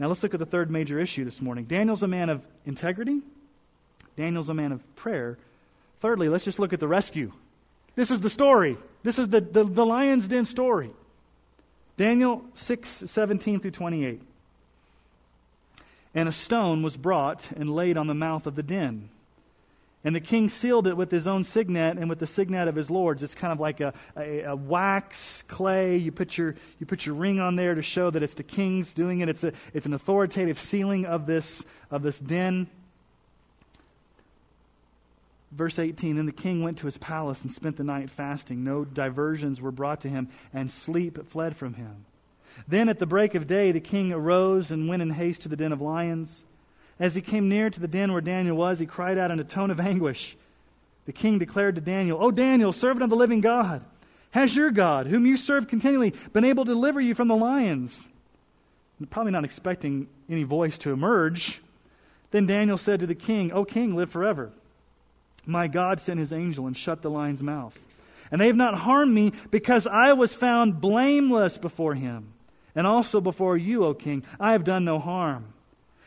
Now 0.00 0.08
let's 0.08 0.24
look 0.24 0.34
at 0.34 0.40
the 0.40 0.46
third 0.46 0.72
major 0.72 0.98
issue 0.98 1.24
this 1.24 1.40
morning. 1.40 1.66
Daniel's 1.66 2.02
a 2.02 2.08
man 2.08 2.30
of 2.30 2.42
integrity. 2.66 3.20
Daniel's 4.16 4.48
a 4.48 4.54
man 4.54 4.72
of 4.72 4.96
prayer. 4.96 5.38
Thirdly, 6.00 6.28
let's 6.28 6.44
just 6.44 6.58
look 6.58 6.72
at 6.72 6.80
the 6.80 6.88
rescue. 6.88 7.30
This 7.98 8.12
is 8.12 8.20
the 8.20 8.30
story. 8.30 8.78
This 9.02 9.18
is 9.18 9.28
the, 9.28 9.40
the, 9.40 9.64
the 9.64 9.84
lion's 9.84 10.28
den 10.28 10.44
story. 10.44 10.92
Daniel 11.96 12.44
6, 12.54 12.88
17 12.88 13.58
through 13.58 13.72
28. 13.72 14.22
And 16.14 16.28
a 16.28 16.32
stone 16.32 16.84
was 16.84 16.96
brought 16.96 17.50
and 17.56 17.74
laid 17.74 17.98
on 17.98 18.06
the 18.06 18.14
mouth 18.14 18.46
of 18.46 18.54
the 18.54 18.62
den. 18.62 19.08
And 20.04 20.14
the 20.14 20.20
king 20.20 20.48
sealed 20.48 20.86
it 20.86 20.96
with 20.96 21.10
his 21.10 21.26
own 21.26 21.42
signet 21.42 21.98
and 21.98 22.08
with 22.08 22.20
the 22.20 22.26
signet 22.28 22.68
of 22.68 22.76
his 22.76 22.88
lords. 22.88 23.24
It's 23.24 23.34
kind 23.34 23.52
of 23.52 23.58
like 23.58 23.80
a, 23.80 23.92
a, 24.16 24.42
a, 24.42 24.54
wax 24.54 25.42
clay. 25.48 25.96
You 25.96 26.12
put, 26.12 26.38
your, 26.38 26.54
you 26.78 26.86
put 26.86 27.04
your 27.04 27.16
ring 27.16 27.40
on 27.40 27.56
there 27.56 27.74
to 27.74 27.82
show 27.82 28.10
that 28.10 28.22
it's 28.22 28.34
the 28.34 28.44
king's 28.44 28.94
doing 28.94 29.22
it. 29.22 29.28
It's, 29.28 29.42
a, 29.42 29.52
it's 29.74 29.86
an 29.86 29.92
authoritative 29.94 30.56
sealing 30.56 31.04
of 31.04 31.26
this, 31.26 31.64
of 31.90 32.04
this 32.04 32.20
den. 32.20 32.68
Verse 35.50 35.78
18 35.78 36.16
Then 36.16 36.26
the 36.26 36.32
king 36.32 36.62
went 36.62 36.78
to 36.78 36.86
his 36.86 36.98
palace 36.98 37.42
and 37.42 37.50
spent 37.50 37.76
the 37.76 37.84
night 37.84 38.10
fasting. 38.10 38.64
No 38.64 38.84
diversions 38.84 39.60
were 39.60 39.70
brought 39.70 40.00
to 40.02 40.08
him, 40.08 40.28
and 40.52 40.70
sleep 40.70 41.26
fled 41.28 41.56
from 41.56 41.74
him. 41.74 42.04
Then 42.66 42.88
at 42.88 42.98
the 42.98 43.06
break 43.06 43.34
of 43.34 43.46
day, 43.46 43.72
the 43.72 43.80
king 43.80 44.12
arose 44.12 44.70
and 44.70 44.88
went 44.88 45.02
in 45.02 45.10
haste 45.10 45.42
to 45.42 45.48
the 45.48 45.56
den 45.56 45.72
of 45.72 45.80
lions. 45.80 46.44
As 46.98 47.14
he 47.14 47.20
came 47.20 47.48
near 47.48 47.70
to 47.70 47.80
the 47.80 47.88
den 47.88 48.12
where 48.12 48.20
Daniel 48.20 48.56
was, 48.56 48.78
he 48.78 48.86
cried 48.86 49.18
out 49.18 49.30
in 49.30 49.38
a 49.38 49.44
tone 49.44 49.70
of 49.70 49.80
anguish. 49.80 50.36
The 51.06 51.12
king 51.12 51.38
declared 51.38 51.76
to 51.76 51.80
Daniel, 51.80 52.22
O 52.22 52.30
Daniel, 52.30 52.72
servant 52.72 53.04
of 53.04 53.10
the 53.10 53.16
living 53.16 53.40
God, 53.40 53.84
has 54.32 54.54
your 54.54 54.70
God, 54.70 55.06
whom 55.06 55.24
you 55.24 55.36
serve 55.36 55.68
continually, 55.68 56.12
been 56.32 56.44
able 56.44 56.64
to 56.64 56.72
deliver 56.72 57.00
you 57.00 57.14
from 57.14 57.28
the 57.28 57.36
lions? 57.36 58.08
probably 59.10 59.30
not 59.30 59.44
expecting 59.44 60.08
any 60.28 60.42
voice 60.42 60.76
to 60.78 60.92
emerge. 60.92 61.62
Then 62.32 62.46
Daniel 62.46 62.76
said 62.76 63.00
to 63.00 63.06
the 63.06 63.14
king, 63.14 63.52
O 63.52 63.64
king, 63.64 63.94
live 63.94 64.10
forever. 64.10 64.50
My 65.46 65.66
God 65.66 66.00
sent 66.00 66.20
his 66.20 66.32
angel 66.32 66.66
and 66.66 66.76
shut 66.76 67.02
the 67.02 67.10
lion's 67.10 67.42
mouth. 67.42 67.78
And 68.30 68.40
they 68.40 68.48
have 68.48 68.56
not 68.56 68.74
harmed 68.74 69.14
me 69.14 69.32
because 69.50 69.86
I 69.86 70.12
was 70.12 70.34
found 70.34 70.80
blameless 70.80 71.58
before 71.58 71.94
him. 71.94 72.34
And 72.74 72.86
also 72.86 73.20
before 73.20 73.56
you, 73.56 73.84
O 73.84 73.94
king, 73.94 74.22
I 74.38 74.52
have 74.52 74.64
done 74.64 74.84
no 74.84 74.98
harm. 74.98 75.54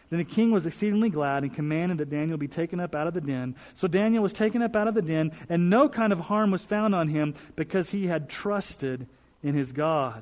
Then 0.09 0.19
the 0.19 0.25
king 0.25 0.51
was 0.51 0.65
exceedingly 0.65 1.09
glad 1.09 1.43
and 1.43 1.53
commanded 1.53 1.97
that 1.99 2.09
Daniel 2.09 2.37
be 2.37 2.49
taken 2.49 2.81
up 2.81 2.93
out 2.93 3.07
of 3.07 3.13
the 3.13 3.21
den. 3.21 3.55
So 3.73 3.87
Daniel 3.87 4.21
was 4.21 4.33
taken 4.33 4.61
up 4.61 4.75
out 4.75 4.89
of 4.89 4.93
the 4.93 5.01
den, 5.01 5.31
and 5.49 5.69
no 5.69 5.87
kind 5.87 6.11
of 6.11 6.19
harm 6.19 6.51
was 6.51 6.65
found 6.65 6.93
on 6.93 7.07
him 7.07 7.33
because 7.55 7.89
he 7.91 8.07
had 8.07 8.29
trusted 8.29 9.07
in 9.41 9.55
his 9.55 9.71
God. 9.71 10.21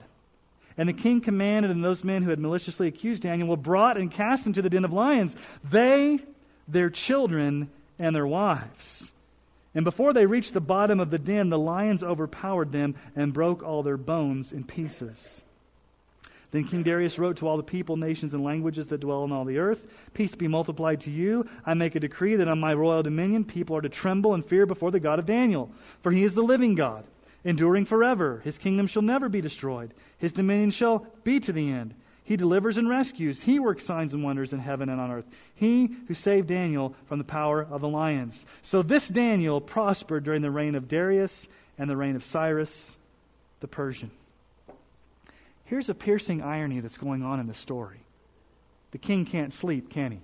And 0.78 0.88
the 0.88 0.94
king 0.94 1.22
commanded, 1.22 1.72
and 1.72 1.84
those 1.84 2.04
men 2.04 2.22
who 2.22 2.30
had 2.30 2.40
maliciously 2.40 2.88
accused 2.88 3.24
Daniel 3.24 3.50
were 3.50 3.58
brought 3.58 3.98
and 3.98 4.12
cast 4.12 4.46
into 4.46 4.62
the 4.62 4.70
den 4.70 4.86
of 4.86 4.94
lions, 4.94 5.36
they, 5.64 6.20
their 6.68 6.92
children, 6.92 7.70
and 8.00 8.16
their 8.16 8.26
wives. 8.26 9.12
And 9.76 9.86
before 9.86 10.14
they 10.14 10.26
reached 10.26 10.54
the 10.54 10.62
bottom 10.62 11.00
of 11.00 11.12
the 11.12 11.20
den, 11.20 11.50
the 11.50 11.60
lions 11.60 12.02
overpowered 12.02 12.72
them 12.72 12.96
and 13.16 13.34
broke 13.34 13.62
all 13.62 13.84
their 13.84 13.98
bones 13.98 14.52
in 14.52 14.64
pieces. 14.64 15.44
Then 16.52 16.64
King 16.64 16.82
Darius 16.82 17.20
wrote 17.20 17.38
to 17.38 17.48
all 17.48 17.58
the 17.58 17.64
people, 17.64 17.96
nations, 17.96 18.34
and 18.34 18.44
languages 18.44 18.88
that 18.88 19.02
dwell 19.02 19.22
on 19.22 19.32
all 19.32 19.46
the 19.46 19.60
earth 19.60 19.86
Peace 20.14 20.34
be 20.34 20.48
multiplied 20.48 21.02
to 21.02 21.12
you. 21.12 21.48
I 21.66 21.76
make 21.76 21.94
a 21.94 22.00
decree 22.00 22.36
that 22.36 22.48
on 22.48 22.60
my 22.60 22.74
royal 22.74 23.04
dominion 23.04 23.46
people 23.46 23.76
are 23.76 23.82
to 23.82 23.90
tremble 23.90 24.34
and 24.34 24.44
fear 24.44 24.66
before 24.66 24.90
the 24.90 25.00
God 25.00 25.20
of 25.20 25.28
Daniel, 25.28 25.70
for 26.02 26.12
he 26.12 26.24
is 26.24 26.34
the 26.34 26.42
living 26.42 26.74
God, 26.74 27.04
enduring 27.44 27.86
forever. 27.86 28.42
His 28.44 28.58
kingdom 28.58 28.88
shall 28.88 29.04
never 29.04 29.30
be 29.30 29.42
destroyed, 29.42 29.94
his 30.18 30.34
dominion 30.34 30.72
shall 30.72 31.06
be 31.24 31.40
to 31.42 31.54
the 31.54 31.70
end. 31.70 31.94
He 32.30 32.38
delivers 32.38 32.78
and 32.78 32.88
rescues. 32.88 33.42
He 33.42 33.58
works 33.58 33.84
signs 33.84 34.14
and 34.14 34.24
wonders 34.24 34.54
in 34.54 34.60
heaven 34.60 34.88
and 34.88 35.02
on 35.02 35.10
earth. 35.10 35.26
He 35.56 35.96
who 36.08 36.14
saved 36.14 36.48
Daniel 36.48 36.94
from 37.08 37.18
the 37.18 37.24
power 37.24 37.60
of 37.60 37.82
the 37.82 37.88
lions. 37.90 38.46
So 38.62 38.84
this 38.84 39.08
Daniel 39.08 39.60
prospered 39.60 40.26
during 40.26 40.44
the 40.44 40.52
reign 40.52 40.76
of 40.76 40.88
Darius 40.88 41.50
and 41.80 41.90
the 41.90 41.98
reign 41.98 42.16
of 42.16 42.24
Cyrus 42.24 43.00
the 43.62 43.68
Persian. 43.68 44.12
Here's 45.66 45.90
a 45.90 45.96
piercing 45.96 46.44
irony 46.44 46.82
that's 46.82 47.00
going 47.00 47.24
on 47.24 47.40
in 47.40 47.48
the 47.48 47.56
story. 47.56 48.02
The 48.92 49.00
king 49.00 49.26
can't 49.26 49.52
sleep, 49.52 49.90
can 49.90 50.12
he? 50.12 50.20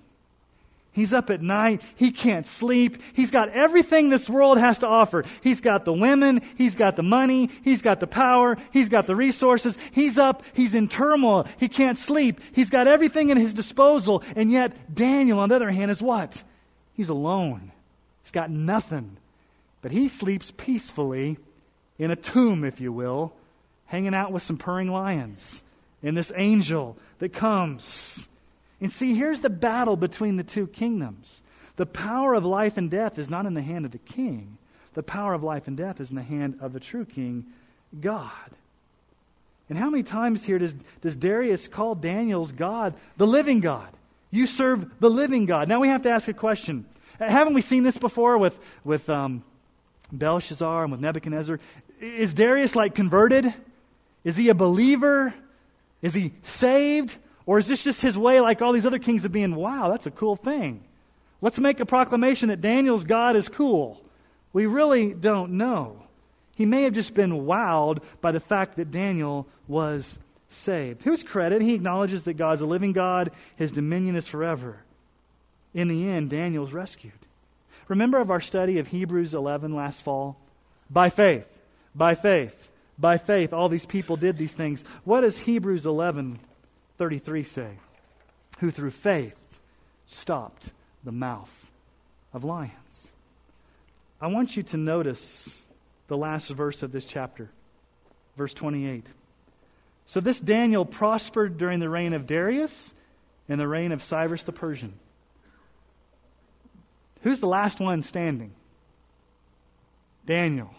He's 0.96 1.12
up 1.12 1.28
at 1.28 1.42
night. 1.42 1.82
He 1.94 2.10
can't 2.10 2.46
sleep. 2.46 2.96
He's 3.12 3.30
got 3.30 3.50
everything 3.50 4.08
this 4.08 4.30
world 4.30 4.56
has 4.56 4.78
to 4.78 4.86
offer. 4.86 5.26
He's 5.42 5.60
got 5.60 5.84
the 5.84 5.92
women. 5.92 6.40
He's 6.56 6.74
got 6.74 6.96
the 6.96 7.02
money. 7.02 7.50
He's 7.62 7.82
got 7.82 8.00
the 8.00 8.06
power. 8.06 8.56
He's 8.72 8.88
got 8.88 9.06
the 9.06 9.14
resources. 9.14 9.76
He's 9.92 10.16
up. 10.18 10.42
He's 10.54 10.74
in 10.74 10.88
turmoil. 10.88 11.46
He 11.58 11.68
can't 11.68 11.98
sleep. 11.98 12.40
He's 12.52 12.70
got 12.70 12.88
everything 12.88 13.30
at 13.30 13.36
his 13.36 13.52
disposal. 13.52 14.22
And 14.34 14.50
yet, 14.50 14.94
Daniel, 14.94 15.38
on 15.38 15.50
the 15.50 15.56
other 15.56 15.70
hand, 15.70 15.90
is 15.90 16.00
what? 16.00 16.42
He's 16.94 17.10
alone. 17.10 17.72
He's 18.22 18.30
got 18.30 18.50
nothing. 18.50 19.18
But 19.82 19.92
he 19.92 20.08
sleeps 20.08 20.50
peacefully 20.56 21.36
in 21.98 22.10
a 22.10 22.16
tomb, 22.16 22.64
if 22.64 22.80
you 22.80 22.90
will, 22.90 23.34
hanging 23.84 24.14
out 24.14 24.32
with 24.32 24.42
some 24.42 24.56
purring 24.56 24.90
lions 24.90 25.62
and 26.02 26.16
this 26.16 26.32
angel 26.34 26.96
that 27.18 27.34
comes 27.34 28.28
and 28.80 28.92
see, 28.92 29.14
here's 29.14 29.40
the 29.40 29.50
battle 29.50 29.96
between 29.96 30.36
the 30.36 30.44
two 30.44 30.66
kingdoms. 30.66 31.42
The 31.76 31.86
power 31.86 32.34
of 32.34 32.44
life 32.44 32.76
and 32.76 32.90
death 32.90 33.18
is 33.18 33.30
not 33.30 33.46
in 33.46 33.54
the 33.54 33.62
hand 33.62 33.84
of 33.84 33.92
the 33.92 33.98
king, 33.98 34.58
the 34.94 35.02
power 35.02 35.34
of 35.34 35.42
life 35.42 35.66
and 35.66 35.76
death 35.76 36.00
is 36.00 36.10
in 36.10 36.16
the 36.16 36.22
hand 36.22 36.58
of 36.60 36.72
the 36.72 36.80
true 36.80 37.04
king, 37.04 37.44
God. 38.00 38.30
And 39.68 39.76
how 39.76 39.90
many 39.90 40.02
times 40.02 40.44
here 40.44 40.58
does, 40.58 40.74
does 41.00 41.16
Darius 41.16 41.68
call 41.68 41.94
Daniel's 41.94 42.52
God 42.52 42.94
the 43.16 43.26
living 43.26 43.60
God? 43.60 43.88
You 44.30 44.46
serve 44.46 45.00
the 45.00 45.10
living 45.10 45.46
God. 45.46 45.68
Now 45.68 45.80
we 45.80 45.88
have 45.88 46.02
to 46.02 46.10
ask 46.10 46.28
a 46.28 46.32
question. 46.32 46.86
Haven't 47.18 47.54
we 47.54 47.62
seen 47.62 47.82
this 47.82 47.98
before 47.98 48.38
with, 48.38 48.58
with 48.84 49.08
um, 49.08 49.42
Belshazzar 50.12 50.84
and 50.84 50.92
with 50.92 51.00
Nebuchadnezzar? 51.00 51.58
Is 52.00 52.34
Darius 52.34 52.76
like 52.76 52.94
converted? 52.94 53.52
Is 54.24 54.36
he 54.36 54.48
a 54.48 54.54
believer? 54.54 55.34
Is 56.02 56.14
he 56.14 56.32
saved? 56.42 57.16
Or 57.46 57.58
is 57.58 57.68
this 57.68 57.84
just 57.84 58.02
his 58.02 58.18
way, 58.18 58.40
like 58.40 58.60
all 58.60 58.72
these 58.72 58.86
other 58.86 58.98
kings, 58.98 59.24
of 59.24 59.32
being, 59.32 59.54
wow, 59.54 59.88
that's 59.88 60.06
a 60.06 60.10
cool 60.10 60.36
thing? 60.36 60.82
Let's 61.40 61.58
make 61.58 61.80
a 61.80 61.86
proclamation 61.86 62.48
that 62.48 62.60
Daniel's 62.60 63.04
God 63.04 63.36
is 63.36 63.48
cool. 63.48 64.02
We 64.52 64.66
really 64.66 65.14
don't 65.14 65.52
know. 65.52 66.02
He 66.56 66.66
may 66.66 66.82
have 66.82 66.94
just 66.94 67.14
been 67.14 67.44
wowed 67.46 68.02
by 68.20 68.32
the 68.32 68.40
fact 68.40 68.76
that 68.76 68.90
Daniel 68.90 69.46
was 69.68 70.18
saved. 70.48 71.04
Whose 71.04 71.22
credit? 71.22 71.62
He 71.62 71.74
acknowledges 71.74 72.24
that 72.24 72.34
God's 72.34 72.62
a 72.62 72.66
living 72.66 72.92
God, 72.92 73.30
his 73.56 73.72
dominion 73.72 74.16
is 74.16 74.26
forever. 74.26 74.78
In 75.74 75.88
the 75.88 76.08
end, 76.08 76.30
Daniel's 76.30 76.72
rescued. 76.72 77.12
Remember 77.88 78.18
of 78.18 78.30
our 78.30 78.40
study 78.40 78.78
of 78.78 78.88
Hebrews 78.88 79.34
11 79.34 79.74
last 79.74 80.02
fall? 80.02 80.36
By 80.90 81.10
faith, 81.10 81.46
by 81.94 82.14
faith, 82.14 82.70
by 82.98 83.18
faith, 83.18 83.52
all 83.52 83.68
these 83.68 83.86
people 83.86 84.16
did 84.16 84.38
these 84.38 84.54
things. 84.54 84.84
What 85.04 85.20
does 85.20 85.38
Hebrews 85.38 85.84
11 85.84 86.38
33 86.98 87.44
say? 87.44 87.70
Who 88.58 88.70
through 88.70 88.90
faith 88.90 89.40
stopped 90.06 90.70
the 91.04 91.12
mouth 91.12 91.70
of 92.32 92.44
lions. 92.44 93.08
I 94.20 94.28
want 94.28 94.56
you 94.56 94.62
to 94.64 94.76
notice 94.76 95.66
the 96.08 96.16
last 96.16 96.50
verse 96.50 96.82
of 96.82 96.92
this 96.92 97.04
chapter, 97.04 97.50
verse 98.36 98.54
28. 98.54 99.06
So 100.06 100.20
this 100.20 100.40
Daniel 100.40 100.84
prospered 100.84 101.58
during 101.58 101.80
the 101.80 101.88
reign 101.88 102.12
of 102.12 102.26
Darius 102.26 102.94
and 103.48 103.60
the 103.60 103.68
reign 103.68 103.92
of 103.92 104.02
Cyrus 104.02 104.44
the 104.44 104.52
Persian. 104.52 104.94
Who's 107.22 107.40
the 107.40 107.48
last 107.48 107.80
one 107.80 108.02
standing? 108.02 108.52
Daniel. 110.26 110.70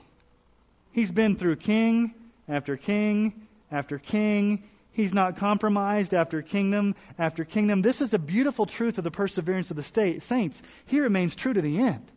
He's 0.92 1.12
been 1.12 1.36
through 1.36 1.58
king 1.58 2.14
after 2.48 2.78
king 2.78 3.48
after 3.72 3.98
king. 3.98 4.64
He's 4.98 5.14
not 5.14 5.38
compromised 5.38 6.16
after 6.16 6.42
kingdom 6.42 6.96
after 7.20 7.46
kingdom. 7.46 7.84
This 7.84 8.02
is 8.02 8.16
a 8.16 8.20
beautiful 8.20 8.66
truth 8.66 8.98
of 8.98 9.04
the 9.04 9.12
perseverance 9.12 9.70
of 9.70 9.78
the 9.78 9.84
state, 9.84 10.24
saints. 10.24 10.64
He 10.88 11.00
remains 11.00 11.36
true 11.36 11.54
to 11.54 11.62
the 11.62 11.78
end. 11.78 12.12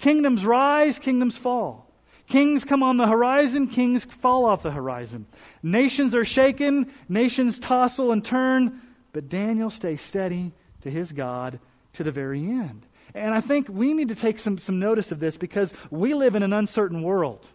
Kingdoms 0.00 0.44
rise, 0.44 0.98
kingdoms 0.98 1.38
fall. 1.38 1.88
Kings 2.26 2.64
come 2.64 2.82
on 2.82 2.96
the 2.96 3.06
horizon, 3.06 3.68
kings 3.68 4.04
fall 4.06 4.44
off 4.44 4.64
the 4.64 4.72
horizon. 4.72 5.26
Nations 5.62 6.16
are 6.16 6.24
shaken, 6.24 6.92
nations 7.08 7.60
tossle 7.60 8.10
and 8.10 8.24
turn, 8.24 8.80
but 9.12 9.28
Daniel 9.28 9.70
stays 9.70 10.00
steady 10.00 10.50
to 10.80 10.90
his 10.90 11.12
God 11.12 11.60
to 11.92 12.02
the 12.02 12.10
very 12.10 12.40
end. 12.40 12.86
And 13.14 13.36
I 13.36 13.40
think 13.40 13.68
we 13.68 13.94
need 13.94 14.08
to 14.08 14.16
take 14.16 14.40
some, 14.40 14.58
some 14.58 14.80
notice 14.80 15.12
of 15.12 15.20
this 15.20 15.36
because 15.36 15.72
we 15.92 16.12
live 16.12 16.34
in 16.34 16.42
an 16.42 16.52
uncertain 16.52 17.02
world. 17.02 17.46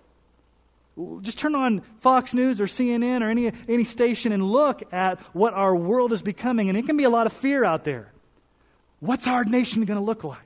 Just 1.22 1.40
turn 1.40 1.56
on 1.56 1.82
Fox 2.00 2.34
News 2.34 2.60
or 2.60 2.66
CNN 2.66 3.22
or 3.22 3.30
any, 3.30 3.52
any 3.68 3.86
station 3.86 4.32
and 4.32 4.44
look 4.44 4.84
at 4.94 5.20
what 5.34 5.54
our 5.54 5.76
world 5.76 6.12
is 6.12 6.22
becoming. 6.22 6.70
And 6.70 6.78
it 6.78 6.86
can 6.86 6.98
be 6.98 7.06
a 7.06 7.10
lot 7.10 7.28
of 7.28 7.34
fear 7.34 7.64
out 7.64 7.86
there. 7.86 8.12
What's 9.00 9.26
our 9.26 9.44
nation 9.44 9.84
going 9.86 10.00
to 10.00 10.04
look 10.04 10.24
like? 10.24 10.40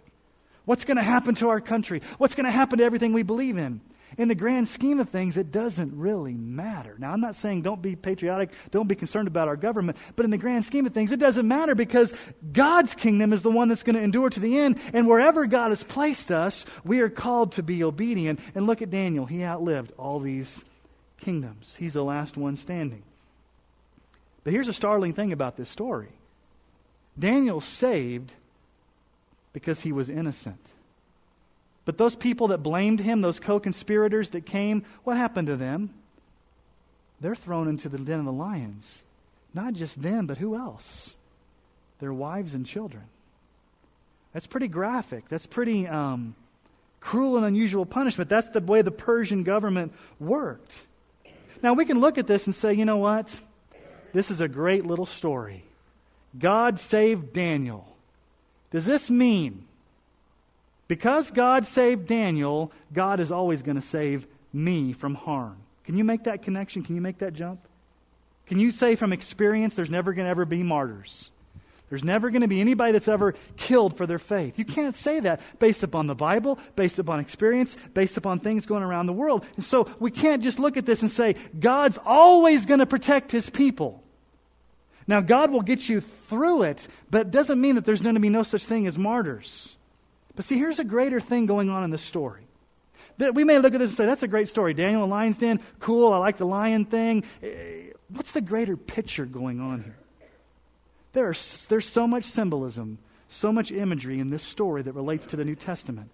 What's 0.65 0.85
going 0.85 0.97
to 0.97 1.03
happen 1.03 1.35
to 1.35 1.49
our 1.49 1.61
country? 1.61 2.01
What's 2.17 2.35
going 2.35 2.45
to 2.45 2.51
happen 2.51 2.79
to 2.79 2.83
everything 2.83 3.13
we 3.13 3.23
believe 3.23 3.57
in? 3.57 3.81
In 4.17 4.27
the 4.27 4.35
grand 4.35 4.67
scheme 4.67 4.99
of 4.99 5.09
things, 5.09 5.37
it 5.37 5.51
doesn't 5.51 5.97
really 5.97 6.33
matter. 6.33 6.95
Now, 6.97 7.11
I'm 7.11 7.21
not 7.21 7.35
saying 7.35 7.61
don't 7.61 7.81
be 7.81 7.95
patriotic, 7.95 8.51
don't 8.71 8.87
be 8.87 8.95
concerned 8.95 9.27
about 9.27 9.47
our 9.47 9.55
government, 9.55 9.97
but 10.15 10.25
in 10.25 10.31
the 10.31 10.37
grand 10.37 10.65
scheme 10.65 10.85
of 10.85 10.93
things, 10.93 11.11
it 11.11 11.19
doesn't 11.19 11.47
matter 11.47 11.75
because 11.75 12.13
God's 12.53 12.95
kingdom 12.95 13.33
is 13.33 13.41
the 13.41 13.51
one 13.51 13.67
that's 13.67 13.83
going 13.83 13.95
to 13.95 14.01
endure 14.01 14.29
to 14.29 14.39
the 14.39 14.57
end. 14.57 14.79
And 14.93 15.07
wherever 15.07 15.45
God 15.45 15.69
has 15.69 15.83
placed 15.83 16.31
us, 16.31 16.65
we 16.83 17.01
are 17.01 17.09
called 17.09 17.53
to 17.53 17.63
be 17.63 17.83
obedient. 17.83 18.39
And 18.53 18.67
look 18.67 18.81
at 18.81 18.89
Daniel. 18.89 19.25
He 19.25 19.43
outlived 19.43 19.91
all 19.97 20.19
these 20.19 20.65
kingdoms, 21.17 21.75
he's 21.79 21.93
the 21.93 22.03
last 22.03 22.37
one 22.37 22.55
standing. 22.55 23.03
But 24.43 24.53
here's 24.53 24.67
a 24.67 24.73
startling 24.73 25.13
thing 25.13 25.31
about 25.31 25.57
this 25.57 25.69
story 25.69 26.09
Daniel 27.17 27.59
saved 27.59 28.33
because 29.53 29.81
he 29.81 29.91
was 29.91 30.09
innocent. 30.09 30.59
But 31.85 31.99
those 31.99 32.15
people 32.15 32.47
that 32.47 32.63
blamed 32.63 32.99
him, 32.99 33.21
those 33.21 33.39
co 33.39 33.59
conspirators 33.59 34.31
that 34.31 34.45
came, 34.45 34.83
what 35.03 35.17
happened 35.17 35.47
to 35.47 35.55
them? 35.55 35.91
They're 37.21 37.35
thrown 37.35 37.67
into 37.67 37.87
the 37.87 37.97
den 37.97 38.19
of 38.19 38.25
the 38.25 38.31
lions. 38.31 39.03
Not 39.53 39.73
just 39.73 40.01
them, 40.01 40.27
but 40.27 40.39
who 40.39 40.55
else? 40.55 41.15
Their 41.99 42.11
wives 42.11 42.53
and 42.53 42.65
children. 42.65 43.03
That's 44.33 44.47
pretty 44.47 44.67
graphic. 44.67 45.29
That's 45.29 45.45
pretty 45.45 45.87
um, 45.87 46.35
cruel 46.99 47.37
and 47.37 47.45
unusual 47.45 47.85
punishment. 47.85 48.29
That's 48.29 48.49
the 48.49 48.59
way 48.59 48.81
the 48.81 48.91
Persian 48.91 49.43
government 49.43 49.93
worked. 50.19 50.85
Now, 51.63 51.73
we 51.73 51.85
can 51.85 51.99
look 51.99 52.17
at 52.17 52.27
this 52.27 52.47
and 52.47 52.53
say, 52.53 52.73
you 52.73 52.83
know 52.83 52.97
what? 52.97 53.39
This 54.11 54.29
is 54.29 54.41
a 54.41 54.47
great 54.47 54.85
little 54.85 55.05
story. 55.05 55.63
God 56.37 56.79
saved 56.79 57.31
Daniel. 57.31 57.87
Does 58.71 58.85
this 58.85 59.09
mean 59.09 59.64
because 60.87 61.31
God 61.31 61.65
saved 61.65 62.07
Daniel, 62.07 62.71
God 62.93 63.19
is 63.19 63.31
always 63.31 63.61
going 63.61 63.75
to 63.75 63.81
save 63.81 64.27
me 64.53 64.93
from 64.93 65.15
harm. 65.15 65.57
Can 65.83 65.97
you 65.97 66.03
make 66.03 66.23
that 66.23 66.41
connection? 66.41 66.83
Can 66.83 66.95
you 66.95 67.01
make 67.01 67.19
that 67.19 67.33
jump? 67.33 67.59
Can 68.47 68.59
you 68.59 68.71
say 68.71 68.95
from 68.95 69.11
experience 69.13 69.75
there's 69.75 69.89
never 69.89 70.13
going 70.13 70.25
to 70.25 70.29
ever 70.29 70.45
be 70.45 70.63
martyrs? 70.63 71.31
There's 71.89 72.03
never 72.03 72.31
going 72.31 72.41
to 72.41 72.47
be 72.47 72.61
anybody 72.61 72.91
that's 72.93 73.07
ever 73.07 73.35
killed 73.57 73.95
for 73.95 74.07
their 74.07 74.19
faith. 74.19 74.57
You 74.57 74.65
can't 74.65 74.95
say 74.95 75.19
that 75.21 75.39
based 75.59 75.83
upon 75.83 76.07
the 76.07 76.15
Bible, 76.15 76.57
based 76.75 76.97
upon 76.97 77.19
experience, 77.19 77.77
based 77.93 78.17
upon 78.17 78.39
things 78.39 78.65
going 78.65 78.81
around 78.81 79.05
the 79.05 79.13
world. 79.13 79.45
And 79.55 79.63
so 79.63 79.87
we 79.99 80.09
can't 80.09 80.41
just 80.41 80.57
look 80.57 80.77
at 80.77 80.85
this 80.85 81.01
and 81.01 81.11
say, 81.11 81.35
God's 81.59 81.99
always 82.03 82.65
going 82.65 82.79
to 82.79 82.87
protect 82.87 83.31
his 83.31 83.51
people. 83.51 84.03
Now, 85.07 85.21
God 85.21 85.51
will 85.51 85.61
get 85.61 85.87
you 85.87 86.01
through 86.01 86.63
it, 86.63 86.87
but 87.11 87.21
it 87.21 87.31
doesn't 87.31 87.61
mean 87.61 87.75
that 87.75 87.85
there's 87.85 88.01
going 88.01 88.15
to 88.15 88.21
be 88.21 88.29
no 88.29 88.41
such 88.41 88.65
thing 88.65 88.87
as 88.87 88.97
martyrs. 88.97 89.75
But 90.35 90.45
see, 90.45 90.57
here's 90.57 90.79
a 90.79 90.83
greater 90.83 91.19
thing 91.19 91.45
going 91.45 91.69
on 91.69 91.83
in 91.83 91.89
this 91.89 92.01
story. 92.01 92.43
That 93.17 93.33
we 93.33 93.43
may 93.43 93.59
look 93.59 93.73
at 93.73 93.79
this 93.79 93.91
and 93.91 93.97
say, 93.97 94.05
that's 94.05 94.23
a 94.23 94.27
great 94.27 94.49
story. 94.49 94.73
Daniel 94.73 95.03
and 95.03 95.11
lion's 95.11 95.37
den, 95.37 95.61
cool, 95.79 96.11
I 96.11 96.17
like 96.17 96.37
the 96.37 96.45
lion 96.45 96.85
thing. 96.85 97.23
Eh, 97.41 97.91
what's 98.09 98.33
the 98.33 98.41
greater 98.41 98.75
picture 98.75 99.25
going 99.25 99.61
on 99.61 99.83
here? 99.83 99.97
There 101.13 101.29
are, 101.29 101.35
there's 101.69 101.87
so 101.87 102.07
much 102.07 102.25
symbolism, 102.25 102.97
so 103.29 103.53
much 103.53 103.71
imagery 103.71 104.19
in 104.19 104.29
this 104.29 104.43
story 104.43 104.81
that 104.81 104.91
relates 104.91 105.25
to 105.27 105.37
the 105.37 105.45
New 105.45 105.55
Testament 105.55 106.11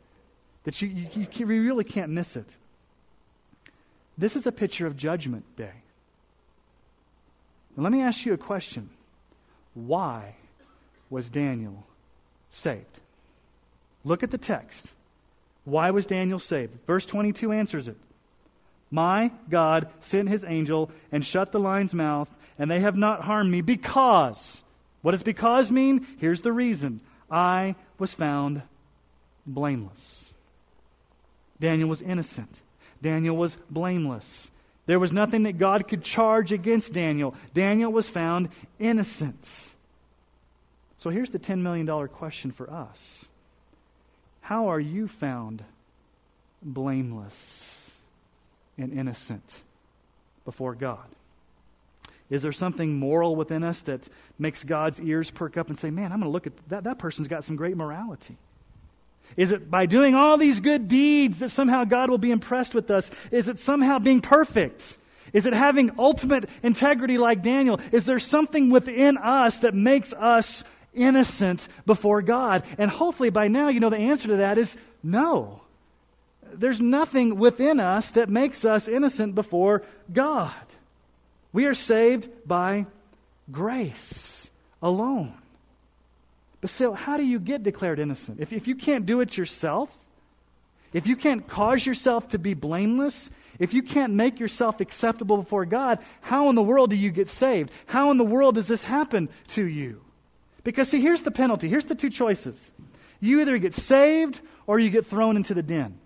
that 0.64 0.80
you, 0.82 0.90
you, 0.90 1.28
you 1.32 1.46
really 1.46 1.84
can't 1.84 2.12
miss 2.12 2.36
it. 2.36 2.56
This 4.18 4.36
is 4.36 4.46
a 4.46 4.52
picture 4.52 4.86
of 4.86 4.96
Judgment 4.96 5.44
Day. 5.56 5.74
Now, 7.76 7.84
let 7.84 7.92
me 7.92 8.02
ask 8.02 8.26
you 8.26 8.34
a 8.34 8.38
question. 8.38 8.92
Why 9.74 10.36
was 11.10 11.30
Daniel 11.30 11.84
saved? 12.50 13.01
Look 14.04 14.24
at 14.24 14.32
the 14.32 14.38
text. 14.38 14.92
Why 15.66 15.92
was 15.92 16.06
Daniel 16.06 16.40
saved? 16.40 16.74
Verse 16.88 17.06
22 17.06 17.52
answers 17.52 17.88
it. 17.88 17.98
My 18.90 19.32
God 19.50 19.88
sent 20.00 20.28
his 20.28 20.44
angel 20.44 20.92
and 21.12 21.24
shut 21.24 21.52
the 21.52 21.60
lion's 21.60 21.94
mouth, 21.94 22.30
and 22.60 22.70
they 22.70 22.82
have 22.82 22.98
not 22.98 23.22
harmed 23.22 23.50
me 23.50 23.62
because. 23.62 24.64
What 25.02 25.12
does 25.12 25.24
because 25.24 25.72
mean? 25.72 26.06
Here's 26.20 26.42
the 26.42 26.52
reason 26.52 27.00
I 27.30 27.76
was 27.98 28.14
found 28.14 28.64
blameless. 29.46 30.34
Daniel 31.60 31.88
was 31.88 32.02
innocent. 32.02 32.60
Daniel 33.02 33.38
was 33.38 33.58
blameless. 33.70 34.52
There 34.88 35.00
was 35.00 35.12
nothing 35.12 35.44
that 35.44 35.58
God 35.58 35.88
could 35.88 36.04
charge 36.04 36.52
against 36.52 36.94
Daniel. 36.94 37.36
Daniel 37.54 37.92
was 37.92 38.10
found 38.10 38.50
innocent. 38.80 39.74
So 40.98 41.10
here's 41.10 41.30
the 41.30 41.40
$10 41.40 41.60
million 41.62 41.88
question 42.10 42.52
for 42.52 42.70
us 42.70 43.28
How 44.42 44.68
are 44.68 44.80
you 44.80 45.08
found 45.08 45.64
blameless 46.62 47.92
and 48.78 48.92
innocent 48.92 49.62
before 50.46 50.76
God? 50.76 51.06
Is 52.30 52.42
there 52.42 52.52
something 52.52 52.98
moral 52.98 53.36
within 53.36 53.64
us 53.64 53.82
that 53.84 54.08
makes 54.40 54.64
God's 54.64 55.02
ears 55.02 55.30
perk 55.30 55.58
up 55.58 55.68
and 55.68 55.78
say, 55.78 55.92
man, 55.92 56.12
I'm 56.12 56.20
going 56.20 56.30
to 56.30 56.34
look 56.34 56.48
at 56.48 56.54
that? 56.70 56.86
That 56.86 56.98
person's 56.98 57.28
got 57.28 57.44
some 57.44 57.58
great 57.58 57.76
morality. 57.76 58.38
Is 59.38 59.52
it 59.52 59.70
by 59.70 59.86
doing 59.86 60.16
all 60.16 60.38
these 60.38 60.60
good 60.60 60.88
deeds 60.88 61.40
that 61.40 61.50
somehow 61.50 61.84
God 61.84 62.10
will 62.10 62.18
be 62.18 62.32
impressed 62.32 62.74
with 62.74 62.90
us? 62.90 63.12
Is 63.32 63.48
it 63.48 63.60
somehow 63.60 64.00
being 64.00 64.22
perfect? 64.22 64.98
Is 65.34 65.46
it 65.46 65.54
having 65.54 65.92
ultimate 65.98 66.50
integrity 66.64 67.18
like 67.18 67.42
Daniel? 67.42 67.80
Is 67.92 68.06
there 68.06 68.20
something 68.20 68.70
within 68.70 69.18
us 69.18 69.60
that 69.60 69.74
makes 69.74 70.14
us 70.14 70.64
innocent 70.94 71.68
before 71.86 72.22
God? 72.22 72.64
And 72.78 72.90
hopefully 72.90 73.30
by 73.30 73.48
now 73.48 73.70
you 73.70 73.80
know 73.80 73.90
the 73.90 73.98
answer 73.98 74.30
to 74.30 74.38
that 74.38 74.58
is 74.58 74.78
no. 75.04 75.62
There's 76.54 76.82
nothing 76.82 77.38
within 77.38 77.80
us 77.80 78.12
that 78.12 78.30
makes 78.30 78.66
us 78.66 78.88
innocent 78.88 79.36
before 79.36 79.84
God. 80.12 80.54
We 81.54 81.66
are 81.66 81.74
saved 81.74 82.30
by 82.46 82.86
grace 83.52 84.50
alone. 84.82 85.34
But 86.60 86.70
still, 86.70 86.94
how 86.94 87.18
do 87.18 87.24
you 87.24 87.40
get 87.40 87.64
declared 87.64 88.00
innocent? 88.00 88.40
If, 88.40 88.54
if 88.54 88.68
you 88.68 88.76
can't 88.76 89.06
do 89.06 89.22
it 89.22 89.38
yourself, 89.38 89.98
if 90.94 91.08
you 91.08 91.16
can't 91.16 91.48
cause 91.48 91.86
yourself 91.86 92.30
to 92.30 92.40
be 92.40 92.54
blameless, 92.54 93.32
if 93.60 93.74
you 93.74 93.82
can't 93.82 94.14
make 94.14 94.40
yourself 94.40 94.80
acceptable 94.80 95.38
before 95.38 95.66
God, 95.66 96.00
how 96.22 96.50
in 96.50 96.56
the 96.56 96.62
world 96.62 96.90
do 96.90 96.96
you 96.96 97.12
get 97.12 97.28
saved? 97.28 97.72
How 97.86 98.12
in 98.12 98.18
the 98.18 98.24
world 98.24 98.56
does 98.56 98.68
this 98.68 98.84
happen 98.84 99.30
to 99.50 99.66
you? 99.66 100.02
Because, 100.64 100.90
see, 100.90 101.02
here's 101.02 101.24
the 101.24 101.32
penalty. 101.32 101.68
Here's 101.68 101.86
the 101.86 101.96
two 101.96 102.10
choices. 102.10 102.72
You 103.20 103.42
either 103.42 103.58
get 103.58 103.74
saved 103.74 104.42
or 104.68 104.80
you 104.80 104.90
get 104.90 105.06
thrown 105.06 105.36
into 105.36 105.54
the 105.54 105.64
den. 105.64 105.98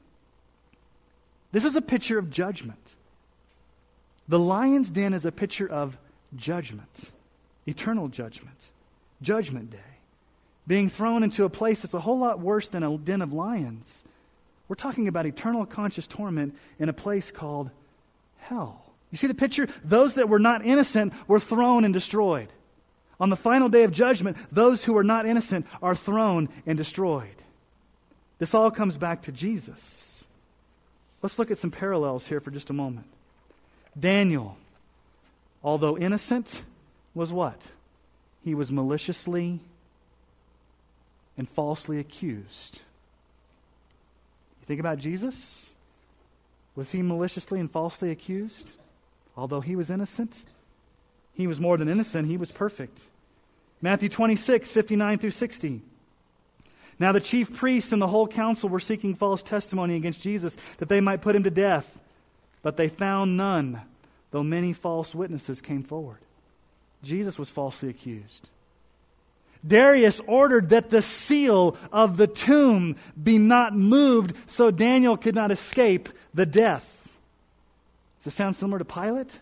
This 1.51 1.65
is 1.65 1.75
a 1.75 1.81
picture 1.81 2.17
of 2.17 2.29
judgment. 2.29 2.95
The 4.27 4.39
lion's 4.39 4.89
den 4.89 5.13
is 5.13 5.25
a 5.25 5.31
picture 5.31 5.67
of 5.67 5.97
judgment, 6.35 7.11
eternal 7.65 8.07
judgment, 8.07 8.71
judgment 9.21 9.69
day 9.69 9.95
being 10.67 10.89
thrown 10.89 11.23
into 11.23 11.45
a 11.45 11.49
place 11.49 11.81
that's 11.81 11.93
a 11.93 11.99
whole 11.99 12.17
lot 12.17 12.39
worse 12.39 12.69
than 12.69 12.83
a 12.83 12.97
den 12.97 13.21
of 13.21 13.33
lions. 13.33 14.03
We're 14.67 14.75
talking 14.75 15.07
about 15.07 15.25
eternal 15.25 15.65
conscious 15.65 16.07
torment 16.07 16.55
in 16.79 16.89
a 16.89 16.93
place 16.93 17.31
called 17.31 17.69
hell. 18.37 18.93
You 19.11 19.17
see 19.17 19.27
the 19.27 19.35
picture? 19.35 19.67
Those 19.83 20.15
that 20.15 20.27
were 20.27 20.39
not 20.39 20.65
innocent 20.65 21.13
were 21.27 21.39
thrown 21.39 21.85
and 21.85 21.93
destroyed. 21.93 22.49
On 23.19 23.29
the 23.29 23.35
final 23.35 23.69
day 23.69 23.83
of 23.83 23.91
judgment, 23.91 24.37
those 24.51 24.83
who 24.83 24.97
are 24.97 25.03
not 25.03 25.25
innocent 25.25 25.65
are 25.81 25.95
thrown 25.95 26.49
and 26.65 26.77
destroyed. 26.77 27.43
This 28.39 28.53
all 28.53 28.71
comes 28.71 28.97
back 28.97 29.21
to 29.23 29.31
Jesus. 29.31 30.27
Let's 31.21 31.39
look 31.39 31.49
at 31.49 31.57
some 31.57 31.71
parallels 31.71 32.27
here 32.27 32.39
for 32.39 32.51
just 32.51 32.69
a 32.69 32.73
moment. 32.73 33.07
Daniel, 33.97 34.57
although 35.63 35.97
innocent, 35.97 36.63
was 37.13 37.31
what? 37.31 37.61
He 38.43 38.53
was 38.53 38.71
maliciously 38.71 39.61
and 41.37 41.47
falsely 41.47 41.97
accused. 41.97 42.81
You 44.61 44.67
think 44.67 44.79
about 44.79 44.99
Jesus? 44.99 45.69
Was 46.75 46.91
he 46.91 47.01
maliciously 47.01 47.59
and 47.59 47.71
falsely 47.71 48.11
accused? 48.11 48.73
Although 49.37 49.61
he 49.61 49.75
was 49.75 49.89
innocent, 49.89 50.43
he 51.35 51.47
was 51.47 51.59
more 51.59 51.77
than 51.77 51.89
innocent, 51.89 52.27
he 52.27 52.37
was 52.37 52.51
perfect. 52.51 53.01
Matthew 53.81 54.09
26, 54.09 54.71
59 54.71 55.19
through 55.19 55.31
60. 55.31 55.81
Now 56.97 57.11
the 57.11 57.19
chief 57.19 57.53
priests 57.53 57.91
and 57.91 58.01
the 58.01 58.07
whole 58.07 58.27
council 58.27 58.69
were 58.69 58.79
seeking 58.79 59.15
false 59.15 59.43
testimony 59.43 59.95
against 59.95 60.21
Jesus 60.21 60.55
that 60.77 60.89
they 60.89 61.01
might 61.01 61.21
put 61.21 61.35
him 61.35 61.43
to 61.43 61.51
death, 61.51 61.99
but 62.61 62.77
they 62.77 62.87
found 62.87 63.37
none, 63.37 63.81
though 64.31 64.43
many 64.43 64.71
false 64.73 65.13
witnesses 65.13 65.61
came 65.61 65.83
forward. 65.83 66.19
Jesus 67.03 67.37
was 67.37 67.49
falsely 67.49 67.89
accused. 67.89 68.47
Darius 69.65 70.21
ordered 70.27 70.69
that 70.69 70.89
the 70.89 71.01
seal 71.01 71.75
of 71.91 72.17
the 72.17 72.27
tomb 72.27 72.95
be 73.21 73.37
not 73.37 73.75
moved 73.75 74.35
so 74.47 74.71
Daniel 74.71 75.17
could 75.17 75.35
not 75.35 75.51
escape 75.51 76.09
the 76.33 76.45
death. 76.45 77.17
Does 78.19 78.33
it 78.33 78.35
sound 78.35 78.55
similar 78.55 78.79
to 78.79 78.85
Pilate? 78.85 79.39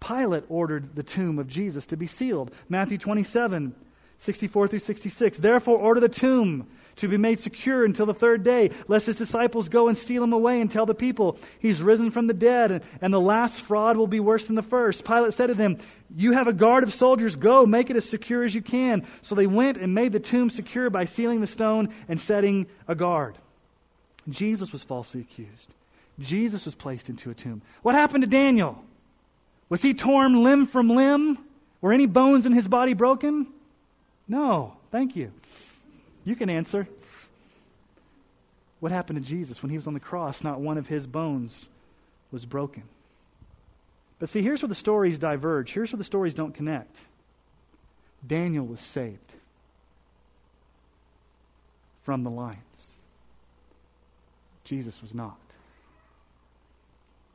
Pilate 0.00 0.44
ordered 0.48 0.94
the 0.94 1.02
tomb 1.02 1.38
of 1.38 1.48
Jesus 1.48 1.86
to 1.86 1.96
be 1.96 2.06
sealed. 2.06 2.52
Matthew 2.68 2.98
27, 2.98 3.74
64 4.18 4.68
through 4.68 4.78
66. 4.78 5.38
Therefore, 5.38 5.78
order 5.78 6.00
the 6.00 6.08
tomb 6.08 6.66
to 6.96 7.08
be 7.08 7.16
made 7.16 7.38
secure 7.38 7.84
until 7.84 8.06
the 8.06 8.14
third 8.14 8.42
day, 8.42 8.70
lest 8.88 9.06
his 9.06 9.16
disciples 9.16 9.68
go 9.68 9.88
and 9.88 9.96
steal 9.96 10.22
him 10.22 10.32
away 10.32 10.60
and 10.60 10.70
tell 10.70 10.86
the 10.86 10.94
people 10.94 11.38
he's 11.60 11.80
risen 11.80 12.10
from 12.10 12.26
the 12.26 12.34
dead, 12.34 12.82
and 13.00 13.14
the 13.14 13.20
last 13.20 13.62
fraud 13.62 13.96
will 13.96 14.06
be 14.06 14.20
worse 14.20 14.46
than 14.46 14.56
the 14.56 14.62
first. 14.62 15.04
Pilate 15.04 15.32
said 15.32 15.46
to 15.46 15.54
them, 15.54 15.78
You 16.14 16.32
have 16.32 16.48
a 16.48 16.52
guard 16.52 16.82
of 16.82 16.92
soldiers, 16.92 17.36
go, 17.36 17.66
make 17.66 17.90
it 17.90 17.96
as 17.96 18.08
secure 18.08 18.44
as 18.44 18.54
you 18.54 18.62
can. 18.62 19.06
So 19.22 19.34
they 19.34 19.46
went 19.46 19.78
and 19.78 19.94
made 19.94 20.12
the 20.12 20.20
tomb 20.20 20.50
secure 20.50 20.90
by 20.90 21.04
sealing 21.04 21.40
the 21.40 21.46
stone 21.46 21.94
and 22.08 22.20
setting 22.20 22.66
a 22.88 22.94
guard. 22.94 23.38
Jesus 24.28 24.72
was 24.72 24.84
falsely 24.84 25.20
accused. 25.20 25.72
Jesus 26.18 26.64
was 26.64 26.74
placed 26.74 27.08
into 27.08 27.30
a 27.30 27.34
tomb. 27.34 27.62
What 27.82 27.94
happened 27.94 28.22
to 28.22 28.28
Daniel? 28.28 28.82
Was 29.68 29.82
he 29.82 29.94
torn 29.94 30.42
limb 30.42 30.66
from 30.66 30.88
limb? 30.88 31.38
Were 31.80 31.92
any 31.92 32.06
bones 32.06 32.46
in 32.46 32.52
his 32.52 32.66
body 32.66 32.94
broken? 32.94 33.46
No. 34.26 34.76
Thank 34.90 35.16
you. 35.16 35.32
You 36.24 36.34
can 36.34 36.50
answer. 36.50 36.88
What 38.80 38.92
happened 38.92 39.22
to 39.22 39.28
Jesus 39.28 39.62
when 39.62 39.70
he 39.70 39.76
was 39.76 39.86
on 39.86 39.94
the 39.94 40.00
cross? 40.00 40.42
Not 40.42 40.60
one 40.60 40.78
of 40.78 40.86
his 40.86 41.06
bones 41.06 41.68
was 42.30 42.44
broken. 42.44 42.84
But 44.18 44.28
see, 44.28 44.42
here's 44.42 44.62
where 44.62 44.68
the 44.68 44.74
stories 44.74 45.18
diverge. 45.18 45.72
Here's 45.72 45.92
where 45.92 45.98
the 45.98 46.04
stories 46.04 46.34
don't 46.34 46.54
connect. 46.54 47.00
Daniel 48.26 48.66
was 48.66 48.80
saved 48.80 49.34
from 52.02 52.24
the 52.24 52.30
lions. 52.30 52.94
Jesus 54.64 55.00
was 55.02 55.14
not. 55.14 55.38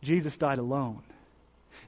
Jesus 0.01 0.35
died 0.35 0.57
alone. 0.57 1.01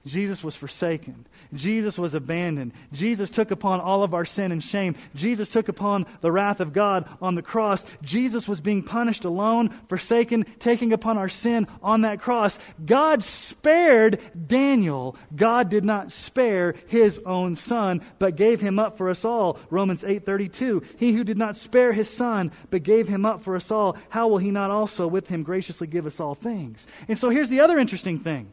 Jesus 0.06 0.44
was 0.44 0.56
forsaken. 0.56 1.26
Jesus 1.54 1.98
was 1.98 2.14
abandoned. 2.14 2.74
Jesus 2.92 3.30
took 3.30 3.52
upon 3.52 3.80
all 3.80 4.04
of 4.04 4.14
our 4.14 4.26
sin 4.26 4.52
and 4.52 4.64
shame. 4.64 4.96
Jesus 5.16 5.50
took 5.50 5.68
upon 5.68 6.06
the 6.22 6.32
wrath 6.32 6.60
of 6.60 6.74
God 6.74 7.10
on 7.22 7.36
the 7.36 7.42
cross. 7.42 7.86
Jesus 8.02 8.48
was 8.48 8.62
being 8.62 8.84
punished 8.84 9.26
alone, 9.26 9.70
forsaken, 9.88 10.46
taking 10.60 10.94
upon 10.94 11.18
our 11.18 11.30
sin 11.30 11.68
on 11.82 12.02
that 12.02 12.20
cross. 12.20 12.60
God 12.86 13.24
spared 13.24 14.20
Daniel. 14.48 15.16
God 15.36 15.70
did 15.70 15.86
not 15.86 16.12
spare 16.12 16.76
his 16.88 17.20
own 17.26 17.56
son, 17.56 18.02
but 18.20 18.36
gave 18.36 18.62
him 18.62 18.80
up 18.80 18.98
for 18.98 19.10
us 19.10 19.26
all. 19.26 19.58
Romans 19.70 20.04
8:32. 20.04 20.84
He 20.98 21.14
who 21.14 21.24
did 21.24 21.38
not 21.38 21.56
spare 21.56 21.94
his 21.94 22.10
son, 22.10 22.52
but 22.70 22.84
gave 22.84 23.08
him 23.08 23.26
up 23.26 23.44
for 23.44 23.56
us 23.56 23.72
all, 23.72 23.98
how 24.10 24.28
will 24.28 24.38
he 24.38 24.52
not 24.52 24.72
also 24.72 25.08
with 25.08 25.28
him 25.28 25.44
graciously 25.44 25.88
give 25.88 26.06
us 26.06 26.20
all 26.20 26.36
things? 26.36 26.88
And 27.08 27.18
so 27.18 27.30
here's 27.30 27.50
the 27.50 27.60
other 27.60 27.80
interesting 27.80 28.20
thing. 28.20 28.52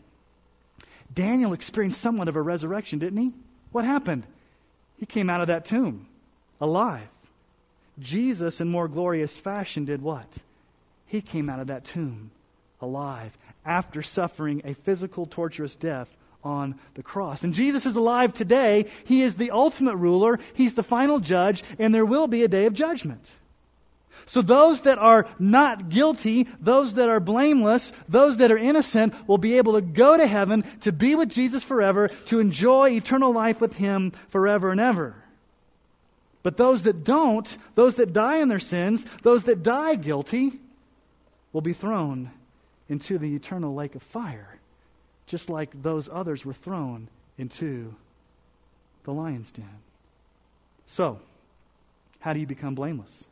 Daniel 1.13 1.53
experienced 1.53 2.01
somewhat 2.01 2.29
of 2.29 2.37
a 2.37 2.43
resurrection, 2.43 2.99
didn't 2.99 3.21
he? 3.21 3.33
What 3.71 3.85
happened? 3.85 4.27
He 4.97 5.07
came 5.07 5.29
out 5.29 5.41
of 5.41 5.49
that 5.49 5.65
tomb 5.65 6.07
alive. 6.61 7.09
Jesus, 7.99 8.61
in 8.61 8.69
more 8.69 8.89
glorious 8.89 9.39
fashion, 9.39 9.85
did 9.85 10.01
what? 10.01 10.39
He 11.07 11.21
came 11.21 11.51
out 11.51 11.61
of 11.61 11.67
that 11.67 11.85
tomb 11.85 12.31
alive 12.81 13.37
after 13.65 14.03
suffering 14.03 14.63
a 14.65 14.75
physical, 14.75 15.27
torturous 15.27 15.77
death 15.77 16.17
on 16.45 16.75
the 16.95 17.03
cross. 17.03 17.45
And 17.45 17.55
Jesus 17.55 17.87
is 17.87 17.97
alive 17.97 18.35
today. 18.35 18.87
He 19.05 19.23
is 19.23 19.35
the 19.35 19.51
ultimate 19.51 19.97
ruler, 19.97 20.39
He's 20.55 20.75
the 20.75 20.83
final 20.83 21.21
judge, 21.21 21.63
and 21.79 21.95
there 21.95 22.07
will 22.07 22.27
be 22.27 22.43
a 22.43 22.49
day 22.49 22.67
of 22.67 22.75
judgment. 22.75 23.37
So 24.27 24.43
those 24.43 24.83
that 24.83 24.99
are 24.99 25.27
not 25.39 25.89
guilty, 25.89 26.47
those 26.61 26.95
that 26.95 27.09
are 27.09 27.21
blameless, 27.21 27.93
those 28.09 28.37
that 28.39 28.51
are 28.51 28.59
innocent 28.59 29.15
will 29.27 29.39
be 29.39 29.57
able 29.57 29.75
to 29.75 29.81
go 29.81 30.17
to 30.17 30.27
heaven 30.27 30.65
to 30.81 30.93
be 30.93 31.15
with 31.15 31.29
Jesus 31.29 31.65
forever, 31.65 32.09
to 32.27 32.41
enjoy 32.41 32.91
eternal 32.91 33.33
life 33.33 33.61
with 33.61 33.75
Him 33.75 34.13
forever 34.29 34.71
and 34.71 34.81
ever. 34.81 35.17
But 36.43 36.57
those 36.57 36.83
that 36.85 37.05
don't, 37.05 37.57
those 37.75 37.97
that 37.97 38.13
die 38.13 38.39
in 38.39 38.49
their 38.49 38.59
sins, 38.59 39.07
those 39.23 39.45
that 39.45 39.63
die 39.63 39.95
guilty, 39.95 40.59
will 41.53 41.61
be 41.61 41.73
thrown 41.73 42.31
into 42.89 43.19
the 43.19 43.35
eternal 43.35 43.75
lake 43.75 43.95
of 43.95 44.03
fire, 44.03 44.59
just 45.27 45.49
like 45.49 45.83
those 45.83 46.09
others 46.13 46.45
were 46.45 46.53
thrown 46.53 47.09
into 47.39 47.95
the 49.05 49.13
lion's 49.13 49.53
den. 49.53 49.79
So, 50.87 51.21
how 52.21 52.33
do 52.33 52.41
you 52.41 52.47
become 52.47 52.75
blameless? 52.75 53.27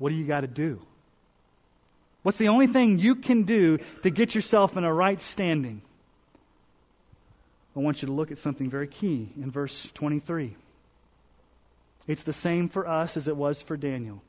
What 0.00 0.08
do 0.08 0.14
you 0.14 0.24
got 0.24 0.40
to 0.40 0.46
do? 0.46 0.80
What's 2.22 2.38
the 2.38 2.48
only 2.48 2.66
thing 2.66 2.98
you 2.98 3.14
can 3.14 3.42
do 3.42 3.78
to 4.02 4.10
get 4.10 4.34
yourself 4.34 4.78
in 4.78 4.84
a 4.84 4.92
right 4.92 5.20
standing? 5.20 5.82
I 7.76 7.80
want 7.80 8.00
you 8.00 8.06
to 8.06 8.12
look 8.12 8.30
at 8.30 8.38
something 8.38 8.70
very 8.70 8.88
key 8.88 9.28
in 9.36 9.50
verse 9.50 9.90
23. 9.92 10.56
It's 12.08 12.22
the 12.22 12.32
same 12.32 12.68
for 12.68 12.88
us 12.88 13.18
as 13.18 13.28
it 13.28 13.36
was 13.36 13.60
for 13.60 13.76
Daniel. 13.76 14.22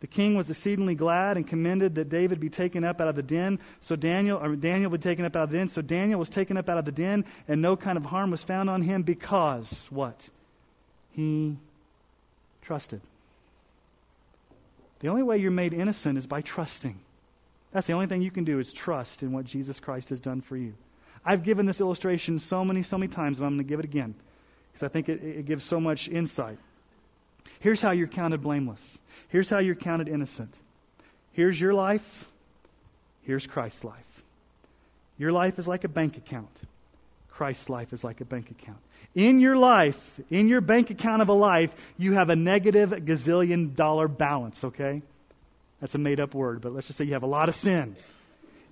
The 0.00 0.06
king 0.06 0.36
was 0.36 0.48
exceedingly 0.48 0.94
glad 0.94 1.36
and 1.36 1.46
commended 1.46 1.96
that 1.96 2.08
David 2.08 2.40
be 2.40 2.48
taken 2.48 2.82
up 2.82 2.98
out 2.98 3.08
of 3.08 3.16
the 3.16 3.22
den. 3.22 3.58
So 3.82 3.94
Daniel, 3.94 4.38
or 4.38 4.56
Daniel 4.56 4.90
be 4.90 4.98
taken 4.98 5.26
up 5.26 5.36
out 5.36 5.44
of 5.44 5.50
the 5.50 5.58
den. 5.58 5.68
So 5.68 5.82
Daniel 5.82 6.18
was 6.18 6.30
taken 6.30 6.56
up 6.56 6.70
out 6.70 6.78
of 6.78 6.86
the 6.86 6.92
den, 6.92 7.26
and 7.46 7.60
no 7.60 7.76
kind 7.76 7.98
of 7.98 8.06
harm 8.06 8.30
was 8.30 8.42
found 8.42 8.70
on 8.70 8.80
him 8.80 9.02
because 9.02 9.86
what? 9.90 10.30
He 11.12 11.58
trusted. 12.66 13.00
The 14.98 15.08
only 15.08 15.22
way 15.22 15.38
you're 15.38 15.52
made 15.52 15.72
innocent 15.72 16.18
is 16.18 16.26
by 16.26 16.40
trusting. 16.40 16.98
That's 17.70 17.86
the 17.86 17.92
only 17.92 18.06
thing 18.06 18.22
you 18.22 18.30
can 18.32 18.44
do 18.44 18.58
is 18.58 18.72
trust 18.72 19.22
in 19.22 19.30
what 19.30 19.44
Jesus 19.44 19.78
Christ 19.78 20.08
has 20.08 20.20
done 20.20 20.40
for 20.40 20.56
you. 20.56 20.74
I've 21.24 21.44
given 21.44 21.66
this 21.66 21.80
illustration 21.80 22.40
so 22.40 22.64
many, 22.64 22.82
so 22.82 22.98
many 22.98 23.08
times, 23.08 23.38
and 23.38 23.46
I'm 23.46 23.54
going 23.54 23.64
to 23.64 23.68
give 23.68 23.78
it 23.78 23.84
again 23.84 24.14
because 24.72 24.82
I 24.82 24.88
think 24.88 25.08
it, 25.08 25.22
it 25.22 25.46
gives 25.46 25.62
so 25.62 25.78
much 25.78 26.08
insight. 26.08 26.58
Here's 27.60 27.80
how 27.80 27.92
you're 27.92 28.08
counted 28.08 28.42
blameless. 28.42 28.98
Here's 29.28 29.48
how 29.48 29.58
you're 29.58 29.76
counted 29.76 30.08
innocent. 30.08 30.54
Here's 31.32 31.60
your 31.60 31.72
life. 31.72 32.26
Here's 33.22 33.46
Christ's 33.46 33.84
life. 33.84 34.22
Your 35.18 35.30
life 35.30 35.58
is 35.58 35.68
like 35.68 35.84
a 35.84 35.88
bank 35.88 36.16
account. 36.16 36.62
Christ's 37.36 37.68
life 37.68 37.92
is 37.92 38.02
like 38.02 38.22
a 38.22 38.24
bank 38.24 38.50
account. 38.50 38.78
In 39.14 39.40
your 39.40 39.58
life, 39.58 40.18
in 40.30 40.48
your 40.48 40.62
bank 40.62 40.88
account 40.88 41.20
of 41.20 41.28
a 41.28 41.34
life, 41.34 41.74
you 41.98 42.14
have 42.14 42.30
a 42.30 42.36
negative 42.36 42.90
gazillion 42.90 43.74
dollar 43.76 44.08
balance, 44.08 44.64
okay? 44.64 45.02
That's 45.78 45.94
a 45.94 45.98
made 45.98 46.18
up 46.18 46.34
word, 46.34 46.62
but 46.62 46.72
let's 46.72 46.86
just 46.86 46.96
say 46.96 47.04
you 47.04 47.12
have 47.12 47.22
a 47.22 47.26
lot 47.26 47.50
of 47.50 47.54
sin. 47.54 47.94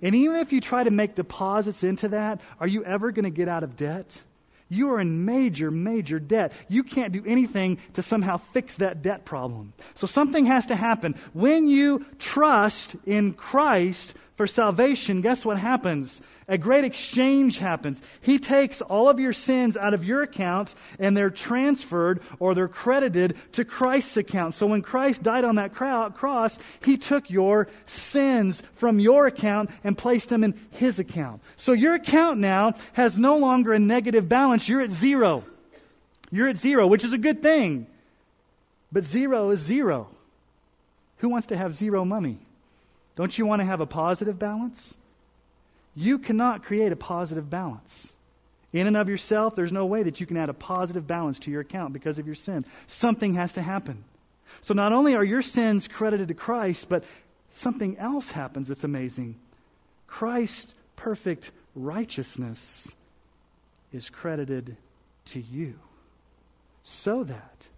And 0.01 0.15
even 0.15 0.37
if 0.37 0.51
you 0.51 0.61
try 0.61 0.83
to 0.83 0.89
make 0.89 1.13
deposits 1.13 1.83
into 1.83 2.07
that, 2.07 2.41
are 2.59 2.65
you 2.65 2.83
ever 2.83 3.11
going 3.11 3.25
to 3.25 3.29
get 3.29 3.47
out 3.47 3.61
of 3.61 3.77
debt? 3.77 4.23
You 4.67 4.91
are 4.93 4.99
in 4.99 5.25
major, 5.25 5.69
major 5.69 6.17
debt. 6.17 6.51
You 6.67 6.81
can't 6.81 7.13
do 7.13 7.23
anything 7.23 7.77
to 7.93 8.01
somehow 8.01 8.37
fix 8.37 8.75
that 8.75 9.03
debt 9.03 9.25
problem. 9.25 9.73
So 9.93 10.07
something 10.07 10.47
has 10.47 10.65
to 10.67 10.75
happen. 10.75 11.13
When 11.33 11.67
you 11.67 12.03
trust 12.17 12.95
in 13.05 13.33
Christ 13.33 14.15
for 14.35 14.47
salvation, 14.47 15.21
guess 15.21 15.45
what 15.45 15.57
happens? 15.57 16.21
a 16.47 16.57
great 16.57 16.85
exchange 16.85 17.57
happens. 17.57 18.01
He 18.21 18.37
takes 18.37 18.81
all 18.81 19.09
of 19.09 19.19
your 19.19 19.33
sins 19.33 19.75
out 19.75 19.93
of 19.93 20.05
your 20.05 20.21
account 20.21 20.75
and 20.99 21.17
they're 21.17 21.31
transferred 21.31 22.21
or 22.39 22.53
they're 22.53 22.67
credited 22.67 23.35
to 23.53 23.65
Christ's 23.65 24.17
account. 24.17 24.53
So 24.53 24.67
when 24.67 24.81
Christ 24.81 25.23
died 25.23 25.43
on 25.43 25.55
that 25.55 25.73
cross, 25.73 26.59
he 26.83 26.97
took 26.97 27.29
your 27.29 27.67
sins 27.85 28.61
from 28.75 28.99
your 28.99 29.25
account 29.25 29.71
and 29.83 29.97
placed 29.97 30.29
them 30.29 30.43
in 30.43 30.53
his 30.71 30.99
account. 30.99 31.41
So 31.57 31.73
your 31.73 31.95
account 31.95 32.39
now 32.39 32.73
has 32.93 33.17
no 33.17 33.37
longer 33.37 33.73
a 33.73 33.79
negative 33.79 34.29
balance. 34.29 34.69
You're 34.69 34.81
at 34.81 34.91
zero. 34.91 35.43
You're 36.31 36.49
at 36.49 36.57
zero, 36.57 36.85
which 36.85 37.03
is 37.03 37.13
a 37.13 37.17
good 37.17 37.41
thing. 37.41 37.87
But 38.91 39.03
zero 39.03 39.49
is 39.49 39.59
zero. 39.59 40.09
Who 41.17 41.29
wants 41.29 41.47
to 41.47 41.57
have 41.57 41.73
zero 41.73 42.05
money? 42.05 42.37
Don't 43.15 43.37
you 43.37 43.45
want 43.45 43.61
to 43.61 43.65
have 43.65 43.81
a 43.81 43.85
positive 43.85 44.37
balance? 44.37 44.97
You 45.95 46.19
cannot 46.19 46.63
create 46.63 46.91
a 46.91 46.97
positive 46.97 47.49
balance. 47.49 48.13
In 48.73 48.87
and 48.87 48.97
of 48.97 49.07
yourself, 49.07 49.55
there's 49.55 49.71
no 49.71 49.85
way 49.85 50.03
that 50.03 50.19
you 50.19 50.25
can 50.25 50.35
add 50.35 50.49
a 50.49 50.53
positive 50.53 51.07
balance 51.07 51.39
to 51.39 51.51
your 51.51 51.61
account 51.61 51.93
because 51.93 52.19
of 52.19 52.25
your 52.25 52.35
sin. 52.35 52.65
Something 52.87 53.35
has 53.35 53.53
to 53.53 53.61
happen. 53.61 54.03
So 54.59 54.73
not 54.73 54.91
only 54.91 55.15
are 55.15 55.23
your 55.23 55.41
sins 55.41 55.87
credited 55.87 56.27
to 56.27 56.33
Christ, 56.33 56.89
but 56.89 57.05
something 57.51 57.97
else 57.97 58.31
happens 58.31 58.67
that's 58.67 58.83
amazing. 58.83 59.35
Christ's 60.07 60.73
perfect 60.97 61.51
righteousness 61.73 62.93
is 63.93 64.09
credited 64.09 64.75
to 65.27 65.39
you. 65.39 65.75
So 66.83 67.23
that 67.23 67.69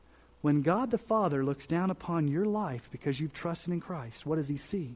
when 0.42 0.64
God 0.64 0.92
the 0.92 0.98
Father 0.98 1.44
looks 1.46 1.68
down 1.68 1.92
upon 1.92 2.28
your 2.28 2.46
life 2.46 2.90
because 2.92 3.20
you've 3.20 3.34
trusted 3.34 3.72
in 3.72 3.80
Christ, 3.80 4.26
what 4.26 4.38
does 4.38 4.48
he 4.48 4.58
see? 4.58 4.96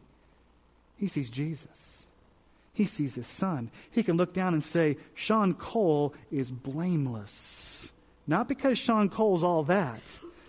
He 1.02 1.08
sees 1.08 1.32
Jesus. 1.32 2.04
He 2.74 2.86
sees 2.86 3.16
his 3.16 3.26
son. 3.26 3.72
He 3.90 4.04
can 4.04 4.18
look 4.18 4.34
down 4.34 4.54
and 4.54 4.64
say, 4.64 4.98
Sean 5.16 5.56
Cole 5.56 6.14
is 6.32 6.52
blameless. 6.52 7.92
Not 8.28 8.48
because 8.48 8.78
Sean 8.78 9.10
Cole's 9.10 9.44
all 9.44 9.64
that. 9.64 10.00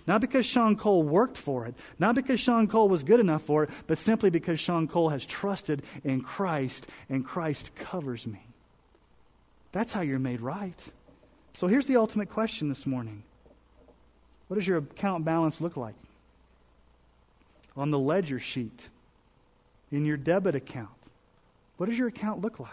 Not 0.06 0.20
because 0.20 0.44
Sean 0.44 0.76
Cole 0.76 1.02
worked 1.02 1.38
for 1.38 1.64
it. 1.64 1.74
Not 1.98 2.14
because 2.14 2.38
Sean 2.38 2.68
Cole 2.68 2.90
was 2.90 3.02
good 3.02 3.18
enough 3.18 3.42
for 3.42 3.64
it, 3.64 3.70
but 3.86 3.96
simply 3.96 4.28
because 4.28 4.60
Sean 4.60 4.86
Cole 4.86 5.08
has 5.08 5.24
trusted 5.24 5.82
in 6.04 6.20
Christ 6.20 6.86
and 7.08 7.24
Christ 7.24 7.74
covers 7.74 8.26
me. 8.26 8.46
That's 9.72 9.94
how 9.94 10.02
you're 10.02 10.18
made 10.18 10.42
right. 10.42 10.92
So 11.54 11.66
here's 11.66 11.86
the 11.86 11.96
ultimate 11.96 12.28
question 12.28 12.68
this 12.68 12.84
morning 12.84 13.22
What 14.48 14.56
does 14.56 14.66
your 14.66 14.78
account 14.78 15.24
balance 15.24 15.62
look 15.62 15.78
like? 15.78 15.94
On 17.74 17.90
the 17.90 17.98
ledger 17.98 18.38
sheet, 18.38 18.90
in 19.92 20.06
your 20.06 20.16
debit 20.16 20.54
account, 20.54 20.88
what 21.76 21.88
does 21.88 21.98
your 21.98 22.08
account 22.08 22.40
look 22.40 22.58
like? 22.58 22.70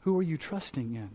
Who 0.00 0.18
are 0.18 0.22
you 0.22 0.36
trusting 0.36 0.94
in? 0.94 1.10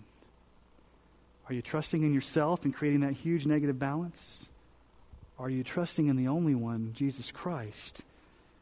Are 1.47 1.53
you 1.53 1.61
trusting 1.61 2.01
in 2.01 2.13
yourself 2.13 2.63
and 2.63 2.73
creating 2.73 3.01
that 3.01 3.13
huge 3.13 3.45
negative 3.45 3.77
balance? 3.77 4.49
Are 5.37 5.49
you 5.49 5.63
trusting 5.63 6.07
in 6.07 6.15
the 6.15 6.27
only 6.27 6.55
one, 6.55 6.91
Jesus 6.93 7.31
Christ, 7.31 8.03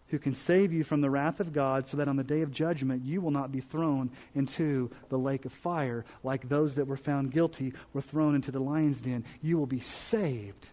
who 0.09 0.19
can 0.19 0.33
save 0.33 0.71
you 0.73 0.83
from 0.83 1.01
the 1.01 1.09
wrath 1.09 1.39
of 1.39 1.53
God 1.53 1.87
so 1.87 1.97
that 1.97 2.07
on 2.07 2.15
the 2.15 2.23
day 2.23 2.41
of 2.41 2.51
judgment 2.51 3.03
you 3.03 3.19
will 3.19 3.31
not 3.31 3.51
be 3.51 3.61
thrown 3.61 4.09
into 4.35 4.89
the 5.09 5.17
lake 5.17 5.45
of 5.45 5.51
fire 5.51 6.05
like 6.23 6.47
those 6.47 6.75
that 6.75 6.87
were 6.87 6.97
found 6.97 7.31
guilty 7.31 7.73
were 7.93 8.01
thrown 8.01 8.35
into 8.35 8.51
the 8.51 8.59
lion's 8.59 9.01
den? 9.01 9.25
You 9.41 9.57
will 9.57 9.65
be 9.65 9.79
saved. 9.79 10.69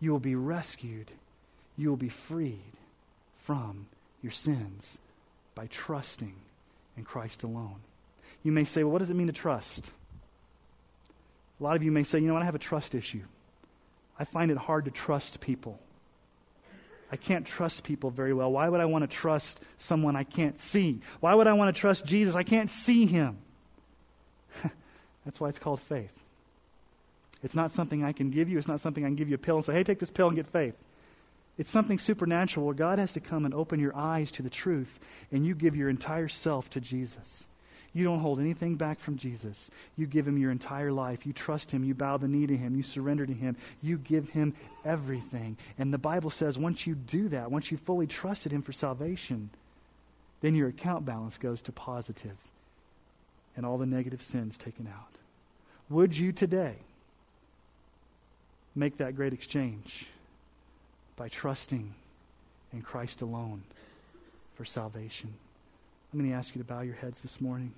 You 0.00 0.10
will 0.10 0.20
be 0.20 0.34
rescued. 0.34 1.10
You 1.76 1.90
will 1.90 1.96
be 1.96 2.08
freed 2.08 2.79
from 3.42 3.86
your 4.22 4.32
sins 4.32 4.98
by 5.54 5.66
trusting 5.66 6.34
in 6.96 7.04
Christ 7.04 7.42
alone. 7.42 7.80
You 8.42 8.52
may 8.52 8.64
say, 8.64 8.82
well, 8.84 8.92
what 8.92 8.98
does 8.98 9.10
it 9.10 9.14
mean 9.14 9.26
to 9.26 9.32
trust? 9.32 9.92
A 11.58 11.62
lot 11.62 11.76
of 11.76 11.82
you 11.82 11.92
may 11.92 12.02
say, 12.02 12.18
you 12.18 12.26
know 12.26 12.34
what, 12.34 12.42
I 12.42 12.46
have 12.46 12.54
a 12.54 12.58
trust 12.58 12.94
issue. 12.94 13.22
I 14.18 14.24
find 14.24 14.50
it 14.50 14.56
hard 14.56 14.86
to 14.86 14.90
trust 14.90 15.40
people. 15.40 15.78
I 17.12 17.16
can't 17.16 17.46
trust 17.46 17.82
people 17.82 18.10
very 18.10 18.32
well. 18.32 18.52
Why 18.52 18.68
would 18.68 18.80
I 18.80 18.84
want 18.84 19.02
to 19.02 19.08
trust 19.08 19.60
someone 19.76 20.14
I 20.14 20.24
can't 20.24 20.58
see? 20.58 21.00
Why 21.18 21.34
would 21.34 21.46
I 21.46 21.54
want 21.54 21.74
to 21.74 21.78
trust 21.78 22.04
Jesus? 22.04 22.34
I 22.34 22.44
can't 22.44 22.70
see 22.70 23.06
him. 23.06 23.38
That's 25.24 25.40
why 25.40 25.48
it's 25.48 25.58
called 25.58 25.80
faith. 25.80 26.12
It's 27.42 27.54
not 27.54 27.70
something 27.72 28.04
I 28.04 28.12
can 28.12 28.30
give 28.30 28.48
you. 28.48 28.58
It's 28.58 28.68
not 28.68 28.80
something 28.80 29.04
I 29.04 29.08
can 29.08 29.16
give 29.16 29.28
you 29.28 29.34
a 29.34 29.38
pill 29.38 29.56
and 29.56 29.64
say, 29.64 29.72
hey, 29.72 29.82
take 29.82 29.98
this 29.98 30.10
pill 30.10 30.28
and 30.28 30.36
get 30.36 30.46
faith. 30.46 30.74
It's 31.60 31.70
something 31.70 31.98
supernatural 31.98 32.64
where 32.64 32.74
God 32.74 32.98
has 32.98 33.12
to 33.12 33.20
come 33.20 33.44
and 33.44 33.52
open 33.52 33.80
your 33.80 33.94
eyes 33.94 34.32
to 34.32 34.42
the 34.42 34.48
truth, 34.48 34.98
and 35.30 35.44
you 35.44 35.54
give 35.54 35.76
your 35.76 35.90
entire 35.90 36.26
self 36.26 36.70
to 36.70 36.80
Jesus. 36.80 37.44
You 37.92 38.02
don't 38.02 38.20
hold 38.20 38.40
anything 38.40 38.76
back 38.76 38.98
from 38.98 39.18
Jesus. 39.18 39.68
You 39.94 40.06
give 40.06 40.26
him 40.26 40.38
your 40.38 40.52
entire 40.52 40.90
life. 40.90 41.26
You 41.26 41.34
trust 41.34 41.70
him. 41.70 41.84
You 41.84 41.92
bow 41.92 42.16
the 42.16 42.28
knee 42.28 42.46
to 42.46 42.56
him. 42.56 42.74
You 42.74 42.82
surrender 42.82 43.26
to 43.26 43.34
him. 43.34 43.58
You 43.82 43.98
give 43.98 44.30
him 44.30 44.54
everything. 44.86 45.58
And 45.76 45.92
the 45.92 45.98
Bible 45.98 46.30
says 46.30 46.56
once 46.56 46.86
you 46.86 46.94
do 46.94 47.28
that, 47.28 47.50
once 47.50 47.70
you 47.70 47.76
fully 47.76 48.06
trusted 48.06 48.52
him 48.52 48.62
for 48.62 48.72
salvation, 48.72 49.50
then 50.40 50.54
your 50.54 50.68
account 50.68 51.04
balance 51.04 51.36
goes 51.36 51.60
to 51.62 51.72
positive 51.72 52.38
and 53.54 53.66
all 53.66 53.76
the 53.76 53.84
negative 53.84 54.22
sins 54.22 54.56
taken 54.56 54.86
out. 54.86 55.12
Would 55.90 56.16
you 56.16 56.32
today 56.32 56.76
make 58.74 58.96
that 58.96 59.14
great 59.14 59.34
exchange 59.34 60.06
by 61.20 61.28
trusting 61.28 61.92
in 62.72 62.80
Christ 62.80 63.20
alone 63.20 63.62
for 64.54 64.64
salvation? 64.64 65.30
I'm 66.10 66.18
going 66.18 66.30
to 66.30 66.34
ask 66.34 66.54
you 66.54 66.62
to 66.62 66.66
bow 66.66 66.80
your 66.80 66.94
heads 66.94 67.20
this 67.20 67.42
morning. 67.42 67.74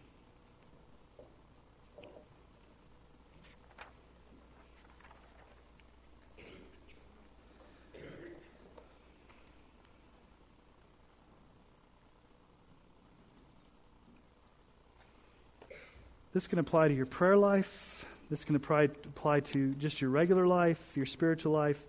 This 16.32 16.46
can 16.46 16.60
apply 16.60 16.86
to 16.86 16.94
your 16.94 17.06
prayer 17.06 17.36
life. 17.36 18.06
This 18.30 18.44
can 18.44 18.54
apply, 18.54 18.84
apply 18.84 19.40
to 19.40 19.74
just 19.74 20.00
your 20.00 20.10
regular 20.10 20.46
life, 20.46 20.80
your 20.94 21.06
spiritual 21.06 21.52
life. 21.52 21.84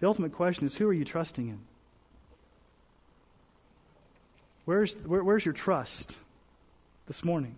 The 0.00 0.06
ultimate 0.06 0.32
question 0.32 0.66
is 0.66 0.76
who 0.76 0.88
are 0.88 0.92
you 0.92 1.04
trusting 1.04 1.48
in? 1.48 1.58
Where's, 4.64 4.94
where, 4.94 5.22
where's 5.22 5.44
your 5.44 5.54
trust 5.54 6.18
this 7.06 7.24
morning? 7.24 7.54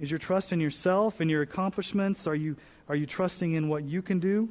Is 0.00 0.10
your 0.10 0.18
trust 0.18 0.52
in 0.52 0.60
yourself 0.60 1.20
and 1.20 1.30
your 1.30 1.42
accomplishments? 1.42 2.26
Are 2.26 2.34
you, 2.34 2.56
are 2.88 2.96
you 2.96 3.06
trusting 3.06 3.52
in 3.52 3.68
what 3.68 3.84
you 3.84 4.02
can 4.02 4.20
do? 4.20 4.48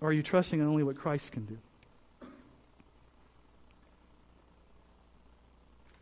Or 0.00 0.08
are 0.08 0.12
you 0.12 0.22
trusting 0.22 0.60
in 0.60 0.66
only 0.66 0.82
what 0.82 0.96
Christ 0.96 1.32
can 1.32 1.46
do? 1.46 1.58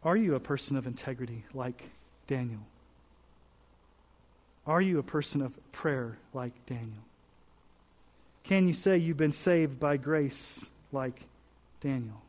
Are 0.05 0.16
you 0.16 0.35
a 0.35 0.41
person 0.41 0.77
of 0.77 0.87
integrity 0.87 1.45
like 1.55 1.83
Daniel? 2.27 2.61
Are 4.66 4.81
you 4.81 4.99
a 4.99 5.03
person 5.03 5.41
of 5.41 5.53
prayer 5.72 6.18
like 6.33 6.53
Daniel? 6.66 7.05
Can 8.45 8.68
you 8.68 8.74
say 8.74 8.99
you've 8.99 9.16
been 9.16 9.32
saved 9.32 9.80
by 9.80 9.97
grace 9.97 10.70
like 10.92 11.22
Daniel? 11.80 12.20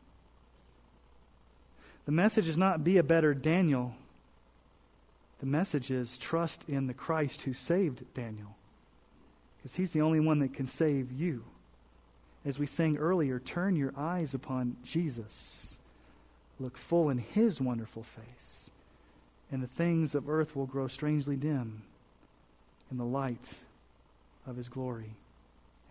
The 2.06 2.12
message 2.12 2.48
is 2.48 2.56
not 2.56 2.84
be 2.84 2.96
a 2.96 3.02
better 3.02 3.34
Daniel. 3.34 3.94
The 5.40 5.46
message 5.46 5.90
is 5.90 6.16
trust 6.16 6.64
in 6.68 6.86
the 6.86 6.94
Christ 6.94 7.42
who 7.42 7.52
saved 7.52 8.02
Daniel. 8.14 8.56
Because 9.58 9.74
he's 9.74 9.92
the 9.92 10.00
only 10.00 10.20
one 10.20 10.38
that 10.38 10.54
can 10.54 10.66
save 10.66 11.12
you. 11.12 11.44
As 12.46 12.58
we 12.58 12.66
sang 12.66 12.96
earlier, 12.96 13.38
turn 13.38 13.76
your 13.76 13.92
eyes 13.96 14.32
upon 14.32 14.76
Jesus. 14.84 15.76
Look 16.58 16.78
full 16.78 17.10
in 17.10 17.18
his 17.18 17.60
wonderful 17.60 18.04
face. 18.04 18.70
And 19.52 19.62
the 19.62 19.66
things 19.66 20.14
of 20.14 20.30
earth 20.30 20.56
will 20.56 20.66
grow 20.66 20.86
strangely 20.86 21.36
dim 21.36 21.82
in 22.90 22.96
the 22.96 23.04
light 23.04 23.58
of 24.46 24.56
his 24.56 24.68
glory 24.68 25.10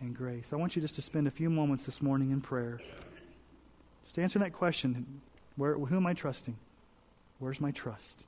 and 0.00 0.14
grace. 0.14 0.52
I 0.52 0.56
want 0.56 0.76
you 0.76 0.82
just 0.82 0.94
to 0.96 1.02
spend 1.02 1.26
a 1.26 1.30
few 1.30 1.50
moments 1.50 1.84
this 1.84 2.02
morning 2.02 2.30
in 2.30 2.40
prayer. 2.40 2.80
Just 4.04 4.18
answer 4.18 4.38
that 4.38 4.52
question 4.52 5.20
where, 5.56 5.74
who 5.74 5.96
am 5.96 6.06
I 6.06 6.14
trusting? 6.14 6.56
Where's 7.38 7.60
my 7.60 7.70
trust? 7.70 8.24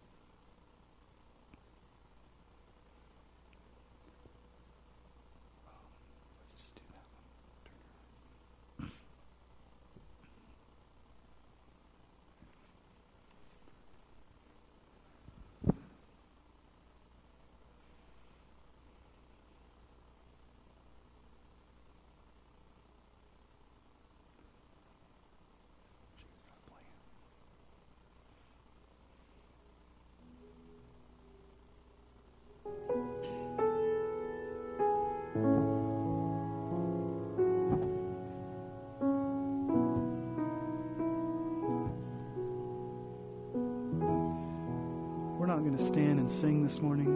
To 45.78 45.84
stand 45.84 46.18
and 46.18 46.30
sing 46.30 46.64
this 46.64 46.80
morning. 46.80 47.06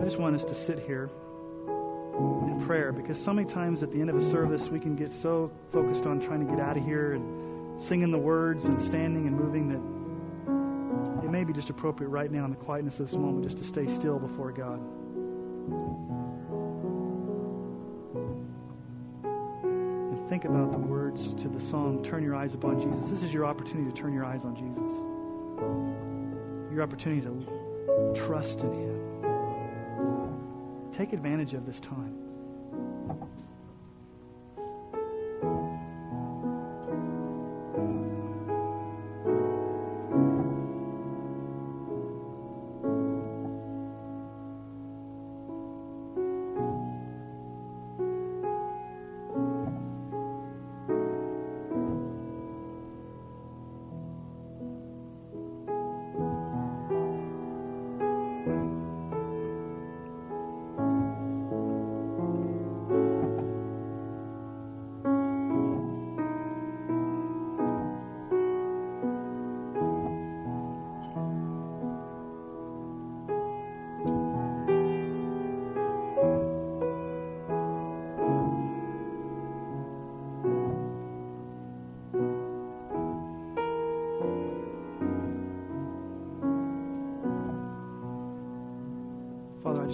I 0.00 0.04
just 0.04 0.18
want 0.18 0.34
us 0.34 0.44
to 0.44 0.54
sit 0.54 0.78
here 0.78 1.10
in 2.16 2.62
prayer 2.66 2.90
because 2.90 3.22
so 3.22 3.34
many 3.34 3.46
times 3.46 3.82
at 3.82 3.92
the 3.92 4.00
end 4.00 4.08
of 4.08 4.16
a 4.16 4.20
service 4.20 4.70
we 4.70 4.80
can 4.80 4.96
get 4.96 5.12
so 5.12 5.50
focused 5.70 6.06
on 6.06 6.20
trying 6.20 6.46
to 6.46 6.50
get 6.50 6.58
out 6.58 6.78
of 6.78 6.84
here 6.84 7.12
and 7.12 7.78
singing 7.78 8.10
the 8.10 8.18
words 8.18 8.64
and 8.64 8.80
standing 8.80 9.26
and 9.26 9.38
moving 9.38 9.68
that 9.68 11.24
it 11.24 11.30
may 11.30 11.44
be 11.44 11.52
just 11.52 11.68
appropriate 11.68 12.08
right 12.08 12.32
now 12.32 12.44
in 12.46 12.50
the 12.50 12.56
quietness 12.56 12.98
of 12.98 13.06
this 13.06 13.16
moment 13.16 13.44
just 13.44 13.58
to 13.58 13.64
stay 13.64 13.86
still 13.86 14.18
before 14.18 14.50
God. 14.50 14.80
And 20.12 20.28
think 20.30 20.46
about 20.46 20.72
the 20.72 20.78
words 20.78 21.34
to 21.34 21.48
the 21.48 21.60
song, 21.60 22.02
Turn 22.02 22.22
Your 22.22 22.34
Eyes 22.34 22.54
Upon 22.54 22.80
Jesus. 22.80 23.10
This 23.10 23.22
is 23.22 23.34
your 23.34 23.44
opportunity 23.44 23.90
to 23.90 23.94
turn 23.94 24.14
your 24.14 24.24
eyes 24.24 24.46
on 24.46 24.56
Jesus 24.56 25.07
your 26.72 26.82
opportunity 26.82 27.20
to 27.22 28.12
trust 28.14 28.62
in 28.62 28.72
Him. 28.72 28.98
Take 30.92 31.12
advantage 31.12 31.54
of 31.54 31.64
this 31.66 31.80
time. 31.80 32.17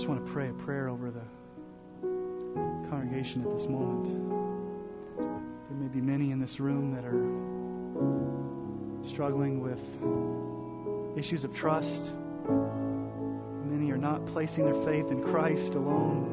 Just 0.05 0.15
want 0.15 0.27
to 0.27 0.33
pray 0.35 0.51
a 0.51 0.53
prayer 0.53 0.91
over 0.91 1.11
the 1.11 1.23
congregation 2.91 3.43
at 3.43 3.51
this 3.51 3.67
moment. 3.67 4.05
There 5.17 5.79
may 5.79 5.89
be 5.89 6.03
many 6.03 6.31
in 6.31 6.39
this 6.39 6.61
room 6.61 6.95
that 6.95 7.07
are 7.07 7.27
struggling 9.09 9.63
with 9.63 9.81
issues 11.17 11.45
of 11.45 11.55
trust. 11.55 12.13
Many 13.65 13.91
are 13.93 13.97
not 13.97 14.27
placing 14.27 14.67
their 14.67 14.75
faith 14.85 15.11
in 15.11 15.23
Christ 15.23 15.75
alone. 15.75 16.29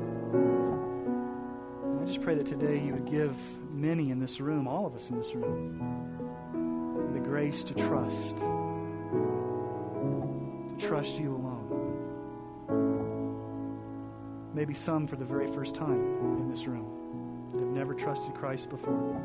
I 2.02 2.06
just 2.06 2.22
pray 2.22 2.36
that 2.36 2.48
today 2.48 2.78
you 2.78 2.92
would 2.92 3.10
give 3.10 3.38
many 3.72 4.12
in 4.12 4.20
this 4.20 4.42
room, 4.42 4.68
all 4.68 4.86
of 4.86 4.96
us 4.96 5.10
in 5.10 5.18
this 5.18 5.34
room, 5.34 7.14
the 7.14 7.22
grace 7.22 7.64
to 7.64 7.74
trust, 7.74 8.38
to 8.38 8.44
trust 10.78 11.18
you 11.18 11.30
alone. 11.30 11.51
Maybe 14.62 14.76
some 14.76 15.08
for 15.08 15.16
the 15.16 15.26
very 15.26 15.48
first 15.48 15.74
time 15.74 16.38
in 16.40 16.48
this 16.48 16.68
room 16.68 17.50
that 17.52 17.62
have 17.62 17.70
never 17.70 17.96
trusted 17.96 18.36
Christ 18.36 18.70
before, 18.70 19.20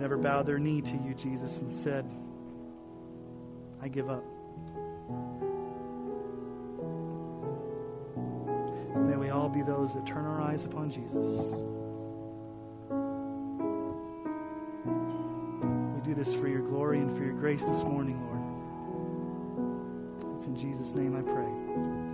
never 0.00 0.16
bowed 0.16 0.46
their 0.46 0.58
knee 0.58 0.82
to 0.82 0.96
you, 0.96 1.14
Jesus, 1.14 1.60
and 1.60 1.72
said, 1.72 2.12
I 3.80 3.86
give 3.86 4.10
up. 4.10 4.24
And 8.96 9.08
may 9.08 9.16
we 9.16 9.30
all 9.30 9.48
be 9.48 9.62
those 9.62 9.94
that 9.94 10.04
turn 10.04 10.24
our 10.24 10.40
eyes 10.40 10.64
upon 10.64 10.90
Jesus. 10.90 11.14
We 15.94 16.00
do 16.00 16.16
this 16.16 16.34
for 16.34 16.48
your 16.48 16.62
glory 16.62 16.98
and 16.98 17.16
for 17.16 17.22
your 17.22 17.34
grace 17.34 17.62
this 17.62 17.84
morning, 17.84 18.20
Lord. 18.26 18.40
It's 20.34 20.46
in 20.46 20.56
Jesus' 20.56 20.94
name 20.94 21.16
I 21.16 21.22
pray. 21.22 22.05